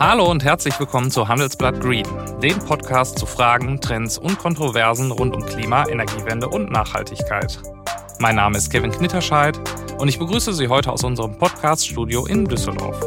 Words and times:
Hallo 0.00 0.30
und 0.30 0.42
herzlich 0.42 0.80
willkommen 0.80 1.10
zu 1.10 1.28
Handelsblatt 1.28 1.78
Green, 1.78 2.06
dem 2.40 2.58
Podcast 2.58 3.18
zu 3.18 3.26
Fragen, 3.26 3.82
Trends 3.82 4.16
und 4.16 4.38
Kontroversen 4.38 5.10
rund 5.10 5.36
um 5.36 5.44
Klima, 5.44 5.86
Energiewende 5.90 6.48
und 6.48 6.70
Nachhaltigkeit. 6.70 7.60
Mein 8.18 8.36
Name 8.36 8.56
ist 8.56 8.70
Kevin 8.70 8.92
Knitterscheid 8.92 9.60
und 9.98 10.08
ich 10.08 10.18
begrüße 10.18 10.54
Sie 10.54 10.68
heute 10.68 10.90
aus 10.90 11.04
unserem 11.04 11.36
Podcast-Studio 11.36 12.24
in 12.24 12.46
Düsseldorf. 12.46 12.98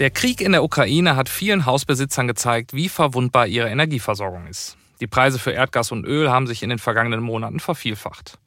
Der 0.00 0.10
Krieg 0.10 0.40
in 0.40 0.50
der 0.50 0.64
Ukraine 0.64 1.14
hat 1.14 1.28
vielen 1.28 1.66
Hausbesitzern 1.66 2.26
gezeigt, 2.26 2.74
wie 2.74 2.88
verwundbar 2.88 3.46
ihre 3.46 3.68
Energieversorgung 3.68 4.48
ist. 4.48 4.76
Die 5.00 5.06
Preise 5.06 5.38
für 5.38 5.52
Erdgas 5.52 5.92
und 5.92 6.04
Öl 6.04 6.30
haben 6.30 6.46
sich 6.46 6.62
in 6.62 6.68
den 6.68 6.78
vergangenen 6.78 7.20
Monaten 7.20 7.58
vervielfacht. 7.58 8.38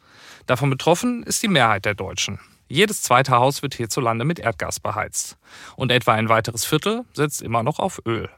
Davon 0.46 0.70
betroffen 0.70 1.24
ist 1.24 1.42
die 1.42 1.48
Mehrheit 1.48 1.86
der 1.86 1.96
Deutschen. 1.96 2.40
Jedes 2.68 3.02
zweite 3.02 3.32
Haus 3.32 3.62
wird 3.62 3.74
hierzulande 3.74 4.24
mit 4.26 4.40
Erdgas 4.40 4.80
beheizt. 4.80 5.38
Und 5.76 5.92
etwa 5.92 6.14
ein 6.14 6.30
weiteres 6.30 6.66
Viertel 6.66 7.06
setzt 7.14 7.42
immer 7.42 7.64
noch 7.64 7.80
auf 7.80 8.02
Öl. 8.06 8.30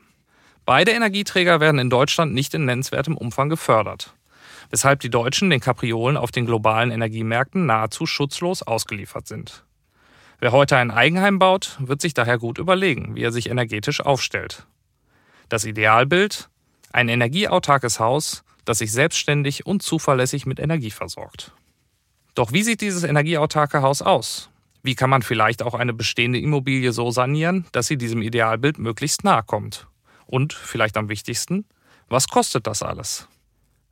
Beide 0.65 0.91
Energieträger 0.91 1.59
werden 1.59 1.79
in 1.79 1.89
Deutschland 1.89 2.33
nicht 2.33 2.53
in 2.53 2.65
nennenswertem 2.65 3.17
Umfang 3.17 3.49
gefördert. 3.49 4.13
Weshalb 4.71 4.99
die 5.01 5.09
Deutschen 5.09 5.49
den 5.49 5.59
Kapriolen 5.59 6.17
auf 6.17 6.31
den 6.31 6.45
globalen 6.45 6.91
Energiemärkten 6.91 7.65
nahezu 7.65 8.05
schutzlos 8.05 8.63
ausgeliefert 8.63 9.27
sind. 9.27 9.63
Wer 10.39 10.51
heute 10.51 10.77
ein 10.77 10.91
Eigenheim 10.91 11.37
baut, 11.37 11.77
wird 11.79 12.01
sich 12.01 12.13
daher 12.13 12.37
gut 12.37 12.57
überlegen, 12.57 13.15
wie 13.15 13.23
er 13.23 13.31
sich 13.31 13.49
energetisch 13.49 14.01
aufstellt. 14.01 14.65
Das 15.49 15.65
Idealbild? 15.65 16.49
Ein 16.95 17.09
energieautarkes 17.09 17.99
Haus, 17.99 18.45
das 18.63 18.77
sich 18.77 18.93
selbstständig 18.93 19.65
und 19.65 19.83
zuverlässig 19.83 20.45
mit 20.45 20.61
Energie 20.61 20.91
versorgt. 20.91 21.51
Doch 22.35 22.53
wie 22.53 22.63
sieht 22.63 22.79
dieses 22.79 23.03
energieautarke 23.03 23.81
Haus 23.81 24.01
aus? 24.01 24.49
Wie 24.81 24.95
kann 24.95 25.09
man 25.09 25.21
vielleicht 25.21 25.61
auch 25.61 25.73
eine 25.73 25.91
bestehende 25.91 26.39
Immobilie 26.39 26.93
so 26.93 27.11
sanieren, 27.11 27.65
dass 27.73 27.87
sie 27.87 27.97
diesem 27.97 28.21
Idealbild 28.21 28.79
möglichst 28.79 29.25
nahe 29.25 29.43
kommt? 29.43 29.87
Und 30.25 30.53
vielleicht 30.53 30.95
am 30.95 31.09
wichtigsten, 31.09 31.65
was 32.07 32.29
kostet 32.29 32.65
das 32.65 32.81
alles? 32.81 33.27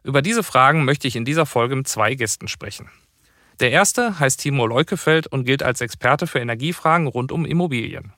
Über 0.04 0.22
diese 0.22 0.42
Fragen 0.42 0.86
möchte 0.86 1.06
ich 1.06 1.18
in 1.18 1.26
dieser 1.26 1.46
Folge 1.46 1.76
mit 1.76 1.90
zwei 1.90 2.16
Gästen 2.16 2.48
sprechen. 2.48 2.88
Der 3.60 3.72
erste 3.72 4.18
heißt 4.18 4.40
Timo 4.40 4.66
Leukefeld 4.66 5.28
und 5.28 5.44
gilt 5.44 5.62
als 5.62 5.82
Experte 5.82 6.26
für 6.26 6.40
Energiefragen 6.40 7.08
rund 7.08 7.34
um 7.34 7.44
Immobilien. 7.44 8.14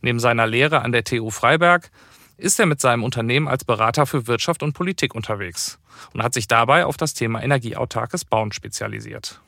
Neben 0.00 0.18
seiner 0.18 0.48
Lehre 0.48 0.82
an 0.82 0.90
der 0.90 1.04
TU 1.04 1.30
Freiberg 1.30 1.92
ist 2.36 2.58
er 2.58 2.66
mit 2.66 2.80
seinem 2.80 3.04
Unternehmen 3.04 3.48
als 3.48 3.64
Berater 3.64 4.06
für 4.06 4.26
Wirtschaft 4.26 4.62
und 4.62 4.72
Politik 4.72 5.14
unterwegs 5.14 5.78
und 6.12 6.22
hat 6.22 6.34
sich 6.34 6.48
dabei 6.48 6.86
auf 6.86 6.96
das 6.96 7.14
Thema 7.14 7.42
energieautarkes 7.42 8.24
Bauen 8.24 8.52
spezialisiert. 8.52 9.40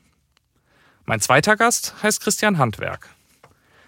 Mein 1.05 1.21
zweiter 1.21 1.57
Gast 1.57 1.95
heißt 2.03 2.21
Christian 2.21 2.59
Handwerk. 2.59 3.09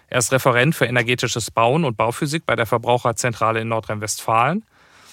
Er 0.07 0.19
ist 0.19 0.31
Referent 0.31 0.73
für 0.75 0.85
energetisches 0.85 1.51
Bauen 1.51 1.85
und 1.85 1.97
Bauphysik 1.97 2.45
bei 2.45 2.55
der 2.55 2.65
Verbraucherzentrale 2.65 3.61
in 3.61 3.67
Nordrhein-Westfalen 3.67 4.65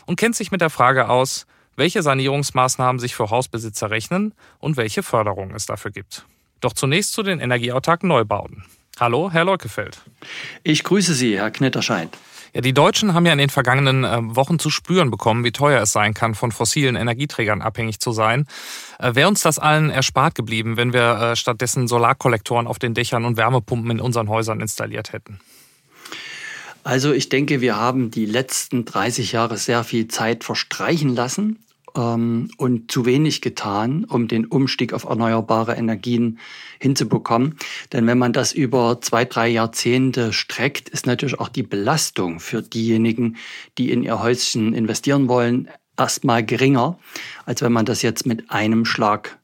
und 0.06 0.16
kennt 0.16 0.36
sich 0.36 0.50
mit 0.50 0.60
der 0.60 0.70
Frage 0.70 1.08
aus, 1.08 1.46
welche 1.76 2.02
Sanierungsmaßnahmen 2.02 2.98
sich 2.98 3.14
für 3.14 3.30
Hausbesitzer 3.30 3.90
rechnen 3.90 4.32
und 4.58 4.76
welche 4.76 5.02
Förderungen 5.02 5.54
es 5.54 5.66
dafür 5.66 5.90
gibt. 5.90 6.24
Doch 6.60 6.72
zunächst 6.72 7.12
zu 7.12 7.22
den 7.22 7.40
energieautarken 7.40 8.08
Neubauten. 8.08 8.64
Hallo, 8.98 9.30
Herr 9.30 9.44
Leukefeld. 9.44 10.00
Ich 10.62 10.82
grüße 10.82 11.12
Sie, 11.12 11.36
Herr 11.36 11.50
Knitterscheid. 11.50 12.08
Ja, 12.56 12.62
die 12.62 12.72
Deutschen 12.72 13.12
haben 13.12 13.26
ja 13.26 13.32
in 13.32 13.38
den 13.38 13.50
vergangenen 13.50 14.04
äh, 14.04 14.34
Wochen 14.34 14.58
zu 14.58 14.70
spüren 14.70 15.10
bekommen, 15.10 15.44
wie 15.44 15.52
teuer 15.52 15.82
es 15.82 15.92
sein 15.92 16.14
kann, 16.14 16.34
von 16.34 16.52
fossilen 16.52 16.96
Energieträgern 16.96 17.60
abhängig 17.60 18.00
zu 18.00 18.12
sein. 18.12 18.46
Äh, 18.98 19.14
Wäre 19.14 19.28
uns 19.28 19.42
das 19.42 19.58
allen 19.58 19.90
erspart 19.90 20.34
geblieben, 20.34 20.78
wenn 20.78 20.94
wir 20.94 21.20
äh, 21.20 21.36
stattdessen 21.36 21.86
Solarkollektoren 21.86 22.66
auf 22.66 22.78
den 22.78 22.94
Dächern 22.94 23.26
und 23.26 23.36
Wärmepumpen 23.36 23.90
in 23.90 24.00
unseren 24.00 24.30
Häusern 24.30 24.62
installiert 24.62 25.12
hätten? 25.12 25.38
Also 26.82 27.12
ich 27.12 27.28
denke, 27.28 27.60
wir 27.60 27.76
haben 27.76 28.10
die 28.10 28.25
letzten 28.25 28.86
30 28.86 29.32
Jahre 29.32 29.58
sehr 29.58 29.84
viel 29.84 30.08
Zeit 30.08 30.42
verstreichen 30.42 31.14
lassen 31.14 31.58
ähm, 31.96 32.50
und 32.56 32.90
zu 32.90 33.06
wenig 33.06 33.40
getan, 33.40 34.04
um 34.04 34.28
den 34.28 34.46
Umstieg 34.46 34.92
auf 34.92 35.04
erneuerbare 35.04 35.74
Energien 35.74 36.38
hinzubekommen. 36.78 37.56
Denn 37.92 38.06
wenn 38.06 38.18
man 38.18 38.32
das 38.32 38.52
über 38.52 39.00
zwei, 39.00 39.24
drei 39.24 39.48
Jahrzehnte 39.48 40.32
streckt, 40.32 40.88
ist 40.88 41.06
natürlich 41.06 41.40
auch 41.40 41.48
die 41.48 41.62
Belastung 41.62 42.38
für 42.38 42.62
diejenigen, 42.62 43.36
die 43.78 43.90
in 43.90 44.02
ihr 44.02 44.22
Häuschen 44.22 44.74
investieren 44.74 45.28
wollen, 45.28 45.68
erstmal 45.96 46.44
geringer, 46.44 46.98
als 47.46 47.62
wenn 47.62 47.72
man 47.72 47.86
das 47.86 48.02
jetzt 48.02 48.26
mit 48.26 48.50
einem 48.50 48.84
Schlag 48.84 49.38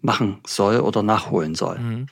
machen 0.00 0.38
soll 0.46 0.80
oder 0.80 1.02
nachholen 1.02 1.54
soll. 1.54 1.78
Mhm. 1.78 2.06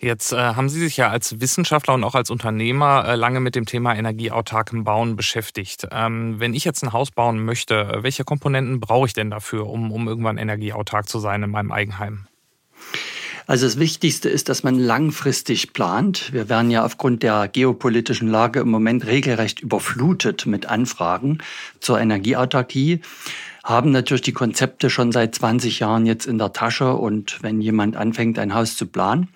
Jetzt 0.00 0.32
äh, 0.32 0.36
haben 0.36 0.68
Sie 0.68 0.80
sich 0.80 0.96
ja 0.96 1.08
als 1.08 1.40
Wissenschaftler 1.40 1.94
und 1.94 2.04
auch 2.04 2.14
als 2.14 2.30
Unternehmer 2.30 3.06
äh, 3.06 3.14
lange 3.16 3.40
mit 3.40 3.54
dem 3.54 3.66
Thema 3.66 3.94
energieautarkem 3.94 4.84
Bauen 4.84 5.16
beschäftigt. 5.16 5.88
Ähm, 5.90 6.38
wenn 6.38 6.54
ich 6.54 6.64
jetzt 6.64 6.82
ein 6.82 6.92
Haus 6.92 7.10
bauen 7.10 7.44
möchte, 7.44 7.98
welche 8.00 8.24
Komponenten 8.24 8.80
brauche 8.80 9.06
ich 9.06 9.14
denn 9.14 9.30
dafür, 9.30 9.66
um, 9.68 9.90
um 9.92 10.08
irgendwann 10.08 10.38
energieautark 10.38 11.08
zu 11.08 11.18
sein 11.18 11.42
in 11.42 11.50
meinem 11.50 11.72
Eigenheim? 11.72 12.26
Also 13.46 13.64
das 13.64 13.78
Wichtigste 13.78 14.28
ist, 14.28 14.48
dass 14.48 14.64
man 14.64 14.76
langfristig 14.76 15.72
plant. 15.72 16.32
Wir 16.32 16.48
werden 16.48 16.70
ja 16.70 16.84
aufgrund 16.84 17.22
der 17.22 17.46
geopolitischen 17.46 18.28
Lage 18.28 18.60
im 18.60 18.68
Moment 18.68 19.06
regelrecht 19.06 19.60
überflutet 19.60 20.46
mit 20.46 20.66
Anfragen 20.66 21.38
zur 21.80 22.00
Energieautarkie 22.00 23.00
haben 23.66 23.90
natürlich 23.90 24.22
die 24.22 24.32
Konzepte 24.32 24.90
schon 24.90 25.10
seit 25.10 25.34
20 25.34 25.80
Jahren 25.80 26.06
jetzt 26.06 26.26
in 26.26 26.38
der 26.38 26.52
Tasche 26.52 26.94
und 26.94 27.42
wenn 27.42 27.60
jemand 27.60 27.96
anfängt, 27.96 28.38
ein 28.38 28.54
Haus 28.54 28.76
zu 28.76 28.86
planen, 28.86 29.28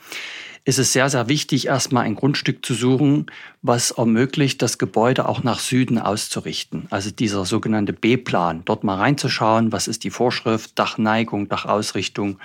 ist 0.64 0.78
es 0.78 0.92
sehr, 0.92 1.08
sehr 1.08 1.28
wichtig, 1.28 1.66
erstmal 1.66 2.04
ein 2.04 2.14
Grundstück 2.14 2.64
zu 2.64 2.74
suchen, 2.74 3.26
was 3.62 3.92
ermöglicht, 3.92 4.62
das 4.62 4.78
Gebäude 4.78 5.28
auch 5.28 5.42
nach 5.42 5.58
Süden 5.58 5.98
auszurichten. 5.98 6.86
Also 6.90 7.10
dieser 7.10 7.44
sogenannte 7.44 7.92
B-Plan, 7.92 8.62
dort 8.64 8.84
mal 8.84 8.96
reinzuschauen, 8.96 9.72
was 9.72 9.88
ist 9.88 10.04
die 10.04 10.10
Vorschrift, 10.10 10.78
Dachneigung, 10.78 11.48
Dachausrichtung, 11.48 12.38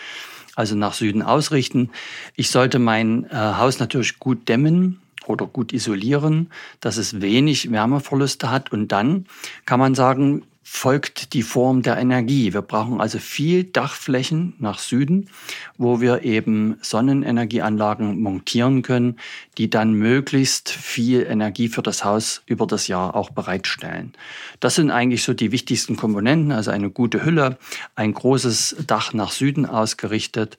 also 0.55 0.75
nach 0.75 0.93
Süden 0.93 1.21
ausrichten. 1.21 1.89
Ich 2.35 2.49
sollte 2.49 2.79
mein 2.79 3.25
äh, 3.25 3.35
Haus 3.35 3.79
natürlich 3.79 4.19
gut 4.19 4.47
dämmen, 4.47 5.01
oder 5.27 5.47
gut 5.47 5.73
isolieren, 5.73 6.51
dass 6.81 6.97
es 6.97 7.21
wenig 7.21 7.71
Wärmeverluste 7.71 8.51
hat. 8.51 8.71
Und 8.71 8.89
dann 8.89 9.25
kann 9.65 9.79
man 9.79 9.95
sagen, 9.95 10.43
folgt 10.67 11.33
die 11.33 11.43
Form 11.43 11.83
der 11.83 11.95
Energie. 11.97 12.51
Wir 12.51 12.63
brauchen 12.63 12.99
also 12.99 13.19
viel 13.19 13.65
Dachflächen 13.65 14.55
nach 14.57 14.79
Süden, 14.79 15.29
wo 15.77 16.01
wir 16.01 16.23
eben 16.23 16.77
Sonnenenergieanlagen 16.81 18.19
montieren 18.19 18.81
können, 18.81 19.17
die 19.59 19.69
dann 19.69 19.93
möglichst 19.93 20.71
viel 20.71 21.21
Energie 21.21 21.67
für 21.67 21.83
das 21.83 22.03
Haus 22.03 22.41
über 22.47 22.65
das 22.65 22.87
Jahr 22.87 23.15
auch 23.15 23.29
bereitstellen. 23.29 24.13
Das 24.59 24.73
sind 24.73 24.89
eigentlich 24.89 25.23
so 25.23 25.35
die 25.35 25.51
wichtigsten 25.51 25.97
Komponenten, 25.97 26.51
also 26.51 26.71
eine 26.71 26.89
gute 26.89 27.23
Hülle, 27.23 27.59
ein 27.93 28.15
großes 28.15 28.77
Dach 28.87 29.13
nach 29.13 29.31
Süden 29.31 29.67
ausgerichtet 29.67 30.57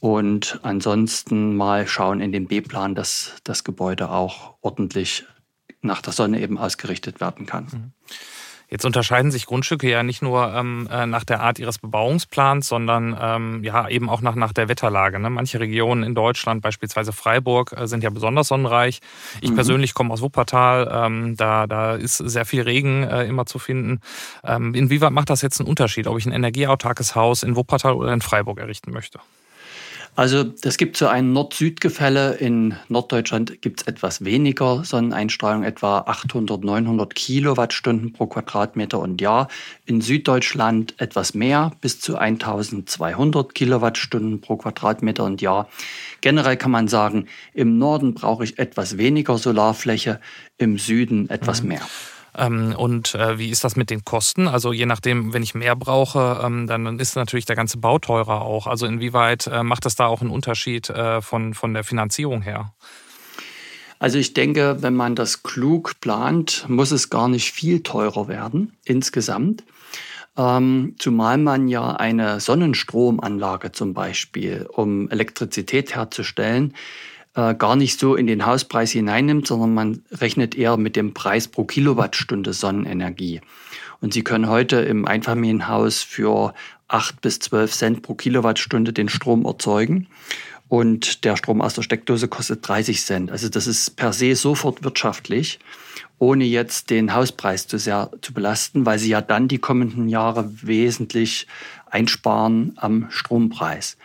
und 0.00 0.58
ansonsten 0.64 1.54
mal 1.54 1.86
schauen 1.86 2.20
in 2.20 2.32
den 2.32 2.48
B-Plan, 2.48 2.96
dass 2.96 3.36
das 3.44 3.62
Gebäude 3.62 4.10
auch 4.10 4.54
ordentlich 4.62 5.26
nach 5.80 6.02
der 6.02 6.12
Sonne 6.12 6.40
eben 6.40 6.58
ausgerichtet 6.58 7.20
werden 7.20 7.46
kann. 7.46 7.68
Mhm. 7.70 7.92
Jetzt 8.68 8.84
unterscheiden 8.84 9.30
sich 9.30 9.46
Grundstücke 9.46 9.88
ja 9.88 10.02
nicht 10.02 10.22
nur 10.22 10.52
ähm, 10.54 10.88
äh, 10.90 11.06
nach 11.06 11.24
der 11.24 11.40
Art 11.40 11.58
ihres 11.58 11.78
Bebauungsplans, 11.78 12.66
sondern 12.66 13.16
ähm, 13.20 13.64
ja 13.64 13.88
eben 13.88 14.08
auch 14.08 14.20
nach, 14.20 14.34
nach 14.34 14.52
der 14.52 14.68
Wetterlage. 14.68 15.18
Ne? 15.18 15.30
Manche 15.30 15.60
Regionen 15.60 16.02
in 16.02 16.14
Deutschland, 16.14 16.62
beispielsweise 16.62 17.12
Freiburg, 17.12 17.74
äh, 17.76 17.86
sind 17.86 18.02
ja 18.02 18.10
besonders 18.10 18.48
sonnenreich. 18.48 19.00
Ich 19.40 19.50
mhm. 19.50 19.54
persönlich 19.54 19.94
komme 19.94 20.12
aus 20.12 20.22
Wuppertal, 20.22 20.90
ähm, 20.92 21.36
da, 21.36 21.66
da 21.66 21.94
ist 21.94 22.16
sehr 22.16 22.44
viel 22.44 22.62
Regen 22.62 23.04
äh, 23.04 23.24
immer 23.24 23.46
zu 23.46 23.58
finden. 23.58 24.00
Ähm, 24.42 24.74
inwieweit 24.74 25.12
macht 25.12 25.30
das 25.30 25.42
jetzt 25.42 25.60
einen 25.60 25.68
Unterschied, 25.68 26.06
ob 26.06 26.18
ich 26.18 26.26
ein 26.26 26.32
energieautarkes 26.32 27.14
Haus 27.14 27.42
in 27.42 27.56
Wuppertal 27.56 27.94
oder 27.94 28.12
in 28.12 28.20
Freiburg 28.20 28.58
errichten 28.58 28.92
möchte? 28.92 29.20
Also 30.16 30.44
es 30.62 30.76
gibt 30.76 30.96
so 30.96 31.08
ein 31.08 31.32
Nord-Süd-Gefälle. 31.32 32.34
In 32.34 32.76
Norddeutschland 32.88 33.60
gibt 33.62 33.80
es 33.80 33.86
etwas 33.88 34.24
weniger 34.24 34.84
Sonneneinstrahlung, 34.84 35.64
etwa 35.64 35.98
800, 36.06 36.62
900 36.62 37.14
Kilowattstunden 37.16 38.12
pro 38.12 38.26
Quadratmeter 38.26 39.00
und 39.00 39.20
Jahr. 39.20 39.48
In 39.86 40.00
Süddeutschland 40.00 40.94
etwas 40.98 41.34
mehr, 41.34 41.72
bis 41.80 41.98
zu 41.98 42.16
1200 42.16 43.56
Kilowattstunden 43.56 44.40
pro 44.40 44.56
Quadratmeter 44.56 45.24
und 45.24 45.42
Jahr. 45.42 45.68
Generell 46.20 46.56
kann 46.56 46.70
man 46.70 46.86
sagen, 46.86 47.26
im 47.52 47.78
Norden 47.78 48.14
brauche 48.14 48.44
ich 48.44 48.60
etwas 48.60 48.96
weniger 48.96 49.36
Solarfläche, 49.36 50.20
im 50.58 50.78
Süden 50.78 51.28
etwas 51.28 51.62
mhm. 51.62 51.70
mehr. 51.70 51.82
Ähm, 52.36 52.74
und 52.76 53.14
äh, 53.14 53.38
wie 53.38 53.50
ist 53.50 53.64
das 53.64 53.76
mit 53.76 53.90
den 53.90 54.04
Kosten? 54.04 54.48
Also 54.48 54.72
je 54.72 54.86
nachdem, 54.86 55.32
wenn 55.32 55.42
ich 55.42 55.54
mehr 55.54 55.76
brauche, 55.76 56.40
ähm, 56.44 56.66
dann 56.66 56.98
ist 56.98 57.16
natürlich 57.16 57.44
der 57.44 57.56
ganze 57.56 57.78
Bau 57.78 57.98
teurer 57.98 58.42
auch. 58.42 58.66
Also 58.66 58.86
inwieweit 58.86 59.46
äh, 59.46 59.62
macht 59.62 59.84
das 59.84 59.94
da 59.94 60.06
auch 60.06 60.20
einen 60.20 60.30
Unterschied 60.30 60.90
äh, 60.90 61.20
von, 61.20 61.54
von 61.54 61.74
der 61.74 61.84
Finanzierung 61.84 62.42
her? 62.42 62.72
Also 63.98 64.18
ich 64.18 64.34
denke, 64.34 64.82
wenn 64.82 64.94
man 64.94 65.14
das 65.14 65.42
klug 65.42 66.00
plant, 66.00 66.66
muss 66.68 66.90
es 66.90 67.10
gar 67.10 67.28
nicht 67.28 67.52
viel 67.52 67.82
teurer 67.82 68.28
werden 68.28 68.76
insgesamt. 68.84 69.64
Ähm, 70.36 70.96
zumal 70.98 71.38
man 71.38 71.68
ja 71.68 71.92
eine 71.92 72.40
Sonnenstromanlage 72.40 73.70
zum 73.70 73.94
Beispiel, 73.94 74.66
um 74.70 75.08
Elektrizität 75.10 75.94
herzustellen, 75.94 76.74
äh, 77.34 77.54
gar 77.54 77.76
nicht 77.76 77.98
so 77.98 78.14
in 78.14 78.26
den 78.26 78.46
Hauspreis 78.46 78.92
hineinnimmt, 78.92 79.46
sondern 79.46 79.74
man 79.74 80.02
rechnet 80.10 80.54
eher 80.54 80.76
mit 80.76 80.96
dem 80.96 81.14
Preis 81.14 81.48
pro 81.48 81.64
Kilowattstunde 81.64 82.52
Sonnenenergie. 82.52 83.40
Und 84.00 84.12
Sie 84.12 84.22
können 84.22 84.48
heute 84.48 84.76
im 84.76 85.06
Einfamilienhaus 85.06 86.02
für 86.02 86.54
8 86.88 87.20
bis 87.20 87.38
12 87.38 87.72
Cent 87.72 88.02
pro 88.02 88.14
Kilowattstunde 88.14 88.92
den 88.92 89.08
Strom 89.08 89.44
erzeugen. 89.44 90.08
Und 90.68 91.24
der 91.24 91.36
Strom 91.36 91.60
aus 91.60 91.74
der 91.74 91.82
Steckdose 91.82 92.28
kostet 92.28 92.66
30 92.66 93.02
Cent. 93.02 93.30
Also 93.30 93.48
das 93.48 93.66
ist 93.66 93.96
per 93.96 94.12
se 94.12 94.34
sofort 94.34 94.82
wirtschaftlich 94.82 95.58
ohne 96.18 96.44
jetzt 96.44 96.90
den 96.90 97.12
Hauspreis 97.12 97.66
zu 97.66 97.78
sehr 97.78 98.10
zu 98.20 98.32
belasten, 98.32 98.86
weil 98.86 98.98
sie 98.98 99.10
ja 99.10 99.20
dann 99.20 99.48
die 99.48 99.58
kommenden 99.58 100.08
Jahre 100.08 100.50
wesentlich 100.62 101.46
einsparen 101.90 102.74
am 102.76 103.06
Strompreis. 103.10 103.96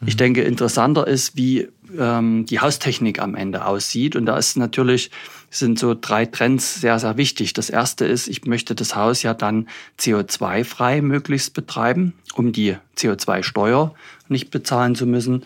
Mhm. 0.00 0.08
Ich 0.08 0.16
denke, 0.16 0.42
interessanter 0.42 1.06
ist, 1.06 1.36
wie 1.36 1.68
ähm, 1.98 2.46
die 2.46 2.60
Haustechnik 2.60 3.20
am 3.20 3.34
Ende 3.34 3.64
aussieht. 3.66 4.16
Und 4.16 4.26
da 4.26 4.36
ist 4.36 4.56
natürlich, 4.56 5.10
sind 5.50 5.78
so 5.78 5.94
drei 5.98 6.26
Trends 6.26 6.80
sehr, 6.80 6.98
sehr 6.98 7.16
wichtig. 7.16 7.52
Das 7.52 7.70
erste 7.70 8.04
ist, 8.04 8.28
ich 8.28 8.44
möchte 8.44 8.74
das 8.74 8.96
Haus 8.96 9.22
ja 9.22 9.34
dann 9.34 9.68
CO2-frei 9.98 11.02
möglichst 11.02 11.54
betreiben, 11.54 12.14
um 12.34 12.52
die 12.52 12.76
CO2-Steuer 12.96 13.94
nicht 14.28 14.50
bezahlen 14.50 14.94
zu 14.94 15.06
müssen. 15.06 15.44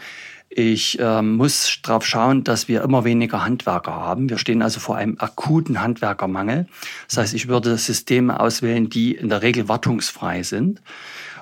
Ich 0.52 0.98
äh, 0.98 1.22
muss 1.22 1.78
darauf 1.82 2.04
schauen, 2.04 2.42
dass 2.42 2.66
wir 2.66 2.82
immer 2.82 3.04
weniger 3.04 3.44
Handwerker 3.44 3.92
haben. 3.92 4.28
Wir 4.28 4.36
stehen 4.36 4.62
also 4.62 4.80
vor 4.80 4.96
einem 4.96 5.16
akuten 5.20 5.80
Handwerkermangel. 5.80 6.66
Das 7.06 7.18
heißt, 7.18 7.34
ich 7.34 7.46
würde 7.46 7.78
Systeme 7.78 8.40
auswählen, 8.40 8.90
die 8.90 9.14
in 9.14 9.28
der 9.28 9.42
Regel 9.42 9.68
wartungsfrei 9.68 10.42
sind. 10.42 10.82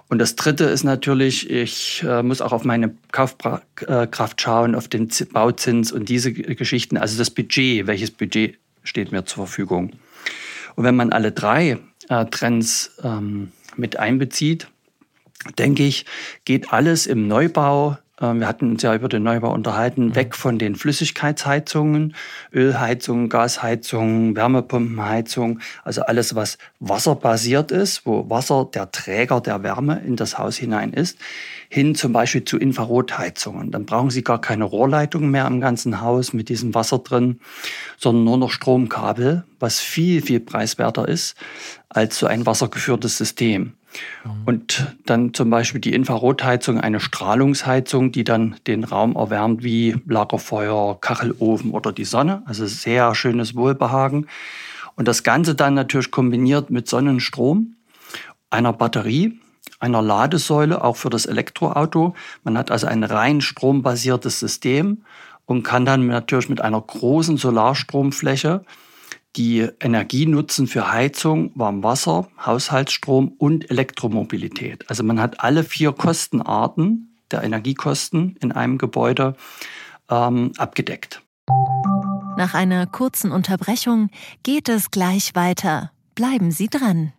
Und 0.09 0.19
das 0.19 0.37
Dritte 0.37 0.65
ist 0.65 0.85
natürlich, 0.85 1.51
ich 1.51 2.03
äh, 2.03 2.23
muss 2.23 2.41
auch 2.41 2.53
auf 2.53 2.65
meine 2.65 2.95
Kaufkraft 3.13 4.41
schauen, 4.41 4.75
auf 4.75 4.89
den 4.89 5.09
Bauzins 5.33 5.93
und 5.93 6.09
diese 6.09 6.33
Geschichten. 6.33 6.97
Also 6.97 7.19
das 7.19 7.31
Budget, 7.31 7.87
welches 7.87 8.11
Budget 8.11 8.59
steht 8.85 9.13
mir 9.13 9.25
zur 9.27 9.47
Verfügung. 9.47 9.93
Und 10.77 10.85
wenn 10.85 10.97
man 10.97 11.13
alle 11.13 11.31
drei 11.33 11.79
äh, 12.09 12.25
Trends 12.27 12.93
ähm, 13.05 13.53
mit 13.77 13.99
einbezieht, 13.99 14.69
denke 15.59 15.85
ich, 15.85 16.07
geht 16.45 16.73
alles 16.73 17.07
im 17.07 17.29
Neubau 17.29 17.99
wir 18.21 18.49
hatten 18.49 18.73
uns 18.73 18.83
ja 18.83 18.95
über 18.95 19.09
den 19.09 19.23
Neubau 19.23 19.53
unterhalten, 19.53 20.07
mhm. 20.07 20.15
weg 20.17 20.35
von 20.35 20.59
den 20.59 20.75
Flüssigkeitsheizungen, 20.75 22.15
Ölheizungen, 22.53 23.29
Gasheizungen, 23.29 24.35
Wärmepumpenheizung, 24.35 25.61
also 25.85 26.03
alles, 26.03 26.35
was 26.35 26.59
wasserbasiert 26.81 27.71
ist, 27.71 28.07
wo 28.07 28.29
Wasser 28.29 28.69
der 28.73 28.91
Träger 28.91 29.41
der 29.41 29.63
Wärme 29.63 30.03
in 30.05 30.17
das 30.17 30.37
Haus 30.37 30.57
hinein 30.57 30.93
ist, 30.93 31.19
hin 31.69 31.95
zum 31.95 32.13
Beispiel 32.13 32.45
zu 32.45 32.59
Infrarotheizungen. 32.59 33.71
Dann 33.71 33.87
brauchen 33.87 34.11
Sie 34.11 34.25
gar 34.25 34.41
keine 34.41 34.65
Rohrleitung 34.65 35.31
mehr 35.31 35.47
im 35.47 35.61
ganzen 35.61 36.01
Haus 36.01 36.33
mit 36.33 36.49
diesem 36.49 36.75
Wasser 36.75 36.99
drin, 36.99 37.39
sondern 37.99 38.25
nur 38.25 38.37
noch 38.37 38.51
Stromkabel, 38.51 39.45
was 39.61 39.79
viel, 39.79 40.23
viel 40.23 40.41
preiswerter 40.41 41.07
ist 41.07 41.37
als 41.89 42.19
so 42.19 42.27
ein 42.27 42.47
wassergeführtes 42.47 43.17
System. 43.17 43.78
Mhm. 44.25 44.31
Und 44.45 44.97
dann 45.07 45.35
zum 45.35 45.51
Beispiel 45.51 45.81
die 45.81 45.95
Infrarotheizung, 45.95 46.81
eine 46.81 47.01
Strahlungsheizung, 47.01 48.13
die 48.13 48.25
dann 48.25 48.57
den 48.67 48.85
Raum 48.85 49.17
erwärmt 49.17 49.63
wie 49.63 49.97
Lagerfeuer, 50.07 51.01
Kachelofen 51.01 51.73
oder 51.73 51.93
die 51.93 52.05
Sonne. 52.05 52.43
Also 52.47 52.67
sehr 52.67 53.15
schönes 53.15 53.55
Wohlbehagen. 53.55 54.27
Und 54.95 55.09
das 55.09 55.23
Ganze 55.23 55.55
dann 55.55 55.75
natürlich 55.75 56.11
kombiniert 56.11 56.71
mit 56.71 56.89
Sonnenstrom, 56.89 57.77
einer 58.51 58.73
Batterie, 58.73 59.39
einer 59.79 60.03
Ladesäule, 60.03 60.83
auch 60.83 60.97
für 60.97 61.11
das 61.11 61.27
Elektroauto. 61.27 62.15
Man 62.43 62.59
hat 62.59 62.71
also 62.71 62.87
ein 62.87 63.05
rein 63.05 63.41
strombasiertes 63.41 64.41
System 64.41 65.05
und 65.47 65.63
kann 65.63 65.85
dann 65.85 66.07
natürlich 66.07 66.49
mit 66.49 66.61
einer 66.61 66.81
großen 66.81 67.37
Solarstromfläche 67.37 68.65
die 69.37 69.69
Energie 69.81 70.27
nutzen 70.27 70.67
für 70.67 70.93
Heizung, 70.93 71.53
Warmwasser, 71.55 72.29
Haushaltsstrom 72.45 73.29
und 73.39 73.71
Elektromobilität. 73.71 74.89
Also 74.89 75.03
man 75.05 75.21
hat 75.21 75.41
alle 75.41 75.65
vier 75.65 75.93
Kostenarten 75.93 77.17
der 77.31 77.43
Energiekosten 77.43 78.37
in 78.41 78.53
einem 78.53 78.79
Gebäude 78.79 79.37
ähm, 80.11 80.53
abgedeckt. 80.57 81.23
Nach 82.37 82.55
einer 82.55 82.87
kurzen 82.87 83.33
Unterbrechung 83.33 84.11
geht 84.43 84.69
es 84.69 84.91
gleich 84.91 85.35
weiter. 85.35 85.91
Bleiben 86.15 86.51
Sie 86.51 86.69
dran. 86.69 87.13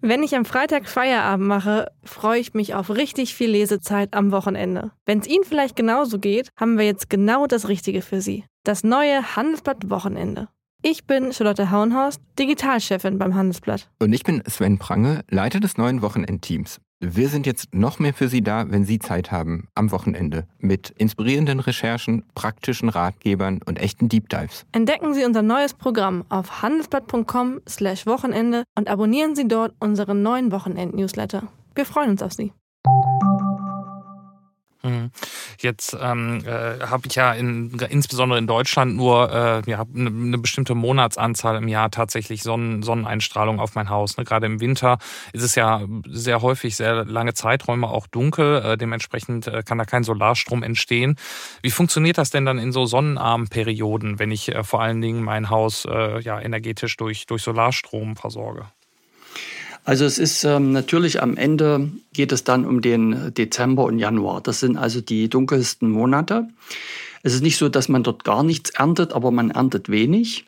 Wenn 0.00 0.22
ich 0.22 0.36
am 0.36 0.44
Freitag 0.44 0.88
Feierabend 0.88 1.48
mache, 1.48 1.90
freue 2.04 2.38
ich 2.38 2.54
mich 2.54 2.74
auf 2.74 2.90
richtig 2.90 3.34
viel 3.34 3.50
Lesezeit 3.50 4.14
am 4.14 4.30
Wochenende. 4.30 4.92
Wenn 5.04 5.18
es 5.18 5.26
Ihnen 5.26 5.44
vielleicht 5.44 5.74
genauso 5.74 6.18
geht, 6.18 6.50
haben 6.56 6.78
wir 6.78 6.84
jetzt 6.84 7.10
genau 7.10 7.46
das 7.46 7.66
Richtige 7.66 8.02
für 8.02 8.20
Sie. 8.20 8.44
Das 8.62 8.84
neue 8.84 9.36
Handelsblatt 9.36 9.90
Wochenende. 9.90 10.48
Ich 10.88 11.04
bin 11.04 11.32
Charlotte 11.32 11.72
Hauenhorst, 11.72 12.20
Digitalchefin 12.38 13.18
beim 13.18 13.34
Handelsblatt. 13.34 13.88
Und 13.98 14.12
ich 14.12 14.22
bin 14.22 14.40
Sven 14.46 14.78
Prange, 14.78 15.24
Leiter 15.28 15.58
des 15.58 15.78
neuen 15.78 16.00
Wochenendteams. 16.00 16.80
Wir 17.00 17.28
sind 17.28 17.44
jetzt 17.44 17.74
noch 17.74 17.98
mehr 17.98 18.14
für 18.14 18.28
Sie 18.28 18.40
da, 18.40 18.70
wenn 18.70 18.84
Sie 18.84 19.00
Zeit 19.00 19.32
haben, 19.32 19.66
am 19.74 19.90
Wochenende, 19.90 20.46
mit 20.60 20.90
inspirierenden 20.90 21.58
Recherchen, 21.58 22.22
praktischen 22.36 22.88
Ratgebern 22.88 23.58
und 23.66 23.80
echten 23.80 24.08
Deep 24.08 24.28
Dives. 24.28 24.64
Entdecken 24.70 25.12
Sie 25.12 25.24
unser 25.24 25.42
neues 25.42 25.74
Programm 25.74 26.24
auf 26.28 26.62
handelsblatt.com/wochenende 26.62 28.62
und 28.78 28.86
abonnieren 28.86 29.34
Sie 29.34 29.48
dort 29.48 29.74
unseren 29.80 30.22
neuen 30.22 30.52
Wochenend-Newsletter. 30.52 31.48
Wir 31.74 31.84
freuen 31.84 32.10
uns 32.10 32.22
auf 32.22 32.32
Sie. 32.32 32.52
Mhm. 34.86 35.10
Jetzt 35.60 35.96
ähm, 36.00 36.44
äh, 36.46 36.80
habe 36.86 37.08
ich 37.08 37.14
ja 37.16 37.32
in, 37.32 37.76
insbesondere 37.90 38.38
in 38.38 38.46
Deutschland 38.46 38.94
nur 38.94 39.32
äh, 39.32 39.70
ja, 39.70 39.84
eine, 39.94 40.10
eine 40.10 40.38
bestimmte 40.38 40.74
Monatsanzahl 40.74 41.56
im 41.56 41.66
Jahr 41.66 41.90
tatsächlich 41.90 42.42
Sonnen, 42.42 42.82
Sonneneinstrahlung 42.82 43.58
auf 43.58 43.74
mein 43.74 43.90
Haus. 43.90 44.16
Ne? 44.16 44.24
Gerade 44.24 44.46
im 44.46 44.60
Winter 44.60 44.98
ist 45.32 45.42
es 45.42 45.56
ja 45.56 45.82
sehr 46.08 46.40
häufig 46.40 46.76
sehr 46.76 47.04
lange 47.04 47.34
Zeiträume 47.34 47.88
auch 47.88 48.06
dunkel. 48.06 48.62
Äh, 48.62 48.76
dementsprechend 48.76 49.48
äh, 49.48 49.62
kann 49.64 49.78
da 49.78 49.84
kein 49.84 50.04
Solarstrom 50.04 50.62
entstehen. 50.62 51.16
Wie 51.62 51.70
funktioniert 51.70 52.18
das 52.18 52.30
denn 52.30 52.44
dann 52.44 52.58
in 52.58 52.70
so 52.70 52.86
sonnenarmen 52.86 53.48
Perioden, 53.48 54.18
wenn 54.20 54.30
ich 54.30 54.54
äh, 54.54 54.62
vor 54.62 54.82
allen 54.82 55.00
Dingen 55.00 55.24
mein 55.24 55.50
Haus 55.50 55.84
äh, 55.84 56.20
ja, 56.20 56.40
energetisch 56.40 56.96
durch, 56.96 57.26
durch 57.26 57.42
Solarstrom 57.42 58.16
versorge? 58.16 58.66
Also 59.86 60.04
es 60.04 60.18
ist 60.18 60.42
ähm, 60.42 60.72
natürlich 60.72 61.22
am 61.22 61.36
Ende 61.36 61.88
geht 62.12 62.32
es 62.32 62.42
dann 62.42 62.64
um 62.64 62.82
den 62.82 63.32
Dezember 63.34 63.84
und 63.84 64.00
Januar. 64.00 64.40
Das 64.40 64.58
sind 64.58 64.76
also 64.76 65.00
die 65.00 65.30
dunkelsten 65.30 65.88
Monate. 65.88 66.48
Es 67.22 67.34
ist 67.34 67.42
nicht 67.42 67.56
so, 67.56 67.68
dass 67.68 67.88
man 67.88 68.02
dort 68.02 68.24
gar 68.24 68.42
nichts 68.42 68.70
erntet, 68.70 69.12
aber 69.12 69.30
man 69.30 69.52
erntet 69.52 69.88
wenig. 69.88 70.44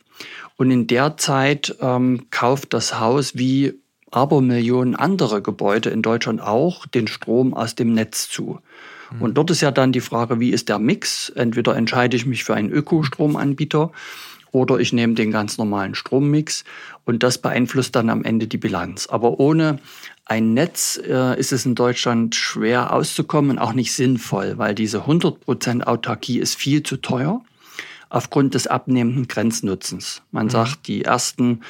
Und 0.57 0.73
in 0.73 0.89
der 0.89 1.17
Zeit 1.19 1.77
ähm, 1.81 2.27
kauft 2.33 2.75
das 2.75 2.99
Haus 2.99 3.37
wie 3.37 3.75
Abermillionen 4.11 4.97
andere 4.97 5.41
Gebäude 5.41 5.91
in 5.91 6.03
Deutschland 6.03 6.41
auch 6.41 6.87
den 6.87 7.07
Strom 7.07 7.55
aus 7.55 7.77
dem 7.77 7.95
Netz 7.95 8.29
zu. 8.29 8.59
Mhm. 9.13 9.23
Und 9.23 9.35
dort 9.35 9.53
ist 9.53 9.61
ja 9.61 9.71
dann 9.71 9.93
die 9.93 10.01
Frage, 10.01 10.41
wie 10.41 10.51
ist 10.51 10.69
der 10.69 10.81
Mix? 10.81 11.29
Entweder 11.29 11.77
entscheide 11.77 12.17
ich 12.17 12.27
mich 12.27 12.43
für 12.43 12.55
einen 12.55 12.73
Ökostromanbieter 12.73 13.93
oder 14.53 14.79
ich 14.79 14.93
nehme 14.93 15.15
den 15.15 15.31
ganz 15.31 15.59
normalen 15.59 15.95
Strommix 15.95 16.65
und 17.05 17.23
das 17.23 17.39
beeinflusst 17.39 17.97
dann 17.97 18.11
am 18.11 18.25
Ende 18.25 18.47
die 18.47 18.59
Bilanz. 18.59 19.07
Aber 19.07 19.41
ohne 19.41 19.79
ein 20.25 20.55
Netz 20.55 21.01
äh, 21.05 21.39
ist 21.39 21.53
es 21.53 21.65
in 21.65 21.75
Deutschland 21.75 22.35
schwer 22.35 22.93
auszukommen 22.93 23.53
und 23.53 23.59
auch 23.59 23.73
nicht 23.73 23.93
sinnvoll, 23.93 24.59
weil 24.59 24.75
diese 24.75 25.07
100% 25.07 25.85
Autarkie 25.85 26.39
ist 26.39 26.55
viel 26.55 26.83
zu 26.83 26.99
teuer 26.99 27.43
aufgrund 28.11 28.55
des 28.55 28.67
abnehmenden 28.67 29.29
Grenznutzens. 29.29 30.23
Man 30.31 30.47
mhm. 30.47 30.51
sagt, 30.51 30.87
die 30.87 31.05
ersten 31.05 31.61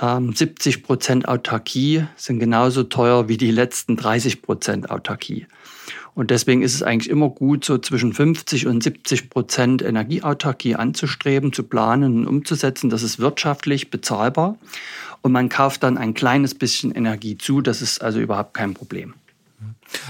ähm, 0.00 0.30
70% 0.30 1.24
Autarkie 1.24 2.04
sind 2.16 2.38
genauso 2.38 2.82
teuer 2.82 3.28
wie 3.28 3.36
die 3.36 3.50
letzten 3.50 3.96
30% 3.96 4.88
Autarkie. 4.88 5.46
Und 6.14 6.30
deswegen 6.30 6.62
ist 6.62 6.74
es 6.74 6.82
eigentlich 6.82 7.10
immer 7.10 7.28
gut, 7.28 7.64
so 7.64 7.78
zwischen 7.78 8.12
50 8.12 8.66
und 8.66 8.82
70 8.82 9.30
Prozent 9.30 9.82
Energieautarkie 9.82 10.76
anzustreben, 10.76 11.52
zu 11.52 11.62
planen 11.62 12.20
und 12.20 12.26
umzusetzen. 12.26 12.90
Das 12.90 13.02
ist 13.02 13.18
wirtschaftlich 13.18 13.90
bezahlbar. 13.90 14.56
Und 15.22 15.32
man 15.32 15.48
kauft 15.48 15.82
dann 15.82 15.98
ein 15.98 16.14
kleines 16.14 16.54
bisschen 16.54 16.92
Energie 16.92 17.36
zu. 17.36 17.60
Das 17.60 17.82
ist 17.82 18.02
also 18.02 18.20
überhaupt 18.20 18.54
kein 18.54 18.74
Problem. 18.74 19.14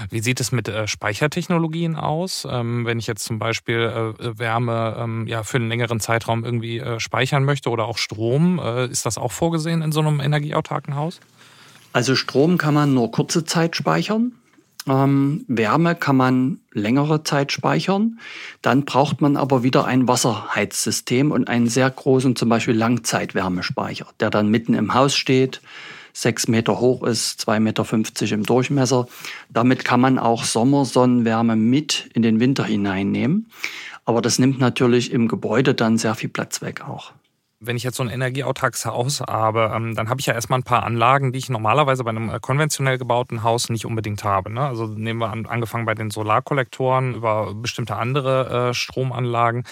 Wie 0.09 0.19
sieht 0.19 0.39
es 0.39 0.51
mit 0.51 0.67
äh, 0.67 0.87
Speichertechnologien 0.87 1.95
aus? 1.95 2.47
Ähm, 2.49 2.85
wenn 2.85 2.99
ich 2.99 3.07
jetzt 3.07 3.23
zum 3.23 3.39
Beispiel 3.39 4.15
äh, 4.19 4.39
Wärme 4.39 4.95
ähm, 4.99 5.27
ja, 5.27 5.43
für 5.43 5.57
einen 5.57 5.69
längeren 5.69 5.99
Zeitraum 5.99 6.43
irgendwie 6.43 6.79
äh, 6.79 6.99
speichern 6.99 7.45
möchte 7.45 7.69
oder 7.69 7.85
auch 7.85 7.97
Strom, 7.97 8.59
ist 8.89 9.05
das 9.05 9.17
auch 9.17 9.31
vorgesehen 9.31 9.81
in 9.81 9.91
so 9.91 9.99
einem 9.99 10.19
energieautarken 10.19 10.95
Haus? 10.95 11.19
Also 11.93 12.15
Strom 12.15 12.57
kann 12.57 12.73
man 12.73 12.93
nur 12.93 13.11
kurze 13.11 13.45
Zeit 13.45 13.75
speichern. 13.75 14.33
Ähm, 14.87 15.43
Wärme 15.47 15.95
kann 15.95 16.15
man 16.15 16.59
längere 16.71 17.23
Zeit 17.23 17.51
speichern. 17.51 18.19
Dann 18.61 18.85
braucht 18.85 19.19
man 19.19 19.35
aber 19.35 19.63
wieder 19.63 19.85
ein 19.85 20.07
Wasserheizsystem 20.07 21.31
und 21.31 21.49
einen 21.49 21.67
sehr 21.67 21.89
großen, 21.89 22.35
zum 22.35 22.49
Beispiel 22.49 22.75
Langzeitwärmespeicher, 22.75 24.07
der 24.19 24.29
dann 24.29 24.49
mitten 24.49 24.73
im 24.73 24.93
Haus 24.93 25.15
steht, 25.15 25.61
sechs 26.13 26.47
Meter 26.47 26.79
hoch 26.79 27.03
ist, 27.03 27.41
zwei 27.41 27.59
Meter 27.59 27.85
fünfzig 27.85 28.31
im 28.31 28.43
Durchmesser. 28.43 29.07
Damit 29.49 29.83
kann 29.85 29.99
man 29.99 30.17
auch 30.17 30.45
Sommersonnenwärme 30.45 31.55
mit 31.55 32.09
in 32.13 32.21
den 32.21 32.39
Winter 32.39 32.63
hineinnehmen. 32.63 33.51
Aber 34.05 34.21
das 34.21 34.39
nimmt 34.39 34.57
natürlich 34.57 35.11
im 35.11 35.27
Gebäude 35.27 35.73
dann 35.73 35.97
sehr 35.97 36.15
viel 36.15 36.29
Platz 36.29 36.61
weg 36.61 36.87
auch. 36.87 37.11
Wenn 37.59 37.75
ich 37.75 37.83
jetzt 37.83 37.97
so 37.97 38.03
ein 38.03 38.09
energieautarkes 38.09 38.85
Haus 38.85 39.21
habe, 39.21 39.71
ähm, 39.75 39.95
dann 39.95 40.09
habe 40.09 40.19
ich 40.19 40.27
ja 40.27 40.33
erstmal 40.33 40.59
ein 40.59 40.63
paar 40.63 40.83
Anlagen, 40.83 41.31
die 41.31 41.39
ich 41.39 41.49
normalerweise 41.49 42.03
bei 42.03 42.11
einem 42.11 42.29
äh, 42.29 42.39
konventionell 42.39 42.99
gebauten 42.99 43.41
Haus 43.41 43.69
nicht 43.69 43.85
unbedingt 43.85 44.23
habe. 44.23 44.51
Ne? 44.51 44.61
Also 44.61 44.85
nehmen 44.85 45.19
wir 45.19 45.31
an, 45.31 45.47
angefangen 45.47 45.85
bei 45.85 45.95
den 45.95 46.11
Solarkollektoren 46.11 47.15
über 47.15 47.55
bestimmte 47.55 47.95
andere 47.95 48.69
äh, 48.69 48.73
Stromanlagen. 48.75 49.63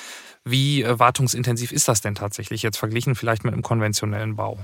Wie 0.43 0.81
äh, 0.81 0.97
wartungsintensiv 0.97 1.71
ist 1.71 1.87
das 1.87 2.01
denn 2.01 2.15
tatsächlich 2.15 2.63
jetzt 2.63 2.77
verglichen 2.77 3.13
vielleicht 3.13 3.43
mit 3.43 3.53
einem 3.53 3.61
konventionellen 3.61 4.35
Bau? 4.35 4.57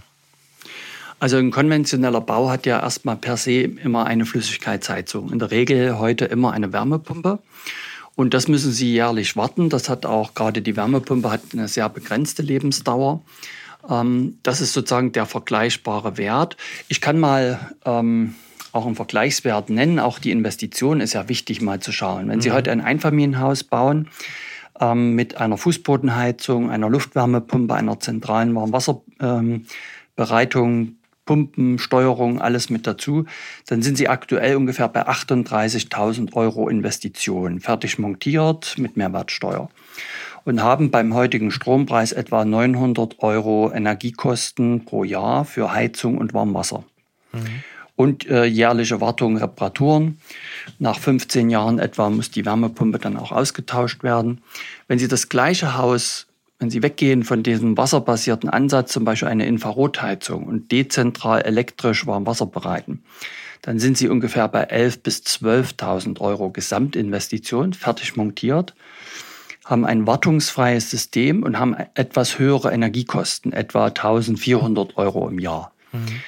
Also 1.20 1.38
ein 1.38 1.51
konventioneller 1.51 2.22
Bau 2.22 2.50
hat 2.50 2.66
ja 2.66 2.80
erstmal 2.80 3.18
per 3.18 3.38
se 3.38 3.62
immer 3.62 4.06
eine 4.08 4.25
Flüssigkeitsheizung. 4.25 5.32
In 5.32 5.38
der 5.38 5.51
Regel 5.51 6.00
heute 6.00 6.25
immer 6.25 6.54
eine 6.54 6.74
Wärmepumpe. 6.74 7.38
Und 8.15 8.34
das 8.34 8.48
müssen 8.48 8.72
Sie 8.72 8.91
jährlich 8.91 9.36
warten. 9.36 9.70
Das 9.70 9.89
hat 9.89 10.06
auch 10.06 10.34
gerade 10.34 10.62
die 10.62 10.75
Wärmepumpe 10.75 11.32
hat 11.32 11.41
eine 11.53 11.68
sehr 11.68 11.89
begrenzte 11.89 12.41
Lebensdauer. 12.41 13.22
Ähm, 13.89 14.38
das 14.44 14.62
ist 14.62 14.74
sozusagen 14.74 15.12
der 15.12 15.25
vergleichbare 15.25 16.18
Wert. 16.18 16.58
Ich 16.88 17.01
kann 17.01 17.20
mal 17.20 17.74
ähm, 17.86 18.36
auch 18.72 18.86
einen 18.86 18.96
Vergleichswert 18.96 19.70
nennen. 19.70 20.00
Auch 20.00 20.20
die 20.20 20.32
Investition 20.32 21.01
ist 21.01 21.13
ja 21.13 21.27
wichtig 21.30 21.62
mal 21.62 21.80
zu 21.80 21.91
schauen. 21.91 22.30
Wenn 22.30 22.41
Sie 22.41 22.50
mhm. 22.50 22.53
heute 22.53 22.72
ein 22.72 22.82
Einfamilienhaus 22.82 23.63
bauen, 23.63 24.10
ähm, 24.80 25.15
mit 25.15 25.38
einer 25.38 25.58
Fußbodenheizung, 25.58 26.70
einer 26.70 26.89
Luftwärmepumpe, 26.89 27.74
einer 27.74 28.00
zentralen 28.00 28.53
Warmwasserbereitung, 28.56 30.96
Pumpen, 31.25 31.80
Steuerung, 31.80 32.42
alles 32.42 32.70
mit 32.70 32.88
dazu, 32.88 33.25
dann 33.68 33.82
sind 33.82 33.98
sie 33.98 34.08
aktuell 34.08 34.56
ungefähr 34.56 34.90
bei 34.90 35.08
38.000 35.08 36.34
Euro 36.34 36.68
Investition, 36.68 37.60
fertig 37.60 38.00
montiert 38.00 38.78
mit 38.78 38.98
Mehrwertsteuer 38.98 39.70
und 40.44 40.62
haben 40.62 40.92
beim 40.92 41.13
heutigen 41.13 41.51
Strompreis 41.51 42.12
etwa 42.12 42.46
900 42.46 43.20
Euro 43.20 43.72
Energiekosten 43.72 44.86
pro 44.86 45.04
Jahr 45.04 45.46
für 45.46 45.72
Heizung 45.72 46.18
und 46.18 46.34
Warmwasser. 46.34 46.84
Mhm. 47.32 47.63
Und 47.96 48.28
äh, 48.28 48.46
jährliche 48.46 49.00
Wartung, 49.00 49.38
Reparaturen. 49.38 50.18
Nach 50.80 50.98
15 50.98 51.51
Jahren 51.51 51.78
etwa 51.78 52.10
muss 52.10 52.32
die 52.32 52.46
Wärmepumpe 52.46 52.98
dann 52.98 53.18
auch 53.18 53.32
ausgetauscht 53.32 54.01
werden. 54.01 54.42
Wenn 54.88 54.98
Sie 54.98 55.08
das 55.08 55.30
gleiche 55.30 55.78
Haus 55.78 56.25
wenn 56.62 56.70
Sie 56.70 56.84
weggehen 56.84 57.24
von 57.24 57.41
diesem 57.41 57.75
wasserbasierten 57.75 58.48
Ansatz, 58.48 58.94
zum 58.94 59.03
Beispiel 59.03 59.30
eine 59.30 59.48
Infrarotheizung 59.48 60.46
und 60.46 60.72
dezentral 60.72 61.41
elektrisch 61.41 62.06
Warmwasser 62.06 62.46
bereiten, 62.46 63.01
dann 63.63 63.80
sind 63.80 63.98
Sie 63.98 64.08
ungefähr 64.08 64.48
bei 64.48 64.70
11.000 64.70 65.00
bis 65.01 65.18
12.000 65.22 66.22
Euro 66.22 66.51
Gesamtinvestition, 66.51 67.74
fertig 67.74 68.15
montiert, 68.15 68.75
haben 69.65 69.86
ein 69.86 70.06
wartungsfreies 70.06 70.91
System 70.91 71.41
und 71.41 71.58
haben 71.58 71.75
etwas 71.96 72.38
höhere 72.38 72.72
Energiekosten, 72.72 73.53
etwa 73.53 73.88
1.400 73.88 74.98
Euro 74.98 75.27
im 75.30 75.39
Jahr. 75.39 75.74
Mhm. 75.91 76.22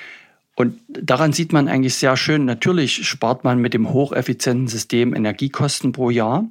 Und 0.56 0.80
daran 0.88 1.32
sieht 1.32 1.54
man 1.54 1.68
eigentlich 1.68 1.94
sehr 1.94 2.18
schön, 2.18 2.46
natürlich 2.46 3.08
spart 3.08 3.44
man 3.44 3.60
mit 3.60 3.76
dem 3.76 3.94
hocheffizienten 3.94 4.68
System 4.68 5.14
Energiekosten 5.14 5.92
pro 5.92 6.10
Jahr. 6.10 6.46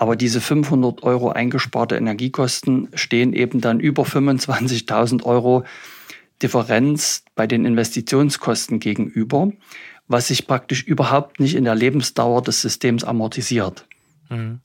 Aber 0.00 0.14
diese 0.14 0.40
500 0.40 1.02
Euro 1.02 1.30
eingesparte 1.30 1.96
Energiekosten 1.96 2.86
stehen 2.94 3.32
eben 3.32 3.60
dann 3.60 3.80
über 3.80 4.04
25.000 4.04 5.24
Euro 5.24 5.64
Differenz 6.40 7.24
bei 7.34 7.48
den 7.48 7.64
Investitionskosten 7.64 8.78
gegenüber, 8.78 9.50
was 10.06 10.28
sich 10.28 10.46
praktisch 10.46 10.84
überhaupt 10.84 11.40
nicht 11.40 11.56
in 11.56 11.64
der 11.64 11.74
Lebensdauer 11.74 12.42
des 12.42 12.62
Systems 12.62 13.02
amortisiert. 13.02 13.86
Mhm. 14.28 14.60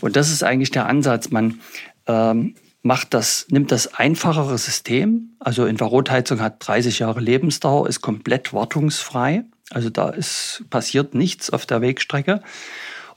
Und 0.00 0.16
das 0.16 0.32
ist 0.32 0.42
eigentlich 0.42 0.72
der 0.72 0.86
Ansatz. 0.86 1.30
Man 1.30 1.60
ähm, 2.08 2.56
macht 2.82 3.14
das, 3.14 3.46
nimmt 3.50 3.70
das 3.70 3.94
einfachere 3.94 4.58
System, 4.58 5.36
also 5.38 5.66
Infrarotheizung 5.66 6.40
hat 6.40 6.66
30 6.66 6.98
Jahre 6.98 7.20
Lebensdauer, 7.20 7.88
ist 7.88 8.00
komplett 8.00 8.52
wartungsfrei, 8.52 9.44
also 9.70 9.88
da 9.88 10.08
ist, 10.08 10.64
passiert 10.68 11.14
nichts 11.14 11.48
auf 11.50 11.64
der 11.64 11.80
Wegstrecke 11.80 12.42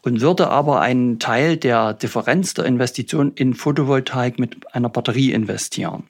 und 0.08 0.22
würde 0.22 0.50
aber 0.50 0.80
einen 0.80 1.20
Teil 1.20 1.58
der 1.58 1.94
Differenz 1.94 2.54
der 2.54 2.64
Investition 2.64 3.34
in 3.36 3.54
Photovoltaik 3.54 4.40
mit 4.40 4.74
einer 4.74 4.88
Batterie 4.88 5.34
investieren. 5.34 6.04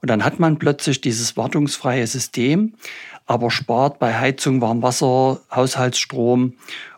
Und 0.00 0.08
dann 0.08 0.24
hat 0.24 0.40
man 0.40 0.58
plötzlich 0.58 1.02
dieses 1.02 1.36
wartungsfreie 1.36 2.06
System, 2.06 2.72
aber 3.26 3.50
spart 3.50 3.98
bei 3.98 4.14
Heizung, 4.18 4.62
Warmwasser, 4.62 5.40
Haushaltsstrom 5.54 6.54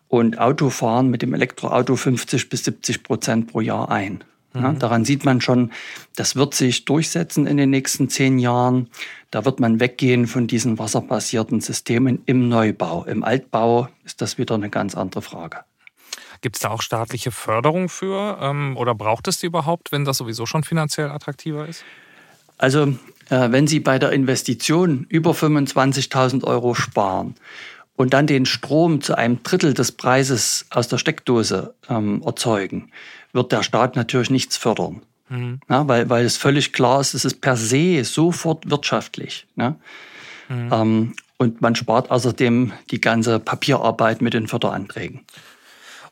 und 0.06 0.38
Autofahren 0.38 1.10
mit 1.10 1.22
dem 1.22 1.34
Elektroauto 1.34 1.96
50 1.96 2.48
bis 2.48 2.64
70 2.64 3.02
Prozent 3.02 3.48
pro 3.48 3.60
Jahr 3.60 3.90
ein. 3.90 4.22
Ja, 4.54 4.72
mhm. 4.72 4.78
daran 4.78 5.04
sieht 5.04 5.24
man 5.24 5.40
schon, 5.40 5.72
das 6.14 6.36
wird 6.36 6.54
sich 6.54 6.84
durchsetzen 6.84 7.48
in 7.48 7.56
den 7.56 7.70
nächsten 7.70 8.08
zehn 8.08 8.38
Jahren. 8.38 8.88
Da 9.32 9.44
wird 9.44 9.58
man 9.58 9.80
weggehen 9.80 10.28
von 10.28 10.46
diesen 10.46 10.78
wasserbasierten 10.78 11.60
Systemen 11.60 12.22
im 12.26 12.48
Neubau. 12.48 13.04
Im 13.04 13.24
Altbau 13.24 13.88
ist 14.04 14.22
das 14.22 14.38
wieder 14.38 14.54
eine 14.54 14.70
ganz 14.70 14.94
andere 14.94 15.20
Frage. 15.20 15.64
Gibt 16.40 16.56
es 16.56 16.62
da 16.62 16.70
auch 16.70 16.82
staatliche 16.82 17.30
Förderung 17.30 17.88
für 17.88 18.38
ähm, 18.40 18.76
oder 18.76 18.94
braucht 18.94 19.28
es 19.28 19.38
die 19.38 19.46
überhaupt, 19.46 19.92
wenn 19.92 20.04
das 20.04 20.18
sowieso 20.18 20.46
schon 20.46 20.64
finanziell 20.64 21.10
attraktiver 21.10 21.66
ist? 21.66 21.84
Also 22.58 22.94
äh, 23.30 23.50
wenn 23.50 23.66
Sie 23.66 23.80
bei 23.80 23.98
der 23.98 24.12
Investition 24.12 25.06
über 25.08 25.32
25.000 25.32 26.44
Euro 26.44 26.74
sparen 26.74 27.34
und 27.96 28.14
dann 28.14 28.26
den 28.26 28.46
Strom 28.46 29.00
zu 29.00 29.16
einem 29.16 29.42
Drittel 29.42 29.74
des 29.74 29.92
Preises 29.92 30.66
aus 30.70 30.88
der 30.88 30.98
Steckdose 30.98 31.74
ähm, 31.88 32.22
erzeugen, 32.24 32.90
wird 33.32 33.52
der 33.52 33.62
Staat 33.62 33.96
natürlich 33.96 34.30
nichts 34.30 34.56
fördern. 34.56 35.02
Mhm. 35.28 35.60
Ja, 35.68 35.86
weil, 35.88 36.08
weil 36.08 36.24
es 36.24 36.36
völlig 36.36 36.72
klar 36.72 37.00
ist, 37.00 37.14
es 37.14 37.24
ist 37.24 37.40
per 37.40 37.56
se 37.56 38.02
sofort 38.04 38.70
wirtschaftlich. 38.70 39.46
Ne? 39.56 39.76
Mhm. 40.48 40.72
Ähm, 40.72 41.14
und 41.38 41.60
man 41.60 41.76
spart 41.76 42.10
außerdem 42.10 42.72
die 42.90 43.00
ganze 43.00 43.38
Papierarbeit 43.38 44.22
mit 44.22 44.34
den 44.34 44.48
Förderanträgen. 44.48 45.20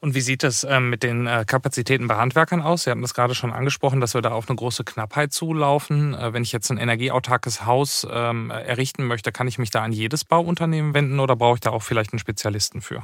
Und 0.01 0.15
wie 0.15 0.21
sieht 0.21 0.45
es 0.45 0.65
ähm, 0.65 0.91
mit 0.91 1.03
den 1.03 1.27
äh, 1.27 1.45
Kapazitäten 1.47 2.07
bei 2.07 2.17
Handwerkern 2.17 2.61
aus? 2.61 2.85
Sie 2.85 2.91
haben 2.91 3.03
das 3.03 3.15
gerade 3.15 3.35
schon 3.35 3.53
angesprochen, 3.53 4.01
dass 4.01 4.15
wir 4.15 4.23
da 4.23 4.31
auf 4.31 4.49
eine 4.49 4.57
große 4.57 4.85
Knappheit 4.85 5.33
zulaufen. 5.33 6.15
Äh, 6.15 6.33
wenn 6.33 6.43
ich 6.43 6.53
jetzt 6.53 6.71
ein 6.71 6.79
energieautarkes 6.79 7.67
Haus 7.67 8.07
ähm, 8.11 8.51
errichten 8.51 9.05
möchte, 9.05 9.33
kann 9.33 9.49
ich 9.49 9.59
mich 9.59 9.71
da 9.71 9.83
an 9.83 9.93
jedes 9.93 10.25
Bauunternehmen 10.25 10.95
wenden 10.95 11.21
oder 11.21 11.37
brauche 11.37 11.57
ich 11.57 11.61
da 11.61 11.71
auch 11.71 11.83
vielleicht 11.83 12.13
einen 12.13 12.19
Spezialisten 12.19 12.83
für? 12.83 13.03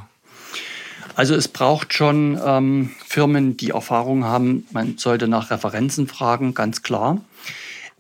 Also 1.15 1.35
es 1.35 1.49
braucht 1.49 1.93
schon 1.95 2.41
ähm, 2.45 2.91
Firmen, 3.05 3.57
die 3.57 3.71
Erfahrung 3.71 4.25
haben. 4.25 4.67
Man 4.73 4.99
sollte 4.99 5.29
nach 5.29 5.51
Referenzen 5.51 6.07
fragen, 6.07 6.55
ganz 6.55 6.83
klar. 6.83 7.19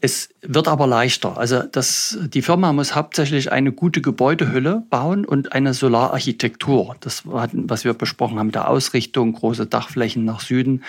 Es 0.04 0.30
wird 0.42 0.66
aber 0.66 0.88
leichter. 0.88 1.38
Also 1.38 1.62
das, 1.62 2.18
die 2.26 2.42
Firma 2.42 2.72
muss 2.72 2.96
hauptsächlich 2.96 3.52
eine 3.52 3.70
gute 3.70 4.00
Gebäudehülle 4.00 4.82
bauen 4.90 5.24
und 5.24 5.52
eine 5.52 5.74
Solararchitektur. 5.74 6.96
Das, 6.98 7.22
was 7.24 7.84
wir 7.84 7.94
besprochen 7.94 8.40
haben, 8.40 8.50
der 8.50 8.68
Ausrichtung, 8.68 9.32
große 9.32 9.66
Dachflächen 9.66 10.24
nach 10.24 10.40
Süden. 10.40 10.82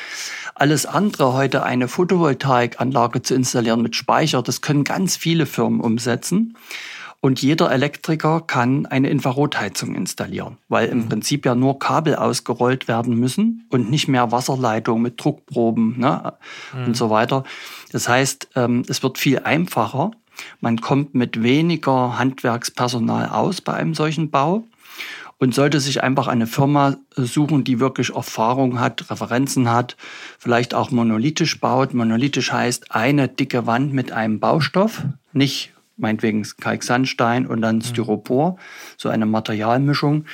Alles 0.56 0.88
andere 0.88 1.34
heute 1.34 1.62
eine 1.62 1.88
Photovoltaikanlage 1.88 3.22
zu 3.22 3.36
installieren 3.36 3.84
mit 3.84 3.96
Speicher, 3.96 4.42
das 4.42 4.62
können 4.62 4.84
ganz 4.84 5.16
viele 5.16 5.46
Firmen 5.46 5.80
umsetzen. 5.80 6.58
Und 7.24 7.42
jeder 7.42 7.72
Elektriker 7.72 8.42
kann 8.42 8.86
eine 8.86 9.10
Infrarotheizung 9.10 9.96
installieren, 9.96 10.58
weil 10.68 10.90
im 10.90 11.04
mhm. 11.04 11.08
Prinzip 11.08 11.46
ja 11.46 11.56
nur 11.56 11.80
Kabel 11.80 12.16
ausgerollt 12.16 12.90
werden 12.90 13.18
müssen 13.18 13.66
und 13.70 13.90
nicht 13.90 14.10
mehr 14.10 14.34
Wasserleitung 14.34 15.02
mit 15.02 15.24
Druckproben 15.24 16.00
ne, 16.00 16.34
mhm. 16.74 16.88
und 16.88 16.98
so 16.98 17.10
weiter. 17.10 17.46
Das 17.94 18.10
heißt, 18.10 18.50
ähm, 18.56 18.84
es 18.90 19.04
wird 19.04 19.18
viel 19.18 19.40
einfacher. 19.40 20.12
Man 20.60 20.82
kommt 20.82 21.14
mit 21.14 21.42
weniger 21.44 22.18
Handwerkspersonal 22.18 23.30
aus 23.30 23.62
bei 23.62 23.74
einem 23.74 23.94
solchen 23.94 24.32
Bau 24.32 24.64
und 25.38 25.54
sollte 25.54 25.80
sich 25.80 26.02
einfach 26.02 26.28
eine 26.28 26.48
Firma 26.48 26.98
suchen, 27.16 27.64
die 27.64 27.80
wirklich 27.80 28.16
Erfahrung 28.16 28.80
hat, 28.80 29.12
Referenzen 29.12 29.70
hat, 29.70 29.96
vielleicht 30.40 30.74
auch 30.74 30.90
monolithisch 30.90 31.60
baut. 31.60 31.94
Monolithisch 31.94 32.52
heißt 32.52 32.96
eine 32.96 33.28
dicke 33.28 33.68
Wand 33.68 33.94
mit 33.94 34.12
einem 34.12 34.40
Baustoff, 34.40 35.04
nicht 35.32 35.72
meinetwegen 35.96 36.44
Kalksandstein 36.60 37.46
und 37.46 37.62
dann 37.62 37.78
mhm. 37.78 37.82
Styropor, 37.84 38.58
so 38.98 39.10
eine 39.10 39.28
Materialmischung, 39.28 40.26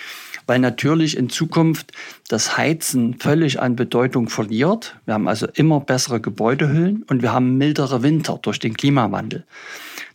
weil 0.49 0.59
natürlich 0.59 1.15
in 1.15 1.29
Zukunft 1.29 1.91
das 2.27 2.57
Heizen 2.57 3.19
völlig 3.19 3.61
an 3.61 3.75
Bedeutung 3.75 4.29
verliert. 4.29 4.95
Wir 5.05 5.13
haben 5.13 5.27
also 5.27 5.47
immer 5.53 5.79
bessere 5.79 6.19
Gebäudehüllen 6.19 7.03
und 7.03 7.21
wir 7.21 7.31
haben 7.31 7.59
mildere 7.59 8.01
Winter 8.01 8.39
durch 8.41 8.57
den 8.57 8.75
Klimawandel. 8.75 9.45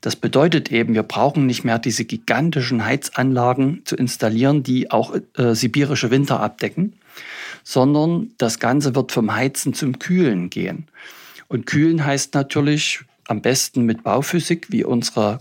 Das 0.01 0.17
bedeutet 0.17 0.73
eben, 0.73 0.95
wir 0.95 1.05
brauchen 1.05 1.47
nicht 1.47 1.63
mehr 1.63 1.79
diese 1.79 2.05
gigantischen 2.05 2.85
Heizanlagen 2.85 3.83
zu 3.85 3.95
installieren, 3.95 4.65
die 4.65 4.91
auch 4.91 5.15
äh, 5.37 5.55
sibirische 5.55 6.11
Winter 6.11 6.41
abdecken, 6.41 6.95
sondern 7.63 8.33
das 8.37 8.59
Ganze 8.59 8.97
wird 8.97 9.13
vom 9.13 9.35
Heizen 9.35 9.73
zum 9.73 10.01
Kühlen 10.01 10.51
gehen. 10.51 10.89
Und 11.47 11.67
Kühlen 11.67 12.05
heißt 12.05 12.35
natürlich 12.35 13.05
am 13.29 13.41
besten 13.41 13.85
mit 13.85 14.03
Bauphysik, 14.03 14.67
wie 14.71 14.83
unsere 14.83 15.39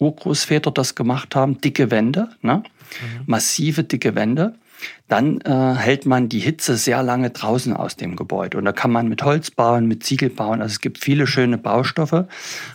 Urgroßväter 0.00 0.72
das 0.72 0.96
gemacht 0.96 1.36
haben, 1.36 1.60
dicke 1.60 1.92
Wände, 1.92 2.30
ne? 2.42 2.64
Mhm. 3.00 3.22
massive 3.26 3.84
dicke 3.84 4.14
Wände. 4.14 4.54
Dann 5.08 5.40
äh, 5.42 5.74
hält 5.74 6.06
man 6.06 6.28
die 6.28 6.40
Hitze 6.40 6.76
sehr 6.76 7.02
lange 7.02 7.30
draußen 7.30 7.72
aus 7.72 7.96
dem 7.96 8.16
Gebäude. 8.16 8.58
Und 8.58 8.64
da 8.64 8.72
kann 8.72 8.90
man 8.90 9.08
mit 9.08 9.22
Holz 9.22 9.50
bauen, 9.50 9.86
mit 9.86 10.02
Ziegel 10.02 10.28
bauen. 10.30 10.60
Also 10.60 10.72
es 10.72 10.80
gibt 10.80 10.98
viele 10.98 11.26
schöne 11.26 11.58
Baustoffe. 11.58 12.26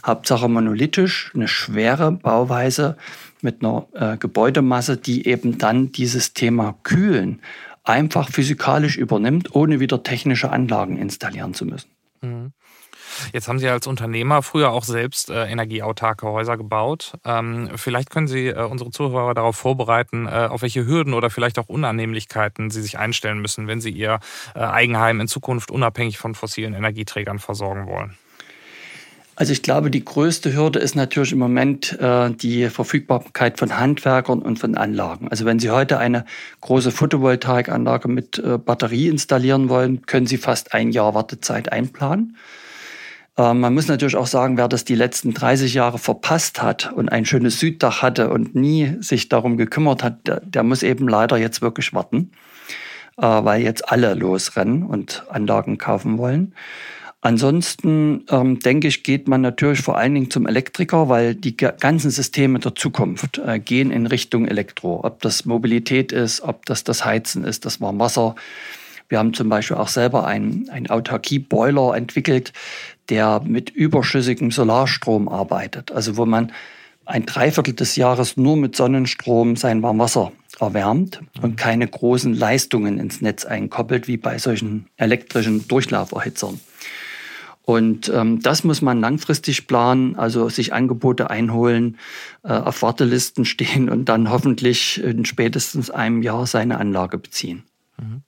Hauptsache 0.05 0.47
monolithisch, 0.47 1.31
eine 1.35 1.47
schwere 1.49 2.11
Bauweise 2.13 2.95
mit 3.41 3.61
einer 3.61 3.87
äh, 3.93 4.17
Gebäudemasse, 4.17 4.97
die 4.97 5.27
eben 5.27 5.57
dann 5.57 5.91
dieses 5.91 6.33
Thema 6.33 6.75
Kühlen 6.83 7.41
einfach 7.83 8.29
physikalisch 8.29 8.97
übernimmt, 8.97 9.55
ohne 9.55 9.79
wieder 9.79 10.03
technische 10.03 10.51
Anlagen 10.51 10.97
installieren 10.97 11.53
zu 11.53 11.65
müssen. 11.65 11.89
Mhm. 12.21 12.51
Jetzt 13.33 13.47
haben 13.47 13.59
Sie 13.59 13.67
als 13.67 13.87
Unternehmer 13.87 14.41
früher 14.41 14.71
auch 14.71 14.83
selbst 14.83 15.29
äh, 15.29 15.45
energieautarke 15.45 16.27
Häuser 16.27 16.57
gebaut. 16.57 17.13
Ähm, 17.25 17.69
vielleicht 17.75 18.09
können 18.09 18.27
Sie 18.27 18.47
äh, 18.47 18.63
unsere 18.63 18.91
Zuhörer 18.91 19.33
darauf 19.33 19.55
vorbereiten, 19.55 20.27
äh, 20.27 20.47
auf 20.49 20.61
welche 20.61 20.85
Hürden 20.85 21.13
oder 21.13 21.29
vielleicht 21.29 21.59
auch 21.59 21.69
Unannehmlichkeiten 21.69 22.69
sie 22.71 22.81
sich 22.81 22.97
einstellen 22.97 23.39
müssen, 23.39 23.67
wenn 23.67 23.81
sie 23.81 23.91
ihr 23.91 24.19
äh, 24.55 24.59
Eigenheim 24.59 25.19
in 25.19 25.27
Zukunft 25.27 25.71
unabhängig 25.71 26.17
von 26.17 26.35
fossilen 26.35 26.73
Energieträgern 26.73 27.39
versorgen 27.39 27.87
wollen. 27.87 28.17
Also 29.35 29.53
ich 29.53 29.61
glaube, 29.61 29.91
die 29.91 30.03
größte 30.03 30.55
Hürde 30.55 30.79
ist 30.79 30.95
natürlich 30.95 31.31
im 31.31 31.37
Moment 31.37 31.95
äh, 31.99 32.31
die 32.31 32.69
Verfügbarkeit 32.69 33.59
von 33.59 33.77
Handwerkern 33.77 34.41
und 34.41 34.57
von 34.57 34.75
Anlagen. 34.75 35.27
Also 35.27 35.45
wenn 35.45 35.59
Sie 35.59 35.69
heute 35.69 35.99
eine 35.99 36.25
große 36.61 36.89
Photovoltaikanlage 36.89 38.07
mit 38.07 38.39
äh, 38.39 38.57
Batterie 38.57 39.09
installieren 39.09 39.69
wollen, 39.69 40.07
können 40.07 40.25
Sie 40.25 40.37
fast 40.37 40.73
ein 40.73 40.91
Jahr 40.91 41.13
Wartezeit 41.13 41.71
einplanen. 41.71 42.35
Ähm, 43.37 43.59
man 43.59 43.73
muss 43.73 43.87
natürlich 43.87 44.15
auch 44.15 44.27
sagen, 44.27 44.57
wer 44.57 44.67
das 44.67 44.83
die 44.83 44.95
letzten 44.95 45.33
30 45.33 45.73
Jahre 45.73 45.99
verpasst 45.99 46.61
hat 46.61 46.91
und 46.93 47.09
ein 47.09 47.25
schönes 47.25 47.59
Süddach 47.59 48.01
hatte 48.01 48.29
und 48.29 48.55
nie 48.55 48.95
sich 48.99 49.29
darum 49.29 49.57
gekümmert 49.57 50.03
hat, 50.03 50.27
der, 50.27 50.41
der 50.41 50.63
muss 50.63 50.83
eben 50.83 51.07
leider 51.07 51.37
jetzt 51.37 51.61
wirklich 51.61 51.93
warten, 51.93 52.31
äh, 53.17 53.21
weil 53.21 53.61
jetzt 53.61 53.89
alle 53.91 54.13
losrennen 54.15 54.83
und 54.83 55.23
Anlagen 55.29 55.77
kaufen 55.77 56.17
wollen. 56.17 56.53
Ansonsten 57.21 58.25
ähm, 58.29 58.59
denke 58.59 58.87
ich, 58.87 59.03
geht 59.03 59.27
man 59.27 59.41
natürlich 59.41 59.81
vor 59.81 59.97
allen 59.97 60.13
Dingen 60.13 60.31
zum 60.31 60.47
Elektriker, 60.47 61.09
weil 61.09 61.35
die 61.35 61.57
ganzen 61.57 62.11
Systeme 62.11 62.59
der 62.59 62.75
Zukunft 62.75 63.39
äh, 63.39 63.59
gehen 63.59 63.91
in 63.91 64.05
Richtung 64.05 64.47
Elektro. 64.47 65.03
Ob 65.03 65.21
das 65.21 65.43
Mobilität 65.43 66.11
ist, 66.11 66.41
ob 66.41 66.65
das 66.67 66.83
das 66.83 67.05
Heizen 67.05 67.43
ist, 67.43 67.65
das 67.65 67.81
Warmwasser. 67.81 68.35
Wir 69.09 69.19
haben 69.19 69.33
zum 69.33 69.49
Beispiel 69.49 69.77
auch 69.77 69.87
selber 69.87 70.27
einen, 70.27 70.69
einen 70.69 70.89
Autarkie-Boiler 70.89 71.95
entwickelt, 71.95 72.53
der 73.09 73.41
mit 73.45 73.69
überschüssigem 73.69 74.51
Solarstrom 74.51 75.27
arbeitet. 75.29 75.91
Also 75.91 76.17
wo 76.17 76.25
man 76.25 76.51
ein 77.05 77.25
Dreiviertel 77.25 77.73
des 77.73 77.95
Jahres 77.95 78.37
nur 78.37 78.57
mit 78.57 78.75
Sonnenstrom 78.75 79.55
sein 79.55 79.81
Warmwasser 79.81 80.31
erwärmt 80.59 81.21
und 81.41 81.55
keine 81.55 81.87
großen 81.87 82.33
Leistungen 82.33 82.99
ins 82.99 83.21
Netz 83.21 83.45
einkoppelt, 83.45 84.07
wie 84.07 84.17
bei 84.17 84.37
solchen 84.37 84.87
elektrischen 84.97 85.67
Durchlauferhitzern. 85.67 86.59
Und 87.63 88.09
ähm, 88.15 88.41
das 88.41 88.63
muss 88.63 88.81
man 88.81 89.01
langfristig 89.01 89.67
planen, 89.67 90.15
also 90.15 90.47
sich 90.47 90.73
Angebote 90.73 91.29
einholen, 91.29 91.97
äh, 92.43 92.53
auf 92.53 92.81
Wartelisten 92.81 93.43
stehen 93.53 93.89
und 93.89 94.05
dann 94.05 94.29
hoffentlich 94.29 95.03
in 95.03 95.25
spätestens 95.25 95.89
einem 95.89 96.21
Jahr 96.21 96.47
seine 96.47 96.77
Anlage 96.77 97.17
beziehen. 97.17 97.63
Mhm. 97.97 98.21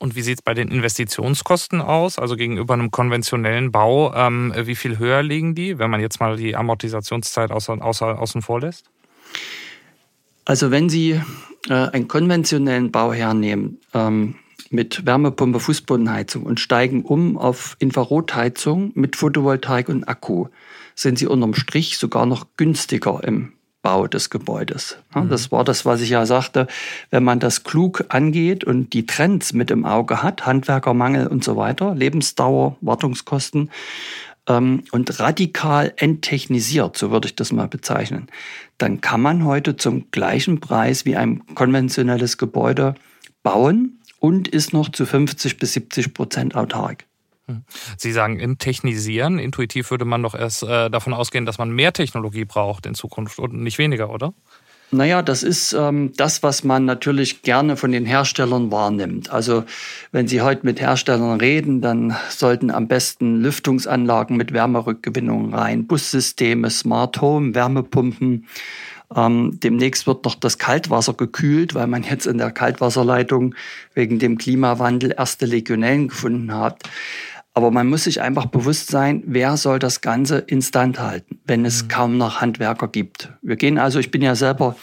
Und 0.00 0.16
wie 0.16 0.22
sieht 0.22 0.38
es 0.38 0.42
bei 0.42 0.54
den 0.54 0.68
Investitionskosten 0.68 1.82
aus? 1.82 2.18
Also 2.18 2.34
gegenüber 2.34 2.72
einem 2.72 2.90
konventionellen 2.90 3.70
Bau, 3.70 4.14
ähm, 4.14 4.50
wie 4.56 4.74
viel 4.74 4.98
höher 4.98 5.22
liegen 5.22 5.54
die, 5.54 5.78
wenn 5.78 5.90
man 5.90 6.00
jetzt 6.00 6.20
mal 6.20 6.38
die 6.38 6.56
Amortisationszeit 6.56 7.50
außer, 7.50 7.84
außer, 7.84 8.18
außen 8.18 8.40
vor 8.40 8.60
lässt? 8.60 8.86
Also 10.46 10.70
wenn 10.70 10.88
Sie 10.88 11.20
äh, 11.68 11.74
einen 11.74 12.08
konventionellen 12.08 12.90
Bau 12.90 13.12
hernehmen 13.12 13.78
ähm, 13.92 14.36
mit 14.70 15.04
Wärmepumpe, 15.04 15.60
Fußbodenheizung 15.60 16.44
und 16.44 16.60
steigen 16.60 17.02
um 17.02 17.36
auf 17.36 17.76
Infrarotheizung 17.78 18.92
mit 18.94 19.16
Photovoltaik 19.16 19.90
und 19.90 20.08
Akku, 20.08 20.46
sind 20.94 21.18
Sie 21.18 21.26
unterm 21.26 21.52
Strich 21.52 21.98
sogar 21.98 22.24
noch 22.24 22.46
günstiger 22.56 23.20
im 23.22 23.52
Bau 23.82 24.06
des 24.06 24.30
Gebäudes. 24.30 24.98
Mhm. 25.14 25.28
das 25.30 25.50
war 25.50 25.64
das, 25.64 25.84
was 25.84 26.00
ich 26.00 26.10
ja 26.10 26.26
sagte. 26.26 26.66
Wenn 27.10 27.24
man 27.24 27.40
das 27.40 27.64
klug 27.64 28.04
angeht 28.08 28.64
und 28.64 28.92
die 28.92 29.06
Trends 29.06 29.52
mit 29.52 29.70
im 29.70 29.84
Auge 29.84 30.22
hat, 30.22 30.46
Handwerkermangel 30.46 31.26
und 31.26 31.42
so 31.44 31.56
weiter, 31.56 31.94
Lebensdauer, 31.94 32.76
Wartungskosten 32.82 33.70
ähm, 34.48 34.84
und 34.90 35.18
radikal 35.18 35.92
enttechnisiert, 35.96 36.96
so 36.96 37.10
würde 37.10 37.28
ich 37.28 37.36
das 37.36 37.52
mal 37.52 37.68
bezeichnen, 37.68 38.28
dann 38.78 39.00
kann 39.00 39.22
man 39.22 39.44
heute 39.44 39.76
zum 39.76 40.10
gleichen 40.10 40.60
Preis 40.60 41.04
wie 41.06 41.16
ein 41.16 41.42
konventionelles 41.54 42.36
Gebäude 42.36 42.94
bauen 43.42 43.98
und 44.18 44.48
ist 44.48 44.72
noch 44.72 44.90
zu 44.90 45.06
50 45.06 45.58
bis 45.58 45.72
70 45.72 46.12
Prozent 46.12 46.54
autark. 46.54 47.06
Sie 47.96 48.12
sagen 48.12 48.40
enttechnisieren. 48.40 49.38
Intuitiv 49.38 49.90
würde 49.90 50.04
man 50.04 50.22
doch 50.22 50.34
erst 50.34 50.62
äh, 50.62 50.90
davon 50.90 51.14
ausgehen, 51.14 51.46
dass 51.46 51.58
man 51.58 51.70
mehr 51.70 51.92
Technologie 51.92 52.44
braucht 52.44 52.86
in 52.86 52.94
Zukunft 52.94 53.38
und 53.38 53.54
nicht 53.54 53.78
weniger, 53.78 54.10
oder? 54.10 54.32
Naja, 54.92 55.22
das 55.22 55.44
ist 55.44 55.72
ähm, 55.72 56.12
das, 56.16 56.42
was 56.42 56.64
man 56.64 56.84
natürlich 56.84 57.42
gerne 57.42 57.76
von 57.76 57.92
den 57.92 58.06
Herstellern 58.06 58.72
wahrnimmt. 58.72 59.30
Also 59.30 59.64
wenn 60.10 60.26
Sie 60.26 60.40
heute 60.40 60.66
mit 60.66 60.80
Herstellern 60.80 61.38
reden, 61.38 61.80
dann 61.80 62.16
sollten 62.28 62.72
am 62.72 62.88
besten 62.88 63.40
Lüftungsanlagen 63.40 64.36
mit 64.36 64.52
Wärmerückgewinnung 64.52 65.54
rein, 65.54 65.86
Bussysteme, 65.86 66.70
Smart 66.70 67.20
Home, 67.20 67.54
Wärmepumpen. 67.54 68.46
Ähm, 69.14 69.58
demnächst 69.60 70.08
wird 70.08 70.24
noch 70.24 70.34
das 70.34 70.58
Kaltwasser 70.58 71.14
gekühlt, 71.14 71.74
weil 71.74 71.86
man 71.86 72.02
jetzt 72.02 72.26
in 72.26 72.38
der 72.38 72.50
Kaltwasserleitung 72.50 73.54
wegen 73.94 74.18
dem 74.18 74.38
Klimawandel 74.38 75.14
erste 75.16 75.46
Legionellen 75.46 76.08
gefunden 76.08 76.52
hat. 76.52 76.82
Aber 77.52 77.70
man 77.70 77.88
muss 77.88 78.04
sich 78.04 78.20
einfach 78.20 78.46
bewusst 78.46 78.90
sein, 78.90 79.22
wer 79.26 79.56
soll 79.56 79.78
das 79.78 80.00
Ganze 80.00 80.38
instand 80.38 81.00
halten, 81.00 81.40
wenn 81.46 81.64
es 81.64 81.84
mhm. 81.84 81.88
kaum 81.88 82.18
noch 82.18 82.40
Handwerker 82.40 82.88
gibt. 82.88 83.32
Wir 83.42 83.56
gehen 83.56 83.78
also, 83.78 83.98
ich 83.98 84.10
bin 84.10 84.22
ja 84.22 84.34
selber 84.36 84.76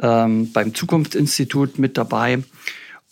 ähm, 0.00 0.50
beim 0.52 0.74
Zukunftsinstitut 0.74 1.78
mit 1.78 1.98
dabei 1.98 2.38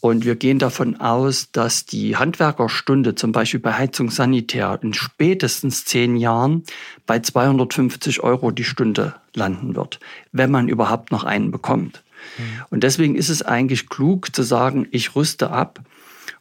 und 0.01 0.25
wir 0.25 0.37
gehen 0.37 0.59
davon 0.59 1.01
aus, 1.01 1.51
dass 1.51 1.85
die 1.85 2.17
Handwerkerstunde 2.17 3.15
zum 3.15 3.33
Beispiel 3.33 3.61
bei 3.61 3.75
Heizung 3.75 4.11
Sanitär 4.11 4.79
in 4.81 4.95
spätestens 4.95 5.85
zehn 5.85 6.17
Jahren 6.17 6.63
bei 7.05 7.19
250 7.19 8.23
Euro 8.23 8.53
die 8.53 8.65
Stunde 8.65 9.17
landen 9.35 9.75
wird, 9.75 9.99
wenn 10.31 10.51
man 10.51 10.69
überhaupt 10.69 11.11
noch 11.11 11.25
einen 11.25 11.51
bekommt. 11.51 12.05
Mhm. 12.39 12.43
Und 12.71 12.85
deswegen 12.85 13.17
ist 13.17 13.29
es 13.29 13.43
eigentlich 13.43 13.89
klug 13.89 14.35
zu 14.35 14.45
sagen, 14.45 14.87
ich 14.93 15.17
rüste 15.17 15.51
ab 15.51 15.81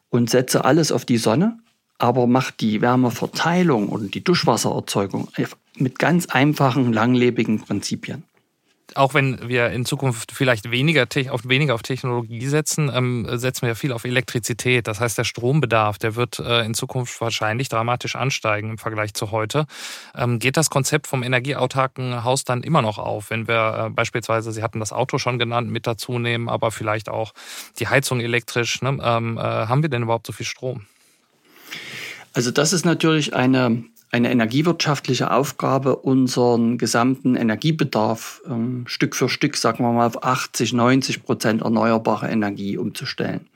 und 0.09 0.29
setze 0.29 0.63
alles 0.63 0.91
auf 0.91 1.03
die 1.03 1.17
Sonne 1.17 1.57
aber 1.97 2.27
macht 2.27 2.61
die 2.61 2.81
Wärmeverteilung 2.81 3.89
und 3.89 4.13
die 4.13 4.23
Duschwassererzeugung 4.23 5.29
mit 5.77 5.99
ganz 5.99 6.27
einfachen, 6.27 6.93
langlebigen 6.93 7.61
Prinzipien. 7.61 8.23
Auch 8.95 9.13
wenn 9.13 9.49
wir 9.49 9.69
in 9.71 9.85
Zukunft 9.85 10.31
vielleicht 10.31 10.71
weniger 10.71 11.05
auf, 11.29 11.41
weniger 11.43 11.75
auf 11.75 11.83
Technologie 11.83 12.47
setzen, 12.47 12.89
ähm, 12.93 13.27
setzen 13.33 13.63
wir 13.63 13.69
ja 13.69 13.75
viel 13.75 13.91
auf 13.91 14.05
Elektrizität. 14.05 14.87
Das 14.87 15.01
heißt, 15.01 15.17
der 15.17 15.25
Strombedarf, 15.25 15.97
der 15.97 16.15
wird 16.15 16.39
äh, 16.39 16.63
in 16.63 16.73
Zukunft 16.73 17.19
wahrscheinlich 17.19 17.67
dramatisch 17.67 18.15
ansteigen 18.15 18.71
im 18.71 18.77
Vergleich 18.77 19.13
zu 19.13 19.31
heute. 19.31 19.65
Ähm, 20.15 20.39
geht 20.39 20.55
das 20.55 20.69
Konzept 20.69 21.07
vom 21.07 21.21
energieautarken 21.21 22.23
Haus 22.23 22.45
dann 22.45 22.63
immer 22.63 22.81
noch 22.81 22.97
auf, 22.97 23.29
wenn 23.29 23.47
wir 23.49 23.87
äh, 23.87 23.89
beispielsweise, 23.89 24.53
Sie 24.53 24.63
hatten 24.63 24.79
das 24.79 24.93
Auto 24.93 25.17
schon 25.17 25.37
genannt, 25.37 25.69
mit 25.69 25.85
dazu 25.85 26.17
nehmen, 26.17 26.47
aber 26.47 26.71
vielleicht 26.71 27.09
auch 27.09 27.33
die 27.79 27.89
Heizung 27.89 28.21
elektrisch? 28.21 28.81
Ne? 28.81 28.97
Ähm, 29.01 29.37
äh, 29.37 29.41
haben 29.41 29.81
wir 29.81 29.89
denn 29.89 30.03
überhaupt 30.03 30.27
so 30.27 30.33
viel 30.33 30.45
Strom? 30.45 30.85
Also 32.37 32.51
das 32.51 32.71
ist 32.71 32.85
natürlich 32.85 33.33
eine, 33.33 33.83
eine 34.11 34.29
energiewirtschaftliche 34.29 35.31
Aufgabe, 35.31 35.95
unseren 35.95 36.77
gesamten 36.77 37.35
Energiebedarf 37.35 38.43
ähm, 38.47 38.83
Stück 38.85 39.15
für 39.15 39.27
Stück, 39.27 39.57
sagen 39.57 39.83
wir 39.83 39.91
mal, 39.91 40.05
auf 40.05 40.23
80, 40.23 40.71
90 40.71 41.23
Prozent 41.23 41.63
erneuerbare 41.63 42.27
Energie 42.27 42.77
umzustellen. 42.77 43.47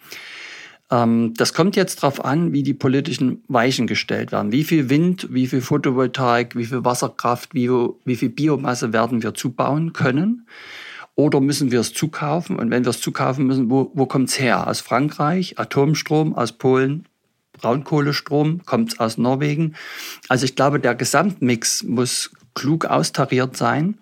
Ähm, 0.89 1.35
das 1.37 1.53
kommt 1.53 1.75
jetzt 1.75 2.01
darauf 2.01 2.25
an, 2.25 2.53
wie 2.53 2.63
die 2.63 2.73
politischen 2.73 3.43
Weichen 3.49 3.85
gestellt 3.85 4.31
werden. 4.31 4.51
Wie 4.51 4.63
viel 4.63 4.89
Wind, 4.89 5.27
wie 5.29 5.45
viel 5.45 5.61
Photovoltaik, 5.61 6.55
wie 6.55 6.65
viel 6.65 6.83
Wasserkraft, 6.83 7.53
wie, 7.53 7.69
wie 7.69 8.15
viel 8.15 8.29
Biomasse 8.29 8.93
werden 8.93 9.21
wir 9.21 9.35
zubauen 9.35 9.93
können. 9.93 10.47
Oder 11.13 11.39
müssen 11.39 11.71
wir 11.71 11.81
es 11.81 11.93
zukaufen? 11.93 12.55
Und 12.55 12.71
wenn 12.71 12.83
wir 12.83 12.89
es 12.89 12.99
zukaufen 12.99 13.45
müssen, 13.45 13.69
wo, 13.69 13.91
wo 13.93 14.07
kommt 14.07 14.29
es 14.29 14.39
her? 14.39 14.65
Aus 14.65 14.81
Frankreich, 14.81 15.59
Atomstrom, 15.59 16.33
aus 16.33 16.53
Polen, 16.53 17.05
Braunkohlestrom, 17.61 18.61
kommt 18.65 18.99
aus 18.99 19.17
Norwegen. 19.17 19.75
Also 20.27 20.45
ich 20.45 20.55
glaube, 20.55 20.79
der 20.79 20.95
Gesamtmix 20.95 21.83
muss 21.83 22.31
klug 22.53 22.85
austariert 22.85 23.55
sein. 23.55 23.97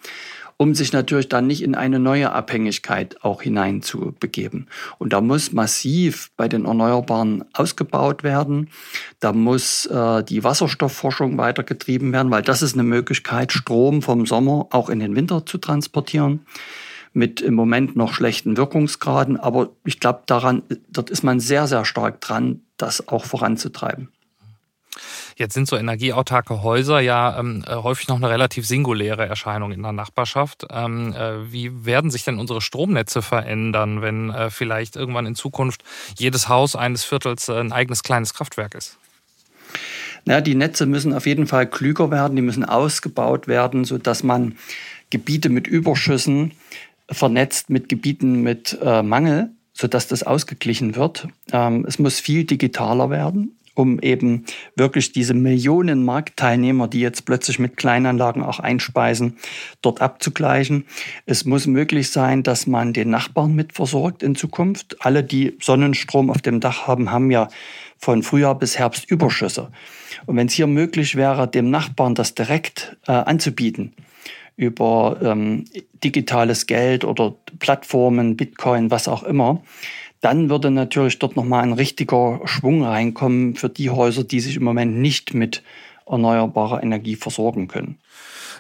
um 0.61 0.75
sich 0.75 0.91
natürlich 0.91 1.29
dann 1.29 1.47
nicht 1.47 1.63
in 1.63 1.73
eine 1.73 1.99
neue 1.99 2.33
Abhängigkeit 2.33 3.23
auch 3.23 3.41
hineinzubegeben. 3.41 4.67
Und 4.97 5.13
da 5.13 5.21
muss 5.21 5.53
massiv 5.53 6.31
bei 6.35 6.49
den 6.49 6.65
Erneuerbaren 6.65 7.45
ausgebaut 7.53 8.23
werden. 8.23 8.69
Da 9.21 9.31
muss 9.31 9.85
äh, 9.85 10.21
die 10.21 10.43
Wasserstoffforschung 10.43 11.37
weitergetrieben 11.37 12.11
werden, 12.11 12.29
weil 12.29 12.41
das 12.41 12.61
ist 12.61 12.73
eine 12.73 12.83
Möglichkeit, 12.83 13.53
Strom 13.53 14.01
vom 14.01 14.25
Sommer 14.25 14.67
auch 14.71 14.89
in 14.89 14.99
den 14.99 15.15
Winter 15.15 15.45
zu 15.45 15.59
transportieren 15.59 16.41
mit 17.13 17.41
im 17.41 17.53
Moment 17.53 17.95
noch 17.95 18.13
schlechten 18.13 18.57
Wirkungsgraden. 18.57 19.37
Aber 19.37 19.69
ich 19.85 19.99
glaube, 19.99 20.23
daran, 20.25 20.63
dort 20.89 21.09
ist 21.09 21.23
man 21.23 21.39
sehr, 21.39 21.67
sehr 21.67 21.85
stark 21.85 22.21
dran, 22.21 22.61
das 22.77 23.07
auch 23.07 23.25
voranzutreiben. 23.25 24.09
Jetzt 25.39 25.53
sind 25.53 25.69
so 25.69 25.77
energieautarke 25.77 26.63
Häuser 26.63 26.99
ja 26.99 27.39
ähm, 27.39 27.63
äh, 27.65 27.75
häufig 27.75 28.09
noch 28.09 28.17
eine 28.17 28.29
relativ 28.29 28.67
singuläre 28.67 29.25
Erscheinung 29.25 29.71
in 29.71 29.81
der 29.81 29.93
Nachbarschaft. 29.93 30.65
Ähm, 30.69 31.13
äh, 31.13 31.49
wie 31.51 31.85
werden 31.85 32.11
sich 32.11 32.25
denn 32.25 32.39
unsere 32.39 32.59
Stromnetze 32.59 33.21
verändern, 33.21 34.01
wenn 34.01 34.31
äh, 34.31 34.49
vielleicht 34.49 34.97
irgendwann 34.97 35.25
in 35.25 35.35
Zukunft 35.35 35.83
jedes 36.17 36.49
Haus 36.49 36.75
eines 36.75 37.05
Viertels 37.05 37.47
äh, 37.47 37.53
ein 37.53 37.71
eigenes 37.71 38.03
kleines 38.03 38.33
Kraftwerk 38.33 38.75
ist? 38.75 38.97
Ja, 40.25 40.41
die 40.41 40.55
Netze 40.55 40.85
müssen 40.85 41.13
auf 41.13 41.25
jeden 41.25 41.47
Fall 41.47 41.67
klüger 41.67 42.11
werden, 42.11 42.35
die 42.35 42.41
müssen 42.41 42.65
ausgebaut 42.65 43.47
werden, 43.47 43.85
sodass 43.85 44.23
man 44.23 44.57
Gebiete 45.09 45.47
mit 45.47 45.67
Überschüssen 45.67 46.51
vernetzt 47.11 47.69
mit 47.69 47.89
Gebieten 47.89 48.41
mit 48.41 48.77
äh, 48.81 49.03
Mangel, 49.03 49.51
sodass 49.73 50.07
das 50.07 50.23
ausgeglichen 50.23 50.95
wird. 50.95 51.27
Ähm, 51.51 51.85
es 51.87 51.99
muss 51.99 52.19
viel 52.19 52.43
digitaler 52.43 53.09
werden 53.09 53.59
um 53.79 53.99
eben 54.01 54.43
wirklich 54.75 55.13
diese 55.13 55.33
Millionen 55.33 56.03
Marktteilnehmer, 56.03 56.89
die 56.89 56.99
jetzt 56.99 57.23
plötzlich 57.25 57.59
mit 57.59 57.77
Kleinanlagen 57.77 58.43
auch 58.43 58.59
einspeisen, 58.59 59.37
dort 59.81 60.01
abzugleichen. 60.01 60.85
Es 61.25 61.45
muss 61.45 61.65
möglich 61.65 62.11
sein, 62.11 62.43
dass 62.43 62.67
man 62.67 62.91
den 62.91 63.09
Nachbarn 63.09 63.55
mitversorgt 63.55 64.21
in 64.21 64.35
Zukunft. 64.35 64.97
Alle, 64.99 65.23
die 65.23 65.55
Sonnenstrom 65.61 66.29
auf 66.29 66.41
dem 66.41 66.59
Dach 66.59 66.87
haben, 66.87 67.09
haben 67.11 67.31
ja 67.31 67.47
von 67.97 68.21
Frühjahr 68.21 68.59
bis 68.59 68.77
Herbst 68.77 69.09
Überschüsse. 69.09 69.71
Und 70.25 70.35
wenn 70.35 70.47
es 70.47 70.53
hier 70.53 70.67
möglich 70.67 71.15
wäre, 71.15 71.47
dem 71.47 71.69
Nachbarn 71.69 72.15
das 72.15 72.35
direkt 72.35 72.97
äh, 73.07 73.13
anzubieten, 73.13 73.93
über 74.59 75.17
ähm, 75.23 75.63
digitales 76.03 76.67
Geld 76.67 77.05
oder 77.05 77.33
Plattformen, 77.59 78.35
Bitcoin, 78.35 78.91
was 78.91 79.07
auch 79.07 79.23
immer, 79.23 79.63
dann 80.19 80.49
würde 80.49 80.69
natürlich 80.69 81.17
dort 81.17 81.37
nochmal 81.37 81.63
ein 81.63 81.71
richtiger 81.71 82.41
Schwung 82.43 82.83
reinkommen 82.83 83.55
für 83.55 83.69
die 83.69 83.89
Häuser, 83.89 84.25
die 84.25 84.41
sich 84.41 84.57
im 84.57 84.65
Moment 84.65 84.97
nicht 84.97 85.33
mit 85.33 85.63
erneuerbarer 86.05 86.83
Energie 86.83 87.15
versorgen 87.15 87.69
können. 87.69 87.99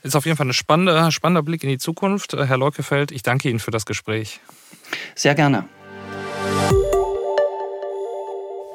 Ist 0.01 0.15
auf 0.15 0.25
jeden 0.25 0.37
Fall 0.37 0.47
ein 0.47 0.53
spannender, 0.53 1.11
spannender 1.11 1.43
Blick 1.43 1.63
in 1.63 1.69
die 1.69 1.77
Zukunft. 1.77 2.31
Herr 2.31 2.57
Leukefeld, 2.57 3.11
ich 3.11 3.21
danke 3.21 3.49
Ihnen 3.49 3.59
für 3.59 3.71
das 3.71 3.85
Gespräch. 3.85 4.39
Sehr 5.15 5.35
gerne. 5.35 5.65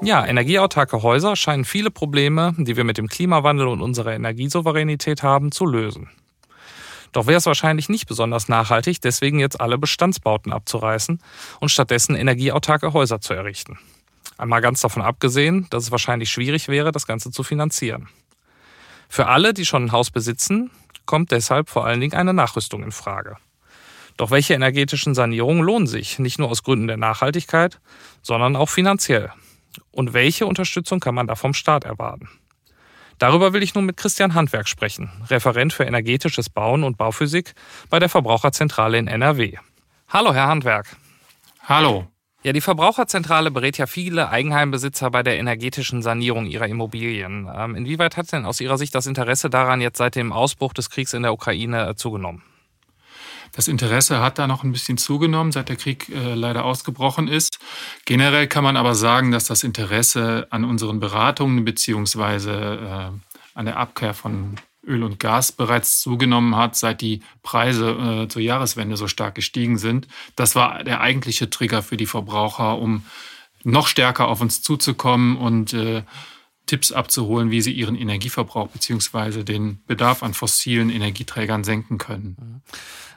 Ja, 0.03 0.27
energieautarke 0.27 1.03
Häuser 1.03 1.37
scheinen 1.37 1.65
viele 1.65 1.91
Probleme, 1.91 2.55
die 2.59 2.77
wir 2.77 2.85
mit 2.85 2.99
dem 2.99 3.09
Klimawandel 3.09 3.69
und 3.69 3.81
unserer 3.81 4.13
Energiesouveränität 4.13 5.23
haben, 5.23 5.51
zu 5.51 5.65
lösen. 5.65 6.11
Doch 7.14 7.29
wäre 7.29 7.38
es 7.38 7.46
wahrscheinlich 7.46 7.88
nicht 7.88 8.09
besonders 8.09 8.48
nachhaltig, 8.48 9.00
deswegen 9.00 9.38
jetzt 9.38 9.61
alle 9.61 9.79
Bestandsbauten 9.79 10.53
abzureißen 10.53 11.22
und 11.61 11.68
stattdessen 11.68 12.16
energieautarke 12.16 12.92
Häuser 12.92 13.20
zu 13.20 13.35
errichten. 13.35 13.79
Einmal 14.37 14.61
ganz 14.61 14.81
davon 14.81 15.00
abgesehen, 15.00 15.68
dass 15.70 15.85
es 15.85 15.90
wahrscheinlich 15.92 16.29
schwierig 16.29 16.66
wäre, 16.66 16.90
das 16.90 17.07
Ganze 17.07 17.31
zu 17.31 17.44
finanzieren. 17.44 18.09
Für 19.09 19.29
alle, 19.29 19.55
die 19.55 19.64
schon 19.64 19.85
ein 19.85 19.92
Haus 19.92 20.11
besitzen, 20.11 20.72
kommt 21.07 21.31
deshalb 21.31 21.70
vor 21.70 21.87
allen 21.87 22.00
Dingen 22.00 22.14
eine 22.14 22.35
Nachrüstung 22.35 22.83
in 22.83 22.90
Frage. 22.90 23.37
Doch 24.16 24.33
welche 24.33 24.55
energetischen 24.55 25.14
Sanierungen 25.14 25.62
lohnen 25.62 25.87
sich, 25.87 26.18
nicht 26.18 26.40
nur 26.40 26.50
aus 26.50 26.64
Gründen 26.64 26.88
der 26.88 26.96
Nachhaltigkeit, 26.96 27.81
sondern 28.22 28.57
auch 28.57 28.68
finanziell? 28.68 29.31
Und 29.92 30.14
welche 30.14 30.46
Unterstützung 30.46 30.98
kann 30.98 31.14
man 31.14 31.29
da 31.29 31.37
vom 31.37 31.55
Staat 31.55 31.85
erwarten? 31.85 32.29
Darüber 33.18 33.53
will 33.53 33.62
ich 33.62 33.74
nun 33.74 33.87
mit 33.87 33.96
Christian 33.96 34.35
Handwerk 34.35 34.68
sprechen, 34.68 35.11
Referent 35.29 35.72
für 35.72 35.85
energetisches 35.85 36.50
Bauen 36.50 36.85
und 36.85 36.96
Bauphysik 36.96 37.55
bei 37.90 37.98
der 37.98 38.09
Verbraucherzentrale 38.09 38.98
in 38.98 39.07
NRW. 39.07 39.57
Hallo, 40.09 40.35
Herr 40.35 40.48
Handwerk. 40.48 40.96
Hallo. 41.62 42.07
Ja, 42.42 42.53
die 42.53 42.61
Verbraucherzentrale 42.61 43.50
berät 43.50 43.79
ja 43.79 43.87
viele 43.87 44.29
Eigenheimbesitzer 44.29 45.11
bei 45.11 45.22
der 45.22 45.38
energetischen 45.38 46.03
Sanierung 46.03 46.44
ihrer 46.44 46.68
Immobilien. 46.68 47.48
Ähm, 47.50 47.74
inwieweit 47.74 48.18
hat 48.18 48.31
denn 48.33 48.44
aus 48.44 48.61
Ihrer 48.61 48.77
Sicht 48.77 48.94
das 48.94 49.07
Interesse 49.07 49.48
daran 49.48 49.81
jetzt 49.81 49.96
seit 49.96 50.14
dem 50.14 50.31
Ausbruch 50.31 50.74
des 50.74 50.90
Kriegs 50.90 51.14
in 51.14 51.22
der 51.22 51.33
Ukraine 51.33 51.88
äh, 51.88 51.94
zugenommen? 51.94 52.42
Das 53.55 53.69
Interesse 53.69 54.21
hat 54.21 54.38
da 54.38 54.49
noch 54.49 54.64
ein 54.64 54.73
bisschen 54.73 54.99
zugenommen, 54.99 55.53
seit 55.53 55.69
der 55.69 55.77
Krieg 55.77 56.09
äh, 56.09 56.35
leider 56.35 56.64
ausgebrochen 56.64 57.29
ist. 57.29 57.61
Generell 58.05 58.49
kann 58.49 58.64
man 58.64 58.77
aber 58.77 58.97
sagen, 58.97 59.31
dass 59.31 59.45
das 59.45 59.62
Interesse 59.62 60.49
an 60.51 60.64
unseren 60.64 60.99
Beratungen 60.99 61.64
beziehungsweise 61.64 62.53
äh, 62.53 63.59
an 63.59 63.64
der 63.64 63.77
Abkehr 63.77 64.12
von 64.12 64.57
Öl 64.85 65.05
und 65.05 65.21
Gas 65.21 65.53
bereits 65.53 66.01
zugenommen 66.01 66.57
hat, 66.57 66.75
seit 66.75 67.01
die 67.01 67.21
Preise 67.45 68.25
äh, 68.25 68.29
zur 68.29 68.43
Jahreswende 68.43 68.97
so 68.97 69.07
stark 69.07 69.37
gestiegen 69.37 69.79
sind. 69.79 70.09
Das 70.35 70.57
war 70.57 70.83
der 70.83 71.01
eigentliche 71.01 71.49
Trigger 71.49 71.83
für 71.83 71.97
die 71.97 72.07
Verbraucher, 72.07 72.79
um 72.79 73.05
noch 73.62 73.87
stärker 73.87 74.29
auf 74.29 74.40
uns 74.40 74.62
zuzukommen 74.62 75.37
und 75.37 75.73
äh, 75.73 76.03
Tipps 76.66 76.92
abzuholen, 76.92 77.50
wie 77.50 77.61
sie 77.61 77.72
ihren 77.72 77.96
Energieverbrauch 77.96 78.68
beziehungsweise 78.68 79.44
den 79.44 79.83
Bedarf 79.87 80.22
an 80.22 80.35
fossilen 80.35 80.90
Energieträgern 80.90 81.64
senken 81.64 81.98
können. 81.98 82.37
Mhm. 82.40 82.61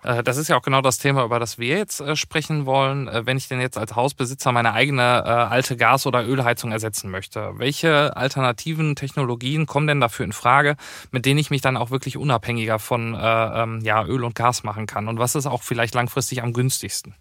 Äh, 0.03 0.23
das 0.23 0.37
ist 0.37 0.47
ja 0.47 0.57
auch 0.57 0.61
genau 0.61 0.81
das 0.81 0.97
Thema, 0.97 1.23
über 1.23 1.39
das 1.39 1.57
wir 1.57 1.77
jetzt 1.77 1.99
äh, 1.99 2.15
sprechen 2.15 2.65
wollen. 2.65 3.07
Äh, 3.07 3.25
wenn 3.25 3.37
ich 3.37 3.47
denn 3.47 3.59
jetzt 3.59 3.77
als 3.77 3.95
Hausbesitzer 3.95 4.51
meine 4.51 4.73
eigene 4.73 4.97
alte 5.07 5.77
Gas- 5.77 6.05
oder 6.05 6.27
Ölheizung 6.27 6.71
ersetzen 6.71 7.09
möchte, 7.09 7.53
welche 7.55 8.15
alternativen 8.15 8.95
Technologien 8.95 9.65
kommen 9.65 9.87
denn 9.87 9.99
dafür 9.99 10.25
in 10.25 10.31
Frage, 10.31 10.75
mit 11.11 11.25
denen 11.25 11.39
ich 11.39 11.49
mich 11.49 11.61
dann 11.61 11.77
auch 11.77 11.91
wirklich 11.91 12.17
unabhängiger 12.17 12.79
von 12.79 13.17
ähm, 13.19 13.81
ja, 13.83 14.05
Öl 14.05 14.23
und 14.23 14.35
Gas 14.35 14.63
machen 14.63 14.85
kann? 14.85 15.07
Und 15.07 15.19
was 15.19 15.35
ist 15.35 15.45
auch 15.45 15.63
vielleicht 15.63 15.95
langfristig 15.95 16.43
am 16.43 16.53
günstigsten? 16.53 17.15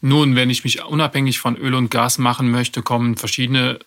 Nun, 0.00 0.36
wenn 0.36 0.50
ich 0.50 0.64
mich 0.64 0.84
unabhängig 0.84 1.38
von 1.38 1.56
Öl 1.56 1.74
und 1.74 1.90
Gas 1.90 2.18
machen 2.18 2.50
möchte, 2.50 2.82
kommen 2.82 3.16
verschiedene 3.16 3.78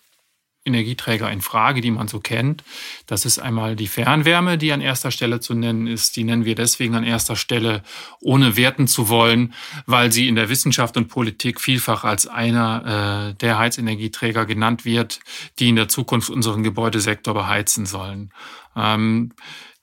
Energieträger 0.64 1.30
in 1.30 1.40
Frage, 1.40 1.80
die 1.80 1.90
man 1.90 2.06
so 2.06 2.20
kennt. 2.20 2.64
Das 3.06 3.24
ist 3.24 3.38
einmal 3.38 3.76
die 3.76 3.86
Fernwärme, 3.86 4.58
die 4.58 4.72
an 4.72 4.82
erster 4.82 5.10
Stelle 5.10 5.40
zu 5.40 5.54
nennen 5.54 5.86
ist. 5.86 6.16
Die 6.16 6.24
nennen 6.24 6.44
wir 6.44 6.54
deswegen 6.54 6.94
an 6.94 7.04
erster 7.04 7.34
Stelle, 7.34 7.82
ohne 8.20 8.56
werten 8.56 8.86
zu 8.86 9.08
wollen, 9.08 9.54
weil 9.86 10.12
sie 10.12 10.28
in 10.28 10.34
der 10.34 10.50
Wissenschaft 10.50 10.98
und 10.98 11.08
Politik 11.08 11.60
vielfach 11.60 12.04
als 12.04 12.26
einer 12.26 13.30
äh, 13.30 13.34
der 13.36 13.58
Heizenergieträger 13.58 14.44
genannt 14.44 14.84
wird, 14.84 15.20
die 15.58 15.70
in 15.70 15.76
der 15.76 15.88
Zukunft 15.88 16.28
unseren 16.28 16.62
Gebäudesektor 16.62 17.32
beheizen 17.32 17.86
sollen. 17.86 18.30
Ähm, 18.76 19.32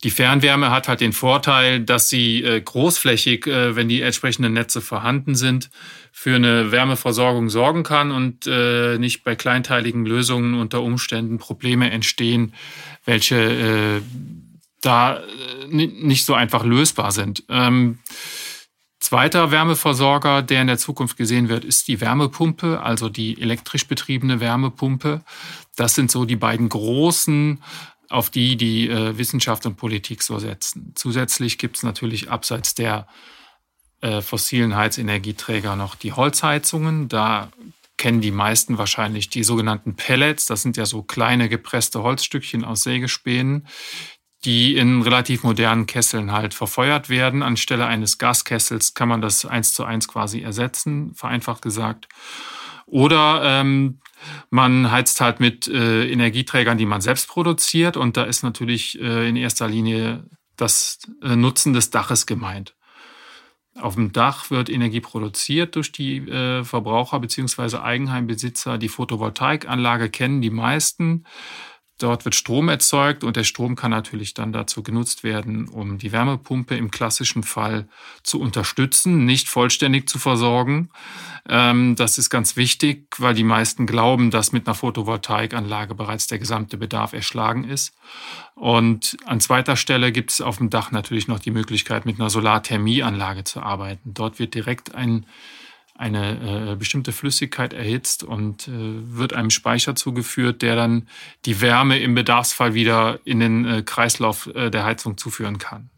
die 0.04 0.12
Fernwärme 0.12 0.70
hat 0.70 0.88
halt 0.88 1.02
den 1.02 1.14
Vorteil, 1.14 1.80
dass 1.80 2.08
sie 2.08 2.44
äh, 2.44 2.62
großflächig, 2.62 3.48
äh, 3.48 3.76
wenn 3.76 3.90
die 3.90 4.02
entsprechenden 4.02 4.54
Netze 4.54 4.82
vorhanden 4.82 5.36
sind, 5.36 5.72
für 6.12 6.36
eine 6.36 6.72
Wärmeversorgung 6.72 7.50
sorgen 7.50 7.84
kann 7.84 8.12
und 8.12 8.46
äh, 8.48 8.98
nicht 9.00 9.24
bei 9.24 9.36
kleinteiligen 9.36 10.06
Lösungen 10.06 10.54
unter 10.54 10.82
Umständen 10.84 11.40
Probleme 11.40 11.90
entstehen, 11.90 12.54
welche 13.06 14.02
da 14.82 15.22
nicht 15.70 16.26
so 16.26 16.34
einfach 16.34 16.66
lösbar 16.66 17.12
sind. 17.12 17.44
Ähm, 17.50 18.00
Zweiter 19.00 19.52
Wärmeversorger, 19.52 20.42
der 20.42 20.62
in 20.62 20.68
der 20.68 20.80
Zukunft 20.80 21.18
gesehen 21.18 21.50
wird, 21.50 21.64
ist 21.64 21.88
die 21.88 22.02
Wärmepumpe, 22.02 22.82
also 22.82 23.10
die 23.10 23.40
elektrisch 23.40 23.88
betriebene 23.88 24.40
Wärmepumpe. 24.40 25.22
Das 25.76 25.96
sind 25.96 26.10
so 26.10 26.26
die 26.26 26.36
beiden 26.36 26.68
großen 26.68 27.64
auf 28.10 28.30
die 28.30 28.56
die 28.58 28.90
äh, 28.90 29.18
Wissenschaft 29.18 29.66
und 29.66 29.76
Politik 29.76 30.24
so 30.24 30.40
setzen. 30.40 30.94
Zusätzlich 30.96 31.58
gibt 31.58 31.78
es 31.78 31.84
natürlich 31.84 32.30
abseits 32.30 32.74
der 32.76 33.08
äh, 34.02 34.22
fossilen 34.22 34.76
Heizenergieträger 34.76 35.76
noch 35.76 35.96
die 35.96 36.14
Holzheizungen. 36.14 37.10
Da 37.10 37.52
kennen 37.98 38.22
die 38.22 38.32
meisten 38.32 38.78
wahrscheinlich 38.78 39.30
die 39.30 39.44
sogenannten 39.44 39.96
Pellets. 39.96 40.46
Das 40.46 40.62
sind 40.62 40.78
ja 40.78 40.86
so 40.86 41.02
kleine 41.02 41.50
gepresste 41.50 42.04
Holzstückchen 42.04 42.64
aus 42.64 42.84
Sägespänen, 42.84 43.68
die 44.46 44.78
in 44.78 45.02
relativ 45.02 45.44
modernen 45.44 45.88
Kesseln 45.88 46.32
halt 46.32 46.54
verfeuert 46.54 47.10
werden. 47.10 47.42
Anstelle 47.42 47.88
eines 47.88 48.20
Gaskessels 48.20 48.94
kann 48.94 49.10
man 49.10 49.22
das 49.22 49.46
eins 49.46 49.74
zu 49.74 49.84
eins 49.84 50.08
quasi 50.08 50.42
ersetzen, 50.42 51.14
vereinfacht 51.16 51.64
gesagt. 51.64 52.08
Oder 52.86 53.42
ähm, 53.44 54.00
man 54.50 54.92
heizt 54.92 55.22
halt 55.22 55.40
mit 55.40 55.68
äh, 55.68 56.10
Energieträgern, 56.10 56.78
die 56.78 56.86
man 56.86 57.02
selbst 57.02 57.28
produziert. 57.28 57.98
Und 57.98 58.18
da 58.18 58.24
ist 58.24 58.44
natürlich 58.44 59.00
äh, 59.00 59.28
in 59.28 59.36
erster 59.36 59.68
Linie 59.68 60.26
das 60.56 61.00
äh, 61.22 61.36
Nutzen 61.36 61.74
des 61.74 61.90
Daches 61.90 62.26
gemeint. 62.26 62.76
Auf 63.80 63.96
dem 63.96 64.12
Dach 64.12 64.50
wird 64.50 64.70
Energie 64.70 65.02
produziert 65.02 65.76
durch 65.76 65.92
die 65.92 66.18
äh, 66.18 66.64
Verbraucher 66.64 67.20
bzw. 67.20 67.78
Eigenheimbesitzer. 67.78 68.78
Die 68.78 68.90
Photovoltaikanlage 68.90 70.10
kennen 70.10 70.42
die 70.42 70.50
meisten. 70.50 71.26
Dort 71.98 72.26
wird 72.26 72.36
Strom 72.36 72.70
erzeugt 72.70 73.24
und 73.24 73.36
der 73.36 73.44
Strom 73.44 73.76
kann 73.76 73.90
natürlich 73.90 74.36
dann 74.36 74.54
dazu 74.54 74.84
genutzt 74.84 75.24
werden, 75.24 75.68
um 75.68 75.98
die 75.98 76.12
Wärmepumpe 76.12 76.76
im 76.76 76.92
klassischen 76.92 77.42
Fall 77.42 77.88
zu 78.22 78.40
unterstützen, 78.40 79.26
nicht 79.26 79.50
vollständig 79.50 80.08
zu 80.08 80.20
versorgen. 80.20 80.90
Ähm, 81.50 81.96
das 81.96 82.20
ist 82.20 82.30
ganz 82.30 82.56
wichtig, 82.56 83.08
weil 83.18 83.34
die 83.34 83.44
meisten 83.44 83.88
glauben, 83.88 84.30
dass 84.30 84.52
mit 84.52 84.68
einer 84.68 84.76
Photovoltaikanlage 84.76 85.96
bereits 85.96 86.28
der 86.28 86.38
gesamte 86.38 86.78
Bedarf 86.78 87.14
erschlagen 87.14 87.64
ist. 87.64 87.96
Und 88.54 89.18
an 89.26 89.40
zweiter 89.40 89.76
Stelle 89.76 90.12
gibt 90.12 90.32
es 90.32 90.42
auf 90.42 90.58
dem 90.58 90.70
Dach 90.70 90.92
natürlich 90.92 91.28
noch 91.28 91.40
die 91.40 91.52
Möglichkeit, 91.52 92.06
mit 92.06 92.20
einer 92.20 92.30
Solarthermieanlage 92.30 93.44
zu 93.44 93.62
arbeiten. 93.62 94.14
Dort 94.14 94.38
wird 94.38 94.54
direkt 94.54 94.94
ein 94.94 95.26
eine 95.98 96.72
äh, 96.72 96.76
bestimmte 96.76 97.12
Flüssigkeit 97.12 97.74
erhitzt 97.74 98.24
und 98.24 98.68
äh, 98.68 98.72
wird 98.72 99.34
einem 99.34 99.50
Speicher 99.50 99.96
zugeführt, 99.96 100.62
der 100.62 100.76
dann 100.76 101.08
die 101.46 101.60
Wärme 101.60 101.98
im 101.98 102.14
Bedarfsfall 102.14 102.76
wieder 102.76 103.20
in 103.26 103.40
den 103.40 103.66
äh, 103.66 103.82
Kreislauf 103.82 104.48
äh, 104.54 104.70
der 104.70 104.86
Heizung 104.86 105.18
zuführen 105.18 105.58
kann. 105.58 105.90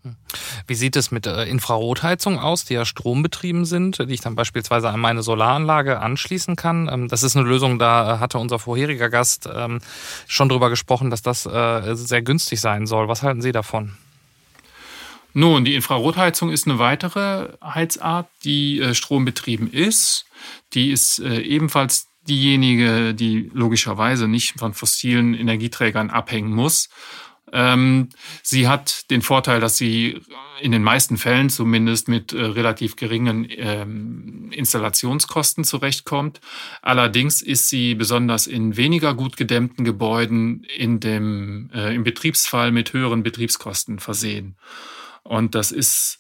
Wie 0.68 0.76
sieht 0.76 0.96
es 0.96 1.12
mit 1.12 1.28
äh, 1.28 1.44
Infrarotheizungen 1.44 2.40
aus, 2.40 2.64
die 2.64 2.76
ja 2.76 2.86
strombetrieben 2.86 3.66
sind, 3.66 4.00
die 4.00 4.14
ich 4.14 4.22
dann 4.22 4.36
beispielsweise 4.36 4.90
an 4.90 5.02
meine 5.02 5.22
Solaranlage 5.22 6.00
anschließen 6.00 6.56
kann? 6.56 6.90
Ähm, 6.90 7.08
das 7.10 7.24
ist 7.24 7.36
eine 7.36 7.46
Lösung, 7.46 7.78
da 7.78 8.16
äh, 8.16 8.20
hatte 8.20 8.40
unser 8.40 8.58
vorheriger 8.58 9.10
Gast 9.10 9.50
ähm, 9.54 9.80
schon 10.28 10.48
drüber 10.48 10.70
gesprochen, 10.70 11.10
dass 11.10 11.22
das 11.22 11.44
sehr 11.44 12.22
günstig 12.22 12.62
sein 12.62 12.88
soll. 12.88 13.08
Was 13.08 13.24
halten 13.24 13.42
Sie 13.42 13.52
davon? 13.52 13.98
Nun, 15.34 15.64
die 15.64 15.76
Infrarotheizung 15.76 16.50
ist 16.50 16.68
eine 16.68 16.80
weitere 16.80 17.50
Heizart, 17.64 18.28
die 18.44 18.80
äh, 18.80 18.94
strombetrieben 18.94 19.72
ist. 19.72 20.26
Die 20.74 20.92
ist 20.92 21.20
äh, 21.20 21.42
ebenfalls 21.42 22.08
diejenige, 22.28 23.14
die 23.14 23.50
logischerweise 23.54 24.28
nicht 24.28 24.60
von 24.60 24.74
fossilen 24.74 25.34
Energieträgern 25.34 26.10
abhängen 26.10 26.54
muss. 26.54 26.90
Ähm, 27.52 28.10
sie 28.44 28.68
hat 28.68 29.10
den 29.10 29.22
Vorteil, 29.22 29.60
dass 29.60 29.78
sie 29.78 30.22
in 30.62 30.72
den 30.72 30.84
meisten 30.84 31.18
Fällen 31.18 31.50
zumindest 31.50 32.08
mit 32.08 32.34
äh, 32.34 32.42
relativ 32.42 32.96
geringen 32.96 33.48
ähm, 33.50 34.52
Installationskosten 34.52 35.64
zurechtkommt. 35.64 36.42
Allerdings 36.82 37.42
ist 37.42 37.70
sie 37.70 37.96
besonders 37.96 38.46
in 38.46 38.78
weniger 38.78 39.14
gut 39.14 39.38
gedämmten 39.38 39.86
Gebäuden 39.86 40.64
in 40.78 41.00
dem, 41.00 41.70
äh, 41.74 41.96
im 41.96 42.04
Betriebsfall 42.04 42.72
mit 42.72 42.94
höheren 42.94 43.24
Betriebskosten 43.24 44.00
versehen. 44.00 44.56
Und 45.24 45.56
das 45.56 45.72
ist 45.72 46.20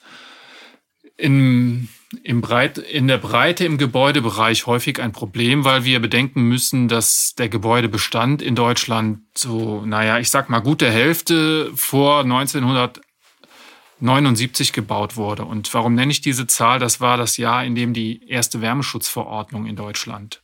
in, 1.19 1.89
im 2.23 2.41
Breit, 2.41 2.77
in 2.77 3.07
der 3.07 3.17
Breite 3.17 3.65
im 3.65 3.77
Gebäudebereich 3.77 4.65
häufig 4.65 5.01
ein 5.01 5.11
Problem, 5.11 5.65
weil 5.65 5.83
wir 5.83 5.99
bedenken 5.99 6.43
müssen, 6.43 6.87
dass 6.87 7.35
der 7.35 7.49
Gebäudebestand 7.49 8.41
in 8.41 8.55
Deutschland 8.55 9.19
so, 9.35 9.85
naja, 9.85 10.19
ich 10.19 10.29
sag 10.29 10.49
mal, 10.49 10.59
gute 10.59 10.89
Hälfte 10.89 11.71
vor 11.75 12.21
1979 12.21 14.71
gebaut 14.73 15.17
wurde. 15.17 15.43
Und 15.43 15.73
warum 15.73 15.93
nenne 15.93 16.11
ich 16.11 16.21
diese 16.21 16.47
Zahl? 16.47 16.79
Das 16.79 17.01
war 17.01 17.17
das 17.17 17.35
Jahr, 17.37 17.65
in 17.65 17.75
dem 17.75 17.93
die 17.93 18.25
erste 18.27 18.61
Wärmeschutzverordnung 18.61 19.65
in 19.65 19.75
Deutschland 19.75 20.41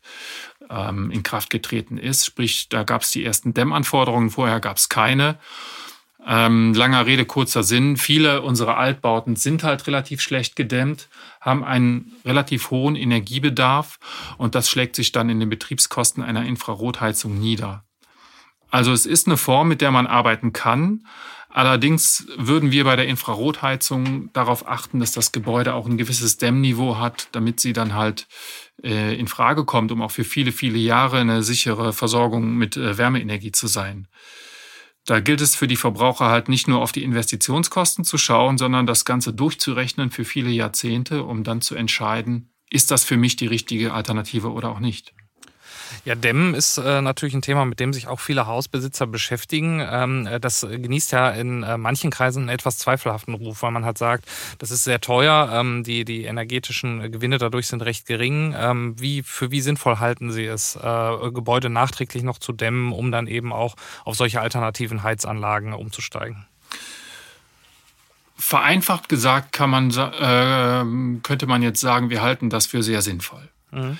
ähm, 0.69 1.09
in 1.11 1.23
Kraft 1.23 1.49
getreten 1.49 1.97
ist. 1.97 2.25
Sprich, 2.25 2.67
da 2.69 2.83
gab 2.83 3.03
es 3.03 3.11
die 3.11 3.23
ersten 3.23 3.53
Dämmanforderungen, 3.53 4.29
vorher 4.29 4.59
gab 4.59 4.75
es 4.77 4.89
keine. 4.89 5.39
Ähm, 6.27 6.73
langer 6.73 7.05
Rede, 7.05 7.25
kurzer 7.25 7.61
Sinn. 7.61 7.97
Viele 7.97 8.41
unserer 8.41 8.77
Altbauten 8.77 9.35
sind 9.35 9.63
halt 9.63 9.85
relativ 9.85 10.21
schlecht 10.21 10.55
gedämmt, 10.55 11.07
haben 11.39 11.63
einen 11.63 12.13
relativ 12.25 12.71
hohen 12.71 12.95
Energiebedarf 12.95 13.99
und 14.37 14.55
das 14.55 14.69
schlägt 14.69 14.95
sich 14.95 15.11
dann 15.11 15.29
in 15.29 15.39
den 15.39 15.49
Betriebskosten 15.49 16.23
einer 16.23 16.45
Infrarotheizung 16.45 17.37
nieder. 17.37 17.83
Also 18.71 18.91
es 18.91 19.05
ist 19.05 19.27
eine 19.27 19.37
Form, 19.37 19.67
mit 19.67 19.81
der 19.81 19.91
man 19.91 20.07
arbeiten 20.07 20.51
kann. 20.51 21.05
Allerdings 21.49 22.27
würden 22.35 22.71
wir 22.71 22.83
bei 22.83 22.97
der 22.97 23.07
Infrarotheizung 23.07 24.33
darauf 24.33 24.67
achten, 24.67 24.99
dass 24.99 25.13
das 25.13 25.31
Gebäude 25.31 25.73
auch 25.73 25.85
ein 25.85 25.97
gewisses 25.97 26.35
Dämmniveau 26.37 26.97
hat, 26.97 27.29
damit 27.31 27.61
sie 27.61 27.71
dann 27.71 27.93
halt 27.93 28.27
äh, 28.83 29.17
in 29.17 29.27
Frage 29.27 29.63
kommt, 29.63 29.93
um 29.93 30.01
auch 30.01 30.11
für 30.11 30.25
viele, 30.25 30.51
viele 30.51 30.77
Jahre 30.79 31.19
eine 31.19 31.43
sichere 31.43 31.93
Versorgung 31.93 32.55
mit 32.57 32.75
äh, 32.75 32.97
Wärmeenergie 32.97 33.53
zu 33.53 33.67
sein. 33.67 34.09
Da 35.05 35.19
gilt 35.19 35.41
es 35.41 35.55
für 35.55 35.67
die 35.67 35.75
Verbraucher 35.75 36.25
halt 36.29 36.49
nicht 36.49 36.67
nur 36.67 36.81
auf 36.81 36.91
die 36.91 37.03
Investitionskosten 37.03 38.03
zu 38.03 38.17
schauen, 38.17 38.57
sondern 38.57 38.87
das 38.87 39.05
Ganze 39.05 39.33
durchzurechnen 39.33 40.11
für 40.11 40.25
viele 40.25 40.49
Jahrzehnte, 40.49 41.23
um 41.23 41.43
dann 41.43 41.61
zu 41.61 41.75
entscheiden, 41.75 42.51
ist 42.69 42.91
das 42.91 43.03
für 43.03 43.17
mich 43.17 43.35
die 43.35 43.47
richtige 43.47 43.93
Alternative 43.93 44.51
oder 44.51 44.69
auch 44.69 44.79
nicht. 44.79 45.14
Ja, 46.05 46.13
Dämmen 46.13 46.53
ist 46.53 46.77
äh, 46.77 47.01
natürlich 47.01 47.33
ein 47.33 47.41
Thema, 47.41 47.65
mit 47.65 47.79
dem 47.79 47.91
sich 47.91 48.07
auch 48.07 48.19
viele 48.19 48.45
Hausbesitzer 48.45 49.07
beschäftigen. 49.07 49.83
Ähm, 49.83 50.27
äh, 50.27 50.39
das 50.39 50.61
genießt 50.61 51.11
ja 51.11 51.31
in 51.31 51.63
äh, 51.63 51.79
manchen 51.79 52.11
Kreisen 52.11 52.43
einen 52.43 52.49
etwas 52.49 52.77
zweifelhaften 52.77 53.33
Ruf, 53.33 53.63
weil 53.63 53.71
man 53.71 53.85
halt 53.85 53.97
sagt, 53.97 54.25
das 54.59 54.69
ist 54.69 54.83
sehr 54.83 55.01
teuer, 55.01 55.49
ähm, 55.51 55.83
die, 55.83 56.05
die 56.05 56.25
energetischen 56.25 57.11
Gewinne 57.11 57.39
dadurch 57.39 57.65
sind 57.65 57.81
recht 57.81 58.05
gering. 58.05 58.53
Ähm, 58.55 58.93
wie, 58.99 59.23
für 59.23 59.49
wie 59.49 59.61
sinnvoll 59.61 59.97
halten 59.97 60.31
Sie 60.31 60.45
es, 60.45 60.75
äh, 60.75 61.31
Gebäude 61.31 61.71
nachträglich 61.71 62.21
noch 62.21 62.37
zu 62.37 62.53
dämmen, 62.53 62.91
um 62.91 63.11
dann 63.11 63.25
eben 63.25 63.51
auch 63.51 63.75
auf 64.03 64.15
solche 64.15 64.41
alternativen 64.41 65.01
Heizanlagen 65.01 65.73
umzusteigen? 65.73 66.45
Vereinfacht 68.37 69.09
gesagt 69.09 69.53
kann 69.53 69.71
man, 69.71 69.89
äh, 69.89 71.19
könnte 71.23 71.47
man 71.47 71.63
jetzt 71.63 71.81
sagen, 71.81 72.11
wir 72.11 72.21
halten 72.21 72.51
das 72.51 72.67
für 72.67 72.83
sehr 72.83 73.01
sinnvoll. 73.01 73.49
Mhm. 73.71 73.97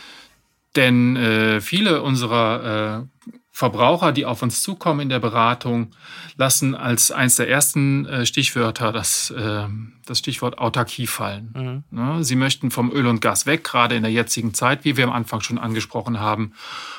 Denn 0.75 1.15
äh, 1.15 1.61
viele 1.61 2.01
unserer 2.01 3.03
äh, 3.03 3.29
Verbraucher, 3.55 4.11
die 4.11 4.25
auf 4.25 4.41
uns 4.41 4.61
zukommen 4.61 4.99
in 4.99 5.07
der 5.07 5.19
Beratung, 5.19 5.95
lassen 6.35 6.75
als 6.75 7.09
eines 7.09 7.37
der 7.37 7.49
ersten 7.49 8.05
äh, 8.05 8.25
Stichwörter 8.25 8.91
das, 8.91 9.29
äh, 9.29 9.67
das 10.05 10.19
Stichwort 10.19 10.57
Autarkie 10.57 11.07
fallen. 11.07 11.53
Mhm. 11.55 11.97
Ne? 11.97 12.23
Sie 12.25 12.35
möchten 12.35 12.69
vom 12.69 12.91
Öl 12.91 13.07
und 13.07 13.21
Gas 13.21 13.45
weg, 13.45 13.63
gerade 13.63 13.95
in 13.95 14.03
der 14.03 14.11
jetzigen 14.11 14.53
Zeit, 14.53 14.83
wie 14.83 14.97
wir 14.97 15.05
am 15.05 15.13
Anfang 15.13 15.39
schon 15.39 15.57
angesprochen 15.57 16.19
haben. 16.19 16.51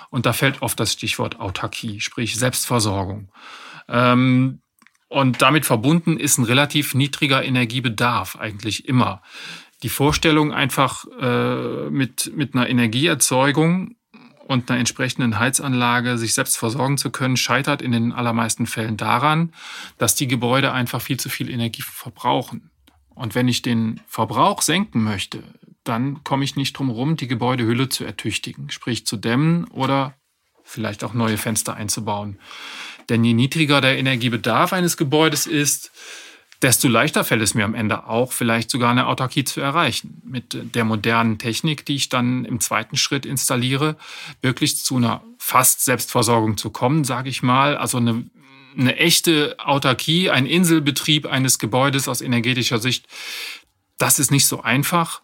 Und 0.09 0.25
da 0.25 0.33
fällt 0.33 0.63
oft 0.63 0.81
das 0.81 0.95
Stichwort 0.95 1.41
Autarkie, 1.41 2.01
sprich 2.01 2.39
Selbstversorgung. 2.39 3.31
Ähm, 3.87 4.63
und 5.09 5.43
damit 5.43 5.67
verbunden 5.67 6.19
ist 6.19 6.39
ein 6.39 6.45
relativ 6.45 6.95
niedriger 6.95 7.45
Energiebedarf 7.45 8.37
eigentlich 8.37 8.89
immer 8.89 9.21
die 9.87 9.91
Vorstellung, 9.91 10.53
einfach 10.53 11.05
äh, 11.21 11.91
mit, 11.91 12.33
mit 12.35 12.57
einer 12.57 12.69
Energieerzeugung 12.69 13.95
und 14.49 14.69
einer 14.69 14.81
entsprechenden 14.81 15.39
Heizanlage 15.39 16.19
sich 16.19 16.35
selbst 16.35 16.59
versorgen 16.59 16.99
zu 16.99 17.11
können, 17.11 17.37
scheitert 17.37 17.83
in 17.83 17.93
den 17.93 18.11
allermeisten 18.11 18.67
Fällen 18.67 18.97
daran, 18.97 19.53
dass 19.97 20.17
die 20.17 20.27
Gebäude 20.27 20.73
einfach 20.73 21.01
viel 21.01 21.21
zu 21.21 21.29
viel 21.29 21.49
Energie 21.49 21.83
verbrauchen. 21.83 22.73
Und 23.15 23.37
wenn 23.37 23.47
ich 23.47 23.63
den 23.63 24.01
Verbrauch 24.09 24.61
senken 24.61 25.05
möchte, 25.05 25.45
dann 25.85 26.25
komme 26.25 26.43
ich 26.43 26.57
nicht 26.57 26.77
drum 26.77 26.89
herum, 26.89 27.15
die 27.15 27.29
Gebäudehülle 27.29 27.89
zu 27.89 28.05
ertüchtigen, 28.05 28.71
sprich 28.71 29.07
zu 29.07 29.17
dämmen 29.17 29.67
oder 29.67 30.15
vielleicht 30.65 31.05
auch 31.05 31.15
neue 31.15 31.39
Fenster 31.39 31.75
einzubauen. 31.75 32.41
Denn 33.09 33.23
je 33.23 33.35
niedriger 33.35 33.81
der 33.81 33.99
Energiebedarf 33.99 34.73
eines 34.73 34.97
Gebäudes 34.97 35.47
ist, 35.47 35.93
desto 36.63 36.89
leichter 36.89 37.25
fällt 37.25 37.43
es 37.43 37.55
mir 37.55 37.65
am 37.65 37.75
Ende 37.75 38.07
auch, 38.07 38.33
vielleicht 38.33 38.71
sogar 38.71 38.91
eine 38.91 39.07
Autarkie 39.07 39.45
zu 39.45 39.61
erreichen. 39.61 40.23
Mit 40.25 40.75
der 40.75 40.85
modernen 40.85 41.39
Technik, 41.39 41.85
die 41.85 41.97
ich 41.97 42.09
dann 42.09 42.45
im 42.45 42.61
zweiten 42.61 42.97
Schritt 42.97 43.27
installiere, 43.27 43.97
wirklich 44.41 44.79
zu 44.79 44.97
einer 44.97 45.23
fast 45.39 45.85
Selbstversorgung 45.85 46.57
zu 46.57 46.71
kommen, 46.71 47.05
sage 47.05 47.29
ich 47.29 47.43
mal. 47.43 47.77
Also 47.77 47.99
eine, 47.99 48.25
eine 48.77 48.97
echte 48.97 49.57
Autarkie, 49.59 50.31
ein 50.31 50.47
Inselbetrieb 50.47 51.27
eines 51.27 51.59
Gebäudes 51.59 52.09
aus 52.09 52.21
energetischer 52.21 52.79
Sicht, 52.79 53.07
das 53.99 54.19
ist 54.19 54.31
nicht 54.31 54.47
so 54.47 54.63
einfach. 54.63 55.23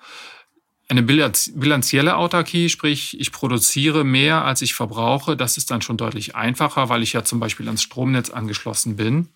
Eine 0.88 1.02
bilanzielle 1.02 2.16
Autarkie, 2.16 2.68
sprich 2.68 3.18
ich 3.18 3.32
produziere 3.32 4.04
mehr, 4.04 4.44
als 4.44 4.60
ich 4.60 4.74
verbrauche, 4.74 5.36
das 5.36 5.56
ist 5.56 5.70
dann 5.70 5.80
schon 5.80 5.96
deutlich 5.96 6.36
einfacher, 6.36 6.88
weil 6.90 7.02
ich 7.02 7.14
ja 7.14 7.24
zum 7.24 7.40
Beispiel 7.40 7.66
ans 7.66 7.82
Stromnetz 7.82 8.28
angeschlossen 8.28 8.96
bin. 8.96 9.28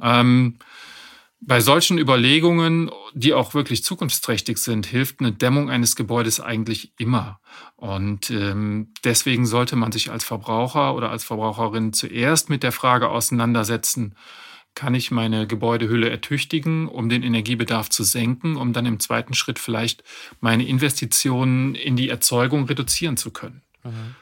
Ähm, 0.00 0.58
bei 1.44 1.60
solchen 1.60 1.98
Überlegungen, 1.98 2.90
die 3.14 3.34
auch 3.34 3.52
wirklich 3.52 3.82
zukunftsträchtig 3.82 4.58
sind, 4.58 4.86
hilft 4.86 5.18
eine 5.18 5.32
Dämmung 5.32 5.70
eines 5.70 5.96
Gebäudes 5.96 6.38
eigentlich 6.38 6.92
immer. 6.98 7.40
Und 7.74 8.30
ähm, 8.30 8.92
deswegen 9.02 9.44
sollte 9.44 9.74
man 9.74 9.90
sich 9.90 10.12
als 10.12 10.22
Verbraucher 10.22 10.94
oder 10.94 11.10
als 11.10 11.24
Verbraucherin 11.24 11.92
zuerst 11.92 12.48
mit 12.48 12.62
der 12.62 12.70
Frage 12.70 13.08
auseinandersetzen, 13.08 14.14
kann 14.74 14.94
ich 14.94 15.10
meine 15.10 15.48
Gebäudehülle 15.48 16.08
ertüchtigen, 16.08 16.86
um 16.86 17.08
den 17.08 17.24
Energiebedarf 17.24 17.90
zu 17.90 18.04
senken, 18.04 18.56
um 18.56 18.72
dann 18.72 18.86
im 18.86 19.00
zweiten 19.00 19.34
Schritt 19.34 19.58
vielleicht 19.58 20.04
meine 20.40 20.66
Investitionen 20.66 21.74
in 21.74 21.96
die 21.96 22.08
Erzeugung 22.08 22.64
reduzieren 22.64 23.16
zu 23.16 23.32
können. 23.32 23.62
Mhm. 23.82 24.14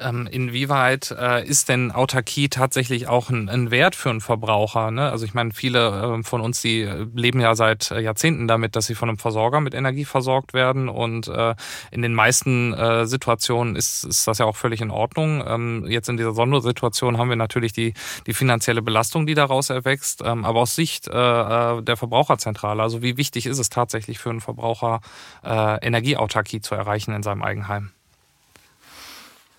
Ähm, 0.00 0.28
inwieweit 0.30 1.14
äh, 1.18 1.46
ist 1.46 1.68
denn 1.68 1.90
Autarkie 1.90 2.48
tatsächlich 2.48 3.08
auch 3.08 3.30
ein, 3.30 3.48
ein 3.48 3.70
Wert 3.70 3.94
für 3.94 4.10
einen 4.10 4.20
Verbraucher? 4.20 4.90
Ne? 4.90 5.10
Also 5.10 5.24
ich 5.24 5.34
meine, 5.34 5.52
viele 5.52 6.18
äh, 6.18 6.22
von 6.22 6.40
uns, 6.40 6.60
die 6.60 6.82
leben 7.14 7.40
ja 7.40 7.54
seit 7.54 7.90
äh, 7.90 8.00
Jahrzehnten 8.00 8.48
damit, 8.48 8.76
dass 8.76 8.86
sie 8.86 8.94
von 8.94 9.08
einem 9.08 9.18
Versorger 9.18 9.60
mit 9.60 9.74
Energie 9.74 10.04
versorgt 10.04 10.54
werden 10.54 10.88
und 10.88 11.28
äh, 11.28 11.54
in 11.90 12.02
den 12.02 12.14
meisten 12.14 12.72
äh, 12.74 13.06
Situationen 13.06 13.76
ist, 13.76 14.04
ist 14.04 14.26
das 14.26 14.38
ja 14.38 14.46
auch 14.46 14.56
völlig 14.56 14.80
in 14.80 14.90
Ordnung. 14.90 15.42
Ähm, 15.46 15.86
jetzt 15.88 16.08
in 16.08 16.16
dieser 16.16 16.32
Sondersituation 16.32 17.18
haben 17.18 17.28
wir 17.28 17.36
natürlich 17.36 17.72
die, 17.72 17.94
die 18.26 18.34
finanzielle 18.34 18.82
Belastung, 18.82 19.26
die 19.26 19.34
daraus 19.34 19.70
erwächst, 19.70 20.22
ähm, 20.24 20.44
aber 20.44 20.60
aus 20.60 20.74
Sicht 20.74 21.08
äh, 21.08 21.12
der 21.12 21.96
Verbraucherzentrale, 21.96 22.82
also 22.82 23.02
wie 23.02 23.16
wichtig 23.16 23.46
ist 23.46 23.58
es 23.58 23.68
tatsächlich 23.68 24.18
für 24.18 24.30
einen 24.30 24.40
Verbraucher, 24.40 25.00
äh, 25.44 25.86
Energieautarkie 25.86 26.60
zu 26.60 26.74
erreichen 26.74 27.14
in 27.14 27.22
seinem 27.22 27.42
Eigenheim? 27.42 27.92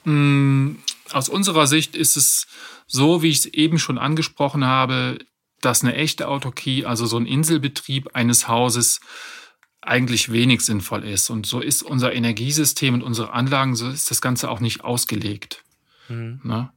Mm, 0.05 0.77
aus 1.11 1.29
unserer 1.29 1.67
Sicht 1.67 1.95
ist 1.95 2.17
es 2.17 2.47
so, 2.87 3.21
wie 3.21 3.29
ich 3.29 3.39
es 3.39 3.45
eben 3.45 3.79
schon 3.79 3.97
angesprochen 3.97 4.65
habe, 4.65 5.19
dass 5.61 5.83
eine 5.83 5.95
echte 5.95 6.27
Autarkie, 6.27 6.85
also 6.85 7.05
so 7.05 7.17
ein 7.17 7.25
Inselbetrieb 7.25 8.09
eines 8.13 8.47
Hauses, 8.47 8.99
eigentlich 9.81 10.31
wenig 10.31 10.61
sinnvoll 10.61 11.03
ist. 11.03 11.29
Und 11.29 11.45
so 11.45 11.59
ist 11.59 11.83
unser 11.83 12.13
Energiesystem 12.13 12.93
und 12.93 13.01
unsere 13.01 13.33
Anlagen, 13.33 13.75
so 13.75 13.89
ist 13.89 14.09
das 14.11 14.21
Ganze 14.21 14.49
auch 14.49 14.59
nicht 14.59 14.83
ausgelegt. 14.83 15.63
Mhm. 16.07 16.39
Ne? 16.43 16.71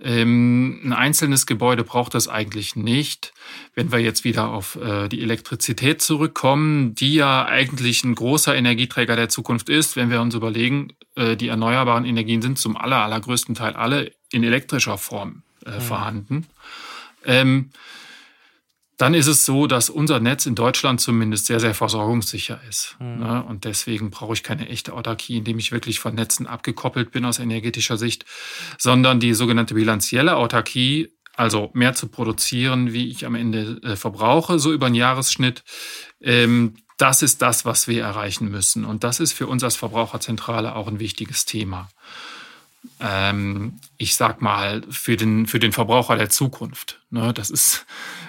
Ähm, 0.00 0.80
ein 0.84 0.92
einzelnes 0.92 1.46
Gebäude 1.46 1.82
braucht 1.82 2.14
das 2.14 2.28
eigentlich 2.28 2.76
nicht. 2.76 3.32
Wenn 3.74 3.90
wir 3.90 3.98
jetzt 3.98 4.24
wieder 4.24 4.50
auf 4.50 4.76
äh, 4.76 5.08
die 5.08 5.22
Elektrizität 5.22 6.00
zurückkommen, 6.00 6.94
die 6.94 7.14
ja 7.14 7.46
eigentlich 7.46 8.04
ein 8.04 8.14
großer 8.14 8.54
Energieträger 8.54 9.16
der 9.16 9.28
Zukunft 9.28 9.68
ist, 9.68 9.96
wenn 9.96 10.10
wir 10.10 10.20
uns 10.20 10.34
überlegen, 10.34 10.92
äh, 11.16 11.36
die 11.36 11.48
erneuerbaren 11.48 12.04
Energien 12.04 12.42
sind 12.42 12.58
zum 12.58 12.76
aller, 12.76 13.02
allergrößten 13.02 13.56
Teil 13.56 13.74
alle 13.74 14.12
in 14.30 14.44
elektrischer 14.44 14.98
Form 14.98 15.42
äh, 15.66 15.76
mhm. 15.76 15.80
vorhanden. 15.80 16.46
Ähm, 17.24 17.70
dann 18.98 19.14
ist 19.14 19.28
es 19.28 19.46
so, 19.46 19.68
dass 19.68 19.90
unser 19.90 20.18
Netz 20.18 20.44
in 20.44 20.56
Deutschland 20.56 21.00
zumindest 21.00 21.46
sehr, 21.46 21.60
sehr 21.60 21.74
versorgungssicher 21.74 22.60
ist. 22.68 22.96
Mhm. 22.98 23.18
Ne? 23.20 23.44
Und 23.44 23.64
deswegen 23.64 24.10
brauche 24.10 24.34
ich 24.34 24.42
keine 24.42 24.68
echte 24.68 24.92
Autarkie, 24.92 25.38
indem 25.38 25.58
ich 25.58 25.70
wirklich 25.70 26.00
von 26.00 26.16
Netzen 26.16 26.48
abgekoppelt 26.48 27.12
bin 27.12 27.24
aus 27.24 27.38
energetischer 27.38 27.96
Sicht, 27.96 28.26
sondern 28.76 29.20
die 29.20 29.34
sogenannte 29.34 29.74
bilanzielle 29.74 30.36
Autarkie, 30.36 31.12
also 31.36 31.70
mehr 31.74 31.94
zu 31.94 32.08
produzieren, 32.08 32.92
wie 32.92 33.08
ich 33.08 33.24
am 33.24 33.36
Ende 33.36 33.80
äh, 33.84 33.94
verbrauche, 33.94 34.58
so 34.58 34.72
über 34.72 34.86
einen 34.86 34.96
Jahresschnitt. 34.96 35.62
Ähm, 36.20 36.74
das 36.96 37.22
ist 37.22 37.40
das, 37.40 37.64
was 37.64 37.86
wir 37.86 38.02
erreichen 38.02 38.50
müssen. 38.50 38.84
Und 38.84 39.04
das 39.04 39.20
ist 39.20 39.32
für 39.32 39.46
uns 39.46 39.62
als 39.62 39.76
Verbraucherzentrale 39.76 40.74
auch 40.74 40.88
ein 40.88 40.98
wichtiges 40.98 41.44
Thema 41.44 41.88
ähm, 43.00 43.78
ich 43.96 44.16
sag 44.16 44.42
mal, 44.42 44.82
für 44.90 45.16
den, 45.16 45.46
für 45.46 45.58
den 45.58 45.72
Verbraucher 45.72 46.16
der 46.16 46.30
Zukunft. 46.30 47.00
Ne, 47.10 47.32
das 47.32 47.50
ist 47.50 47.86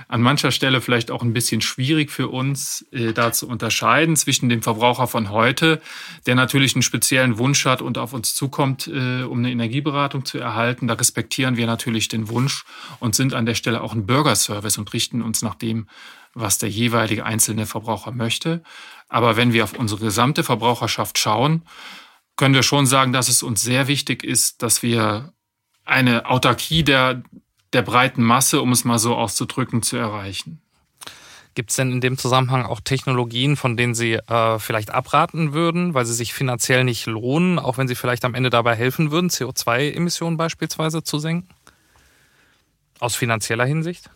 an 0.08 0.22
mancher 0.22 0.52
Stelle 0.52 0.82
vielleicht 0.82 1.12
auch 1.12 1.22
ein 1.22 1.34
bisschen 1.34 1.62
schwierig 1.62 2.12
für 2.12 2.30
uns, 2.30 2.86
äh, 2.92 3.14
da 3.14 3.32
zu 3.32 3.48
unterscheiden 3.48 4.16
zwischen 4.16 4.50
dem 4.50 4.62
Verbraucher 4.62 5.08
von 5.08 5.30
heute, 5.30 5.82
der 6.26 6.36
natürlich 6.36 6.76
einen 6.76 6.82
speziellen 6.82 7.38
Wunsch 7.38 7.66
hat 7.66 7.82
und 7.82 7.98
auf 7.98 8.14
uns 8.14 8.34
zukommt, 8.34 8.88
äh, 8.88 9.24
um 9.24 9.40
eine 9.40 9.52
Energieberatung 9.52 10.26
zu 10.26 10.40
erhalten. 10.40 10.88
Da 10.88 10.96
respektieren 10.96 11.58
wir 11.58 11.68
natürlich 11.68 12.08
den 12.08 12.30
Wunsch 12.30 12.66
und 13.00 13.16
sind 13.16 13.34
an 13.34 13.46
der 13.46 13.56
Stelle 13.56 13.82
auch 13.82 13.94
ein 13.94 14.06
Bürgerservice 14.06 14.78
und 14.78 14.92
richten 14.94 15.22
uns 15.22 15.42
nach 15.42 15.56
dem, 15.56 15.88
was 16.34 16.58
der 16.58 16.70
jeweilige 16.70 17.26
einzelne 17.26 17.66
Verbraucher 17.66 18.12
möchte. 18.12 18.64
Aber 19.10 19.38
wenn 19.38 19.54
wir 19.54 19.64
auf 19.64 19.74
unsere 19.74 20.00
gesamte 20.00 20.44
Verbraucherschaft 20.44 21.18
schauen, 21.18 21.64
können 22.40 22.56
wir 22.56 22.64
schon 22.64 22.86
sagen, 22.86 23.12
dass 23.12 23.28
es 23.28 23.44
uns 23.44 23.62
sehr 23.62 23.90
wichtig 23.90 24.24
ist, 24.24 24.64
dass 24.64 24.82
wir 24.82 25.34
eine 25.84 26.26
Autarkie 26.26 26.86
der, 26.86 27.22
der 27.74 27.82
breiten 27.82 28.24
Masse, 28.24 28.62
um 28.62 28.72
es 28.72 28.86
mal 28.86 28.98
so 28.98 29.14
auszudrücken, 29.18 29.84
zu 29.84 29.98
erreichen. 29.98 30.62
Gibt 31.54 31.72
es 31.72 31.76
denn 31.76 31.92
in 31.92 32.00
dem 32.00 32.18
Zusammenhang 32.18 32.66
auch 32.66 32.80
Technologien, 32.80 33.58
von 33.58 33.76
denen 33.76 33.94
Sie 33.94 34.14
äh, 34.14 34.58
vielleicht 34.58 34.92
abraten 34.92 35.52
würden, 35.52 35.94
weil 35.94 36.06
sie 36.06 36.14
sich 36.14 36.34
finanziell 36.34 36.86
nicht 36.86 37.08
lohnen, 37.08 37.60
auch 37.60 37.78
wenn 37.78 37.90
sie 37.90 37.96
vielleicht 37.96 38.24
am 38.24 38.36
Ende 38.36 38.50
dabei 38.50 38.74
helfen 38.74 39.12
würden, 39.12 39.30
CO2-Emissionen 39.30 40.38
beispielsweise 40.38 41.04
zu 41.04 41.20
senken? 41.20 41.50
Aus 43.00 43.16
finanzieller 43.16 43.66
Hinsicht? 43.66 44.10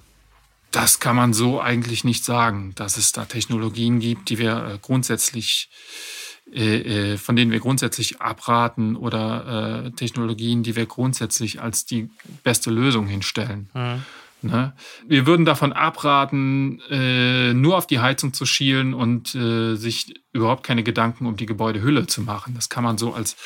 Das 0.72 1.02
kann 1.02 1.18
man 1.18 1.34
so 1.34 1.60
eigentlich 1.60 2.06
nicht 2.06 2.24
sagen, 2.24 2.74
dass 2.76 2.96
es 2.96 3.12
da 3.12 3.26
Technologien 3.26 4.00
gibt, 4.00 4.30
die 4.30 4.38
wir 4.38 4.76
äh, 4.76 4.78
grundsätzlich 4.82 5.70
äh, 5.70 6.23
äh, 6.52 7.18
von 7.18 7.36
denen 7.36 7.52
wir 7.52 7.60
grundsätzlich 7.60 8.22
abraten 8.22 8.96
oder 8.96 9.86
äh, 9.86 9.92
Technologien, 9.92 10.64
die 10.64 10.76
wir 10.76 10.86
grundsätzlich 10.86 11.62
als 11.62 11.86
die 11.86 12.10
beste 12.44 12.70
Lösung 12.70 13.08
hinstellen. 13.08 13.70
Mhm. 13.74 14.04
Ne? 14.44 14.74
Wir 15.08 15.26
würden 15.26 15.46
davon 15.46 15.72
abraten, 15.72 16.82
äh, 16.90 17.54
nur 17.54 17.78
auf 17.78 17.88
die 17.88 18.00
Heizung 18.00 18.34
zu 18.34 18.46
schielen 18.46 18.94
und 18.94 19.34
äh, 19.36 19.76
sich 19.76 20.22
überhaupt 20.34 20.64
keine 20.64 20.84
Gedanken 20.84 21.26
um 21.28 21.38
die 21.38 21.46
Gebäudehülle 21.46 22.08
zu 22.08 22.22
machen. 22.22 22.54
Das 22.54 22.68
kann 22.68 22.84
man 22.84 22.98
so 22.98 23.14
als, 23.14 23.38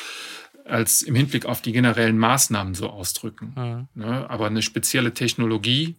als 0.64 1.02
im 1.02 1.14
Hinblick 1.14 1.46
auf 1.46 1.62
die 1.62 1.72
generellen 1.72 2.18
Maßnahmen 2.18 2.74
so 2.74 2.90
ausdrücken. 2.90 3.54
Mhm. 3.56 4.02
Ne? 4.02 4.28
Aber 4.28 4.46
eine 4.46 4.62
spezielle 4.62 5.14
Technologie 5.14 5.96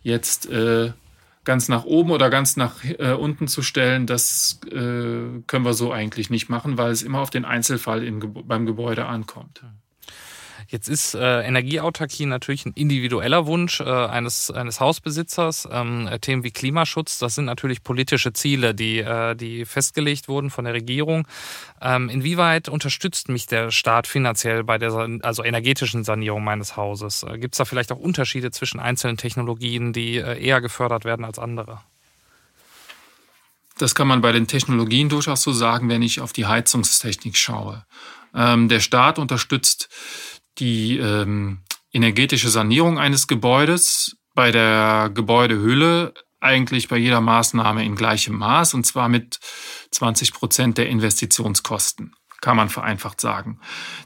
jetzt 0.00 0.46
äh, 0.46 0.92
ganz 1.48 1.70
nach 1.70 1.84
oben 1.84 2.10
oder 2.10 2.28
ganz 2.28 2.58
nach 2.58 2.84
äh, 2.84 3.12
unten 3.12 3.48
zu 3.48 3.62
stellen, 3.62 4.06
das 4.06 4.60
äh, 4.66 5.40
können 5.46 5.64
wir 5.64 5.72
so 5.72 5.90
eigentlich 5.90 6.28
nicht 6.28 6.50
machen, 6.50 6.76
weil 6.76 6.90
es 6.90 7.02
immer 7.02 7.20
auf 7.20 7.30
den 7.30 7.46
Einzelfall 7.46 8.04
in, 8.04 8.20
beim 8.20 8.66
Gebäude 8.66 9.06
ankommt. 9.06 9.64
Jetzt 10.70 10.88
ist 10.88 11.14
äh, 11.14 11.40
Energieautarkie 11.46 12.26
natürlich 12.26 12.66
ein 12.66 12.74
individueller 12.74 13.46
Wunsch 13.46 13.80
äh, 13.80 13.84
eines, 13.84 14.50
eines 14.50 14.80
Hausbesitzers. 14.80 15.66
Ähm, 15.72 16.06
äh, 16.06 16.18
Themen 16.18 16.44
wie 16.44 16.50
Klimaschutz, 16.50 17.18
das 17.18 17.36
sind 17.36 17.46
natürlich 17.46 17.82
politische 17.82 18.34
Ziele, 18.34 18.74
die, 18.74 18.98
äh, 18.98 19.34
die 19.34 19.64
festgelegt 19.64 20.28
wurden 20.28 20.50
von 20.50 20.66
der 20.66 20.74
Regierung. 20.74 21.26
Ähm, 21.80 22.10
inwieweit 22.10 22.68
unterstützt 22.68 23.30
mich 23.30 23.46
der 23.46 23.70
Staat 23.70 24.06
finanziell 24.06 24.62
bei 24.62 24.76
der 24.76 24.92
also 25.22 25.42
energetischen 25.42 26.04
Sanierung 26.04 26.44
meines 26.44 26.76
Hauses? 26.76 27.22
Äh, 27.22 27.38
Gibt 27.38 27.54
es 27.54 27.58
da 27.58 27.64
vielleicht 27.64 27.90
auch 27.90 27.98
Unterschiede 27.98 28.50
zwischen 28.50 28.78
einzelnen 28.78 29.16
Technologien, 29.16 29.94
die 29.94 30.16
äh, 30.18 30.38
eher 30.38 30.60
gefördert 30.60 31.06
werden 31.06 31.24
als 31.24 31.38
andere? 31.38 31.80
Das 33.78 33.94
kann 33.94 34.08
man 34.08 34.20
bei 34.20 34.32
den 34.32 34.46
Technologien 34.46 35.08
durchaus 35.08 35.40
so 35.40 35.52
sagen, 35.52 35.88
wenn 35.88 36.02
ich 36.02 36.20
auf 36.20 36.34
die 36.34 36.44
Heizungstechnik 36.44 37.38
schaue. 37.38 37.86
Ähm, 38.34 38.68
der 38.68 38.80
Staat 38.80 39.18
unterstützt 39.18 39.88
die 40.58 40.98
ähm, 40.98 41.60
energetische 41.92 42.48
Sanierung 42.48 42.98
eines 42.98 43.26
Gebäudes 43.26 44.16
bei 44.34 44.52
der 44.52 45.10
Gebäudehülle 45.12 46.14
eigentlich 46.40 46.88
bei 46.88 46.96
jeder 46.96 47.20
Maßnahme 47.20 47.84
in 47.84 47.96
gleichem 47.96 48.36
Maß 48.36 48.74
und 48.74 48.84
zwar 48.84 49.08
mit 49.08 49.40
20 49.90 50.32
Prozent 50.32 50.78
der 50.78 50.88
Investitionskosten, 50.88 52.14
kann 52.40 52.56
man 52.56 52.68
vereinfacht 52.68 53.20
sagen. 53.20 53.58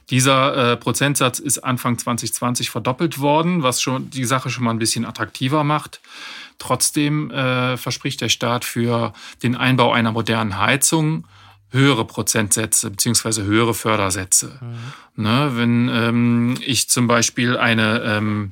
Dieser 0.09 0.71
äh, 0.71 0.77
Prozentsatz 0.77 1.39
ist 1.39 1.59
Anfang 1.59 1.97
2020 1.97 2.69
verdoppelt 2.71 3.19
worden, 3.19 3.61
was 3.61 3.81
schon 3.81 4.09
die 4.09 4.25
Sache 4.25 4.49
schon 4.49 4.63
mal 4.63 4.71
ein 4.71 4.79
bisschen 4.79 5.05
attraktiver 5.05 5.63
macht. 5.63 6.01
Trotzdem 6.57 7.29
äh, 7.29 7.77
verspricht 7.77 8.21
der 8.21 8.29
Staat 8.29 8.65
für 8.65 9.13
den 9.43 9.55
Einbau 9.55 9.91
einer 9.91 10.11
modernen 10.11 10.57
Heizung 10.57 11.27
höhere 11.73 12.05
Prozentsätze 12.05 12.91
beziehungsweise 12.91 13.43
höhere 13.43 13.73
Fördersätze. 13.73 14.59
Mhm. 14.61 15.23
Ne, 15.23 15.51
wenn 15.55 15.89
ähm, 15.89 16.57
ich 16.65 16.89
zum 16.89 17.07
Beispiel 17.07 17.57
eine, 17.57 18.01
ähm, 18.03 18.51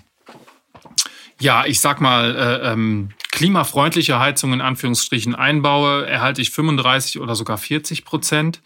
ja, 1.40 1.66
ich 1.66 1.80
sag 1.80 2.02
mal, 2.02 2.36
äh, 2.36 2.72
ähm, 2.72 3.10
klimafreundliche 3.32 4.20
Heizung 4.20 4.54
in 4.54 4.62
Anführungsstrichen 4.62 5.36
einbaue, 5.36 6.06
erhalte 6.06 6.42
ich 6.42 6.52
35 6.52 7.20
oder 7.20 7.36
sogar 7.36 7.58
40 7.58 8.04
Prozent. 8.06 8.62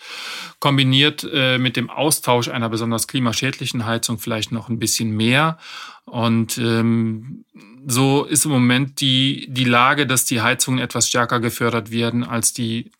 Kombiniert 0.59 1.27
äh, 1.31 1.57
mit 1.57 1.77
dem 1.77 1.89
Austausch 1.89 2.49
einer 2.49 2.69
besonders 2.69 3.07
klimaschädlichen 3.07 3.85
Heizung 3.85 4.17
vielleicht 4.17 4.51
noch 4.51 4.69
ein 4.69 4.79
bisschen 4.79 5.11
mehr. 5.11 5.59
Und 6.05 6.57
ähm, 6.57 7.45
so 7.85 8.23
ist 8.23 8.45
im 8.45 8.51
Moment 8.51 9.01
die, 9.01 9.47
die 9.49 9.65
Lage, 9.65 10.07
dass 10.07 10.25
die 10.25 10.41
Heizungen 10.41 10.79
etwas 10.79 11.07
stärker 11.07 11.39
gefördert 11.39 11.91
werden 11.91 12.23
als 12.23 12.53
die 12.53 12.91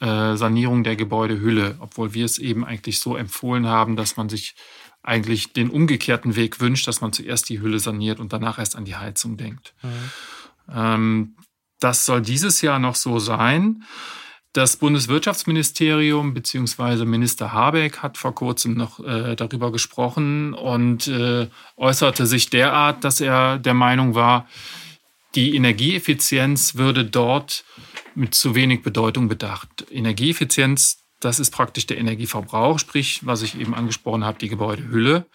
äh, 0.00 0.36
Sanierung 0.36 0.84
der 0.84 0.96
Gebäudehülle, 0.96 1.76
obwohl 1.80 2.14
wir 2.14 2.24
es 2.24 2.38
eben 2.38 2.64
eigentlich 2.64 3.00
so 3.00 3.16
empfohlen 3.16 3.66
haben, 3.66 3.96
dass 3.96 4.16
man 4.16 4.28
sich 4.28 4.54
eigentlich 5.02 5.52
den 5.52 5.70
umgekehrten 5.70 6.36
Weg 6.36 6.60
wünscht, 6.60 6.88
dass 6.88 7.00
man 7.00 7.12
zuerst 7.12 7.48
die 7.48 7.60
Hülle 7.60 7.78
saniert 7.78 8.18
und 8.20 8.32
danach 8.32 8.58
erst 8.58 8.76
an 8.76 8.84
die 8.84 8.96
Heizung 8.96 9.36
denkt. 9.36 9.74
Mhm. 9.82 9.90
Ähm, 10.74 11.36
das 11.78 12.06
soll 12.06 12.22
dieses 12.22 12.60
Jahr 12.62 12.78
noch 12.78 12.96
so 12.96 13.18
sein. 13.18 13.84
Das 14.52 14.76
Bundeswirtschaftsministerium 14.76 16.32
bzw. 16.32 17.04
Minister 17.04 17.52
Habeck 17.52 17.98
hat 17.98 18.16
vor 18.16 18.34
kurzem 18.34 18.74
noch 18.74 19.00
äh, 19.00 19.36
darüber 19.36 19.70
gesprochen 19.70 20.54
und 20.54 21.08
äh, 21.08 21.48
äußerte 21.76 22.26
sich 22.26 22.48
derart, 22.48 23.04
dass 23.04 23.20
er 23.20 23.58
der 23.58 23.74
Meinung 23.74 24.14
war, 24.14 24.48
die 25.34 25.54
Energieeffizienz 25.54 26.76
würde 26.76 27.04
dort 27.04 27.64
mit 28.16 28.34
zu 28.34 28.54
wenig 28.54 28.82
Bedeutung 28.82 29.28
bedacht. 29.28 29.86
Energieeffizienz, 29.90 31.04
das 31.20 31.38
ist 31.38 31.50
praktisch 31.50 31.86
der 31.86 31.98
Energieverbrauch, 31.98 32.78
sprich, 32.78 33.20
was 33.24 33.42
ich 33.42 33.58
eben 33.58 33.74
angesprochen 33.74 34.24
habe, 34.24 34.38
die 34.38 34.48
Gebäudehülle. 34.48 35.26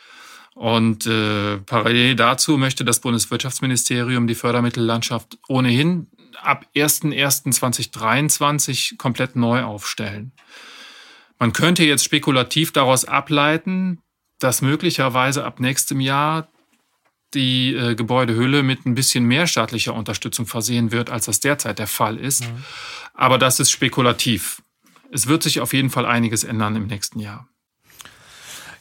Und 0.53 1.07
äh, 1.07 1.57
parallel 1.59 2.15
dazu 2.15 2.57
möchte 2.57 2.83
das 2.83 2.99
Bundeswirtschaftsministerium 2.99 4.27
die 4.27 4.35
Fördermittellandschaft 4.35 5.37
ohnehin 5.47 6.07
ab 6.41 6.65
01.01.2023 6.75 8.97
komplett 8.97 9.35
neu 9.35 9.63
aufstellen. 9.63 10.33
Man 11.39 11.53
könnte 11.53 11.83
jetzt 11.83 12.03
spekulativ 12.03 12.71
daraus 12.71 13.05
ableiten, 13.05 14.01
dass 14.39 14.61
möglicherweise 14.61 15.45
ab 15.45 15.59
nächstem 15.59 15.99
Jahr 15.99 16.50
die 17.33 17.73
äh, 17.73 17.95
Gebäudehülle 17.95 18.63
mit 18.63 18.85
ein 18.85 18.95
bisschen 18.95 19.25
mehr 19.25 19.47
staatlicher 19.47 19.93
Unterstützung 19.93 20.45
versehen 20.45 20.91
wird, 20.91 21.09
als 21.09 21.25
das 21.25 21.39
derzeit 21.39 21.79
der 21.79 21.87
Fall 21.87 22.17
ist. 22.17 22.45
Mhm. 22.45 22.63
Aber 23.13 23.37
das 23.37 23.59
ist 23.59 23.71
spekulativ. 23.71 24.61
Es 25.11 25.27
wird 25.27 25.43
sich 25.43 25.59
auf 25.59 25.73
jeden 25.73 25.89
Fall 25.89 26.05
einiges 26.05 26.43
ändern 26.43 26.75
im 26.75 26.87
nächsten 26.87 27.19
Jahr. 27.19 27.47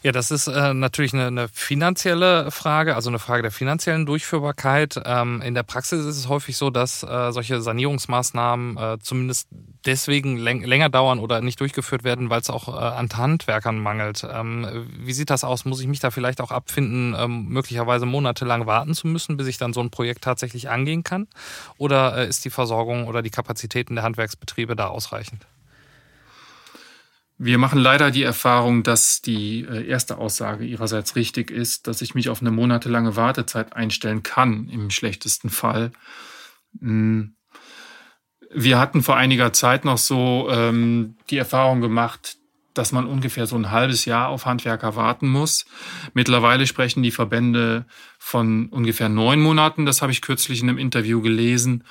Ja, 0.02 0.12
das 0.12 0.30
ist 0.30 0.46
äh, 0.46 0.72
natürlich 0.72 1.12
eine, 1.12 1.26
eine, 1.26 1.48
finanzielle 1.48 2.50
Frage, 2.50 2.94
also 2.94 3.10
eine 3.10 3.18
Frage 3.18 3.42
der 3.42 3.50
finanziellen 3.50 4.06
Durchführbarkeit. 4.06 4.98
Ähm, 5.04 5.42
in 5.42 5.54
der 5.54 5.62
Praxis 5.62 6.06
ist 6.06 6.16
es 6.16 6.26
häufig 6.26 6.56
so, 6.56 6.70
dass 6.70 7.02
äh, 7.02 7.32
solche 7.32 7.60
Sanierungsmaßnahmen 7.60 8.78
äh, 8.78 8.98
zumindest 9.02 9.48
deswegen 9.84 10.38
läng 10.38 10.64
länger 10.64 10.88
dauern 10.88 11.18
oder 11.18 11.42
nicht 11.42 11.60
durchgeführt 11.60 12.02
werden, 12.02 12.30
weil 12.30 12.40
es 12.40 12.48
auch 12.48 12.68
äh, 12.68 12.80
an 12.80 13.10
Handwerkern 13.14 13.78
mangelt. 13.78 14.26
Ähm, 14.30 14.88
wie 15.00 15.12
sieht 15.12 15.28
das 15.28 15.44
aus? 15.44 15.66
Muss 15.66 15.82
ich 15.82 15.86
mich 15.86 16.00
da 16.00 16.10
vielleicht 16.10 16.40
auch 16.40 16.50
abfinden, 16.50 17.14
ähm, 17.18 17.48
möglicherweise 17.48 18.06
monatelang 18.06 18.64
warten 18.64 18.94
zu 18.94 19.06
müssen, 19.06 19.36
bis 19.36 19.48
ich 19.48 19.58
dann 19.58 19.74
so 19.74 19.80
ein 19.80 19.90
Projekt 19.90 20.24
tatsächlich 20.24 20.70
angehen 20.70 21.04
kann? 21.04 21.28
Oder 21.76 22.16
äh, 22.16 22.26
ist 22.26 22.46
die 22.46 22.50
Versorgung 22.50 23.06
oder 23.06 23.20
die 23.20 23.30
Kapazitäten 23.30 23.96
der 23.96 24.04
Handwerksbetriebe 24.04 24.76
da 24.76 24.86
ausreichend? 24.86 25.46
Wir 27.42 27.56
machen 27.56 27.78
leider 27.78 28.10
die 28.10 28.22
Erfahrung, 28.22 28.82
dass 28.82 29.22
die 29.22 29.62
äh, 29.62 29.86
erste 29.86 30.18
Aussage 30.18 30.66
ihrerseits 30.66 31.16
richtig 31.16 31.50
ist, 31.50 31.86
dass 31.86 32.02
ich 32.02 32.14
mich 32.14 32.28
auf 32.28 32.42
eine 32.42 32.50
monatelange 32.50 33.16
Wartezeit 33.16 33.72
einstellen 33.72 34.22
kann, 34.22 34.68
im 34.68 34.90
schlechtesten 34.90 35.48
Fall. 35.48 35.90
Hm. 36.80 37.34
Wir 38.52 38.78
hatten 38.78 39.02
vor 39.02 39.16
einiger 39.16 39.54
Zeit 39.54 39.86
noch 39.86 39.96
so 39.96 40.48
ähm, 40.50 41.16
die 41.30 41.38
Erfahrung 41.38 41.80
gemacht, 41.80 42.36
dass 42.74 42.92
man 42.92 43.06
ungefähr 43.06 43.46
so 43.46 43.56
ein 43.56 43.70
halbes 43.70 44.04
Jahr 44.04 44.28
auf 44.28 44.44
Handwerker 44.44 44.94
warten 44.94 45.26
muss. 45.26 45.64
Mittlerweile 46.12 46.66
sprechen 46.66 47.02
die 47.02 47.10
Verbände 47.10 47.86
von 48.18 48.68
ungefähr 48.68 49.08
neun 49.08 49.40
Monaten. 49.40 49.86
Das 49.86 50.02
habe 50.02 50.12
ich 50.12 50.20
kürzlich 50.20 50.60
in 50.60 50.68
einem 50.68 50.76
Interview 50.76 51.22
gelesen. 51.22 51.84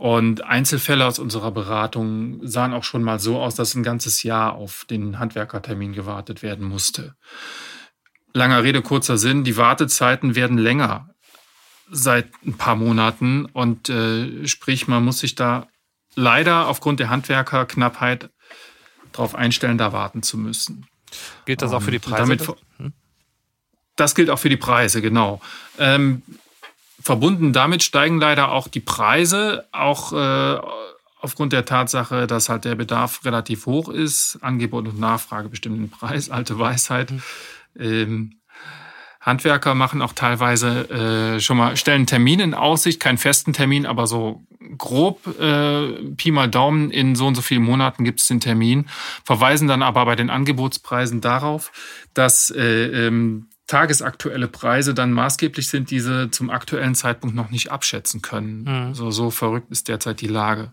Und 0.00 0.44
Einzelfälle 0.44 1.04
aus 1.04 1.18
unserer 1.18 1.50
Beratung 1.50 2.40
sahen 2.46 2.72
auch 2.72 2.84
schon 2.84 3.02
mal 3.02 3.20
so 3.20 3.38
aus, 3.38 3.54
dass 3.54 3.74
ein 3.74 3.82
ganzes 3.82 4.22
Jahr 4.22 4.54
auf 4.54 4.86
den 4.88 5.18
Handwerkertermin 5.18 5.92
gewartet 5.92 6.42
werden 6.42 6.66
musste. 6.66 7.16
Langer 8.32 8.62
Rede, 8.62 8.80
kurzer 8.80 9.18
Sinn, 9.18 9.44
die 9.44 9.58
Wartezeiten 9.58 10.34
werden 10.34 10.56
länger 10.56 11.10
seit 11.90 12.30
ein 12.46 12.54
paar 12.54 12.76
Monaten 12.76 13.44
und 13.44 13.90
äh, 13.90 14.46
sprich, 14.48 14.88
man 14.88 15.04
muss 15.04 15.18
sich 15.18 15.34
da 15.34 15.66
leider 16.14 16.68
aufgrund 16.68 16.98
der 16.98 17.10
Handwerkerknappheit 17.10 18.30
darauf 19.12 19.34
einstellen, 19.34 19.76
da 19.76 19.92
warten 19.92 20.22
zu 20.22 20.38
müssen. 20.38 20.86
Gilt 21.44 21.60
das 21.60 21.74
auch 21.74 21.82
für 21.82 21.90
die 21.90 21.98
Preise? 21.98 22.22
Damit? 22.22 22.48
Das 23.96 24.14
gilt 24.14 24.30
auch 24.30 24.38
für 24.38 24.48
die 24.48 24.56
Preise, 24.56 25.02
genau. 25.02 25.42
Ähm, 25.78 26.22
verbunden 27.00 27.52
damit 27.52 27.82
steigen 27.82 28.20
leider 28.20 28.52
auch 28.52 28.68
die 28.68 28.80
Preise, 28.80 29.66
auch 29.72 30.12
äh, 30.12 30.60
aufgrund 31.20 31.52
der 31.52 31.64
Tatsache, 31.64 32.26
dass 32.26 32.48
halt 32.48 32.64
der 32.64 32.74
Bedarf 32.74 33.24
relativ 33.24 33.66
hoch 33.66 33.88
ist. 33.88 34.38
Angebot 34.40 34.88
und 34.88 34.98
Nachfrage 34.98 35.48
bestimmen 35.48 35.76
den 35.78 35.90
Preis, 35.90 36.30
alte 36.30 36.58
Weisheit. 36.58 37.10
Mhm. 37.10 37.22
Ähm, 37.78 38.32
Handwerker 39.20 39.74
machen 39.74 40.00
auch 40.00 40.14
teilweise 40.14 40.88
äh, 41.36 41.40
schon 41.40 41.58
mal, 41.58 41.76
stellen 41.76 42.06
Termin 42.06 42.40
in 42.40 42.54
Aussicht, 42.54 43.00
keinen 43.00 43.18
festen 43.18 43.52
Termin, 43.52 43.84
aber 43.84 44.06
so 44.06 44.46
grob 44.78 45.26
äh, 45.38 45.92
Pi 46.16 46.30
mal 46.30 46.48
Daumen, 46.48 46.90
in 46.90 47.14
so 47.14 47.26
und 47.26 47.34
so 47.34 47.42
vielen 47.42 47.62
Monaten 47.62 48.04
gibt 48.04 48.20
es 48.20 48.28
den 48.28 48.40
Termin, 48.40 48.86
verweisen 49.22 49.68
dann 49.68 49.82
aber 49.82 50.06
bei 50.06 50.16
den 50.16 50.30
Angebotspreisen 50.30 51.20
darauf, 51.20 51.70
dass 52.14 52.48
äh, 52.48 53.06
ähm, 53.06 53.48
tagesaktuelle 53.70 54.48
Preise 54.48 54.94
dann 54.94 55.12
maßgeblich 55.12 55.68
sind, 55.68 55.92
diese 55.92 56.30
zum 56.30 56.50
aktuellen 56.50 56.96
Zeitpunkt 56.96 57.36
noch 57.36 57.50
nicht 57.50 57.70
abschätzen 57.70 58.20
können. 58.20 58.64
Mhm. 58.64 58.94
So, 58.94 59.12
so 59.12 59.30
verrückt 59.30 59.70
ist 59.70 59.86
derzeit 59.86 60.20
die 60.20 60.26
Lage. 60.26 60.72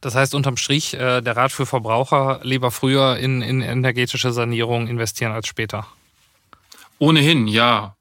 Das 0.00 0.14
heißt 0.14 0.34
unterm 0.34 0.56
Strich, 0.56 0.94
äh, 0.94 1.20
der 1.20 1.36
Rat 1.36 1.52
für 1.52 1.66
Verbraucher 1.66 2.40
lieber 2.42 2.70
früher 2.70 3.18
in, 3.18 3.42
in 3.42 3.60
energetische 3.60 4.32
Sanierung 4.32 4.88
investieren 4.88 5.32
als 5.32 5.46
später. 5.48 5.86
Ohnehin, 6.98 7.46
ja. 7.46 7.96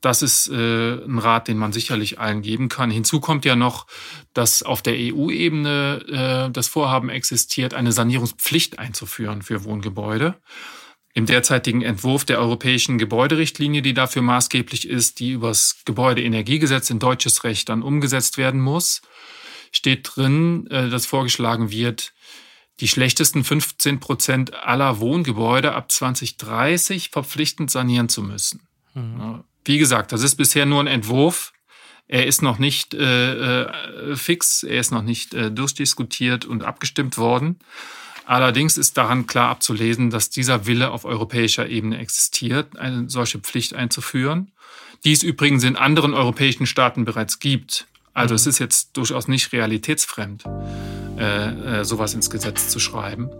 Das 0.00 0.22
ist 0.22 0.48
äh, 0.48 0.94
ein 1.04 1.18
Rat, 1.18 1.48
den 1.48 1.58
man 1.58 1.72
sicherlich 1.72 2.18
allen 2.18 2.40
geben 2.40 2.68
kann. 2.68 2.90
Hinzu 2.90 3.20
kommt 3.20 3.44
ja 3.44 3.56
noch, 3.56 3.86
dass 4.34 4.62
auf 4.62 4.80
der 4.80 4.94
EU-Ebene 4.94 6.46
äh, 6.48 6.52
das 6.52 6.68
Vorhaben 6.68 7.10
existiert, 7.10 7.74
eine 7.74 7.92
Sanierungspflicht 7.92 8.78
einzuführen 8.78 9.42
für 9.42 9.64
Wohngebäude. 9.64 10.36
Im 11.16 11.24
derzeitigen 11.24 11.80
Entwurf 11.80 12.26
der 12.26 12.38
europäischen 12.38 12.98
Gebäuderichtlinie, 12.98 13.80
die 13.80 13.94
dafür 13.94 14.20
maßgeblich 14.20 14.86
ist, 14.86 15.18
die 15.18 15.30
übers 15.30 15.78
Gebäudeenergiegesetz 15.86 16.90
in 16.90 16.98
deutsches 16.98 17.42
Recht 17.42 17.70
dann 17.70 17.80
umgesetzt 17.80 18.36
werden 18.36 18.60
muss, 18.60 19.00
steht 19.72 20.10
drin, 20.14 20.66
äh, 20.66 20.90
dass 20.90 21.06
vorgeschlagen 21.06 21.70
wird, 21.70 22.12
die 22.80 22.88
schlechtesten 22.88 23.44
15 23.44 23.98
Prozent 23.98 24.52
aller 24.52 25.00
Wohngebäude 25.00 25.72
ab 25.72 25.90
2030 25.90 27.08
verpflichtend 27.08 27.70
sanieren 27.70 28.10
zu 28.10 28.22
müssen. 28.22 28.68
Mhm. 28.92 29.42
Wie 29.64 29.78
gesagt, 29.78 30.12
das 30.12 30.22
ist 30.22 30.36
bisher 30.36 30.66
nur 30.66 30.80
ein 30.80 30.86
Entwurf. 30.86 31.54
Er 32.08 32.26
ist 32.26 32.42
noch 32.42 32.58
nicht 32.58 32.92
äh, 32.92 33.62
äh 33.62 34.16
fix, 34.16 34.64
er 34.64 34.80
ist 34.80 34.90
noch 34.90 35.02
nicht 35.02 35.32
äh, 35.32 35.50
durchdiskutiert 35.50 36.44
und 36.44 36.62
abgestimmt 36.62 37.16
worden. 37.16 37.58
Allerdings 38.26 38.76
ist 38.76 38.98
daran 38.98 39.28
klar 39.28 39.50
abzulesen, 39.50 40.10
dass 40.10 40.30
dieser 40.30 40.66
Wille 40.66 40.90
auf 40.90 41.04
europäischer 41.04 41.68
Ebene 41.68 41.98
existiert, 41.98 42.76
eine 42.76 43.08
solche 43.08 43.38
Pflicht 43.38 43.74
einzuführen, 43.74 44.50
die 45.04 45.12
es 45.12 45.22
übrigens 45.22 45.62
in 45.62 45.76
anderen 45.76 46.12
europäischen 46.12 46.66
Staaten 46.66 47.04
bereits 47.04 47.38
gibt. 47.38 47.86
Also 48.14 48.34
mhm. 48.34 48.36
es 48.36 48.46
ist 48.48 48.58
jetzt 48.58 48.96
durchaus 48.96 49.28
nicht 49.28 49.52
realitätsfremd, 49.52 50.44
äh, 51.18 51.80
äh, 51.80 51.84
sowas 51.84 52.14
ins 52.14 52.28
Gesetz 52.28 52.68
zu 52.68 52.80
schreiben. 52.80 53.30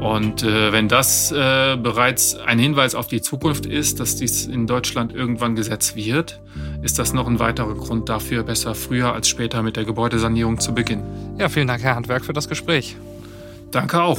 Und 0.00 0.44
äh, 0.44 0.72
wenn 0.72 0.88
das 0.88 1.32
äh, 1.32 1.76
bereits 1.76 2.36
ein 2.36 2.60
Hinweis 2.60 2.94
auf 2.94 3.08
die 3.08 3.20
Zukunft 3.20 3.66
ist, 3.66 3.98
dass 3.98 4.14
dies 4.14 4.46
in 4.46 4.68
Deutschland 4.68 5.12
irgendwann 5.12 5.56
Gesetz 5.56 5.96
wird, 5.96 6.40
ist 6.82 7.00
das 7.00 7.12
noch 7.12 7.26
ein 7.26 7.40
weiterer 7.40 7.74
Grund 7.74 8.08
dafür, 8.08 8.44
besser 8.44 8.76
früher 8.76 9.12
als 9.12 9.28
später 9.28 9.64
mit 9.64 9.76
der 9.76 9.84
Gebäudesanierung 9.84 10.60
zu 10.60 10.74
beginnen. 10.74 11.36
Ja, 11.38 11.48
vielen 11.48 11.66
Dank, 11.66 11.82
Herr 11.82 11.96
Handwerk, 11.96 12.24
für 12.24 12.32
das 12.32 12.48
Gespräch. 12.48 12.96
Danke 13.70 14.02
auch. 14.02 14.18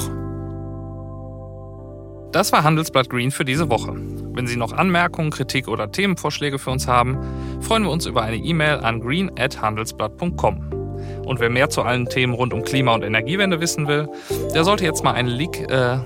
Das 2.31 2.51
war 2.51 2.63
Handelsblatt 2.63 3.09
Green 3.09 3.31
für 3.31 3.45
diese 3.45 3.69
Woche. 3.69 3.93
Wenn 4.33 4.47
Sie 4.47 4.57
noch 4.57 4.73
Anmerkungen, 4.73 5.31
Kritik 5.31 5.67
oder 5.67 5.91
Themenvorschläge 5.91 6.59
für 6.59 6.69
uns 6.69 6.87
haben, 6.87 7.17
freuen 7.61 7.83
wir 7.83 7.89
uns 7.89 8.05
über 8.05 8.21
eine 8.21 8.35
E-Mail 8.37 8.79
an 8.81 8.99
green@handelsblatt.com. 8.99 10.77
Und 11.25 11.39
wer 11.39 11.49
mehr 11.49 11.69
zu 11.69 11.81
allen 11.81 12.05
Themen 12.05 12.33
rund 12.33 12.53
um 12.53 12.63
Klima- 12.63 12.93
und 12.93 13.03
Energiewende 13.03 13.59
wissen 13.59 13.87
will, 13.87 14.07
der 14.53 14.63
sollte 14.63 14.83
jetzt 14.85 15.03
mal 15.03 15.13
einen 15.13 15.29
Link, 15.29 15.59
äh, 15.69 15.97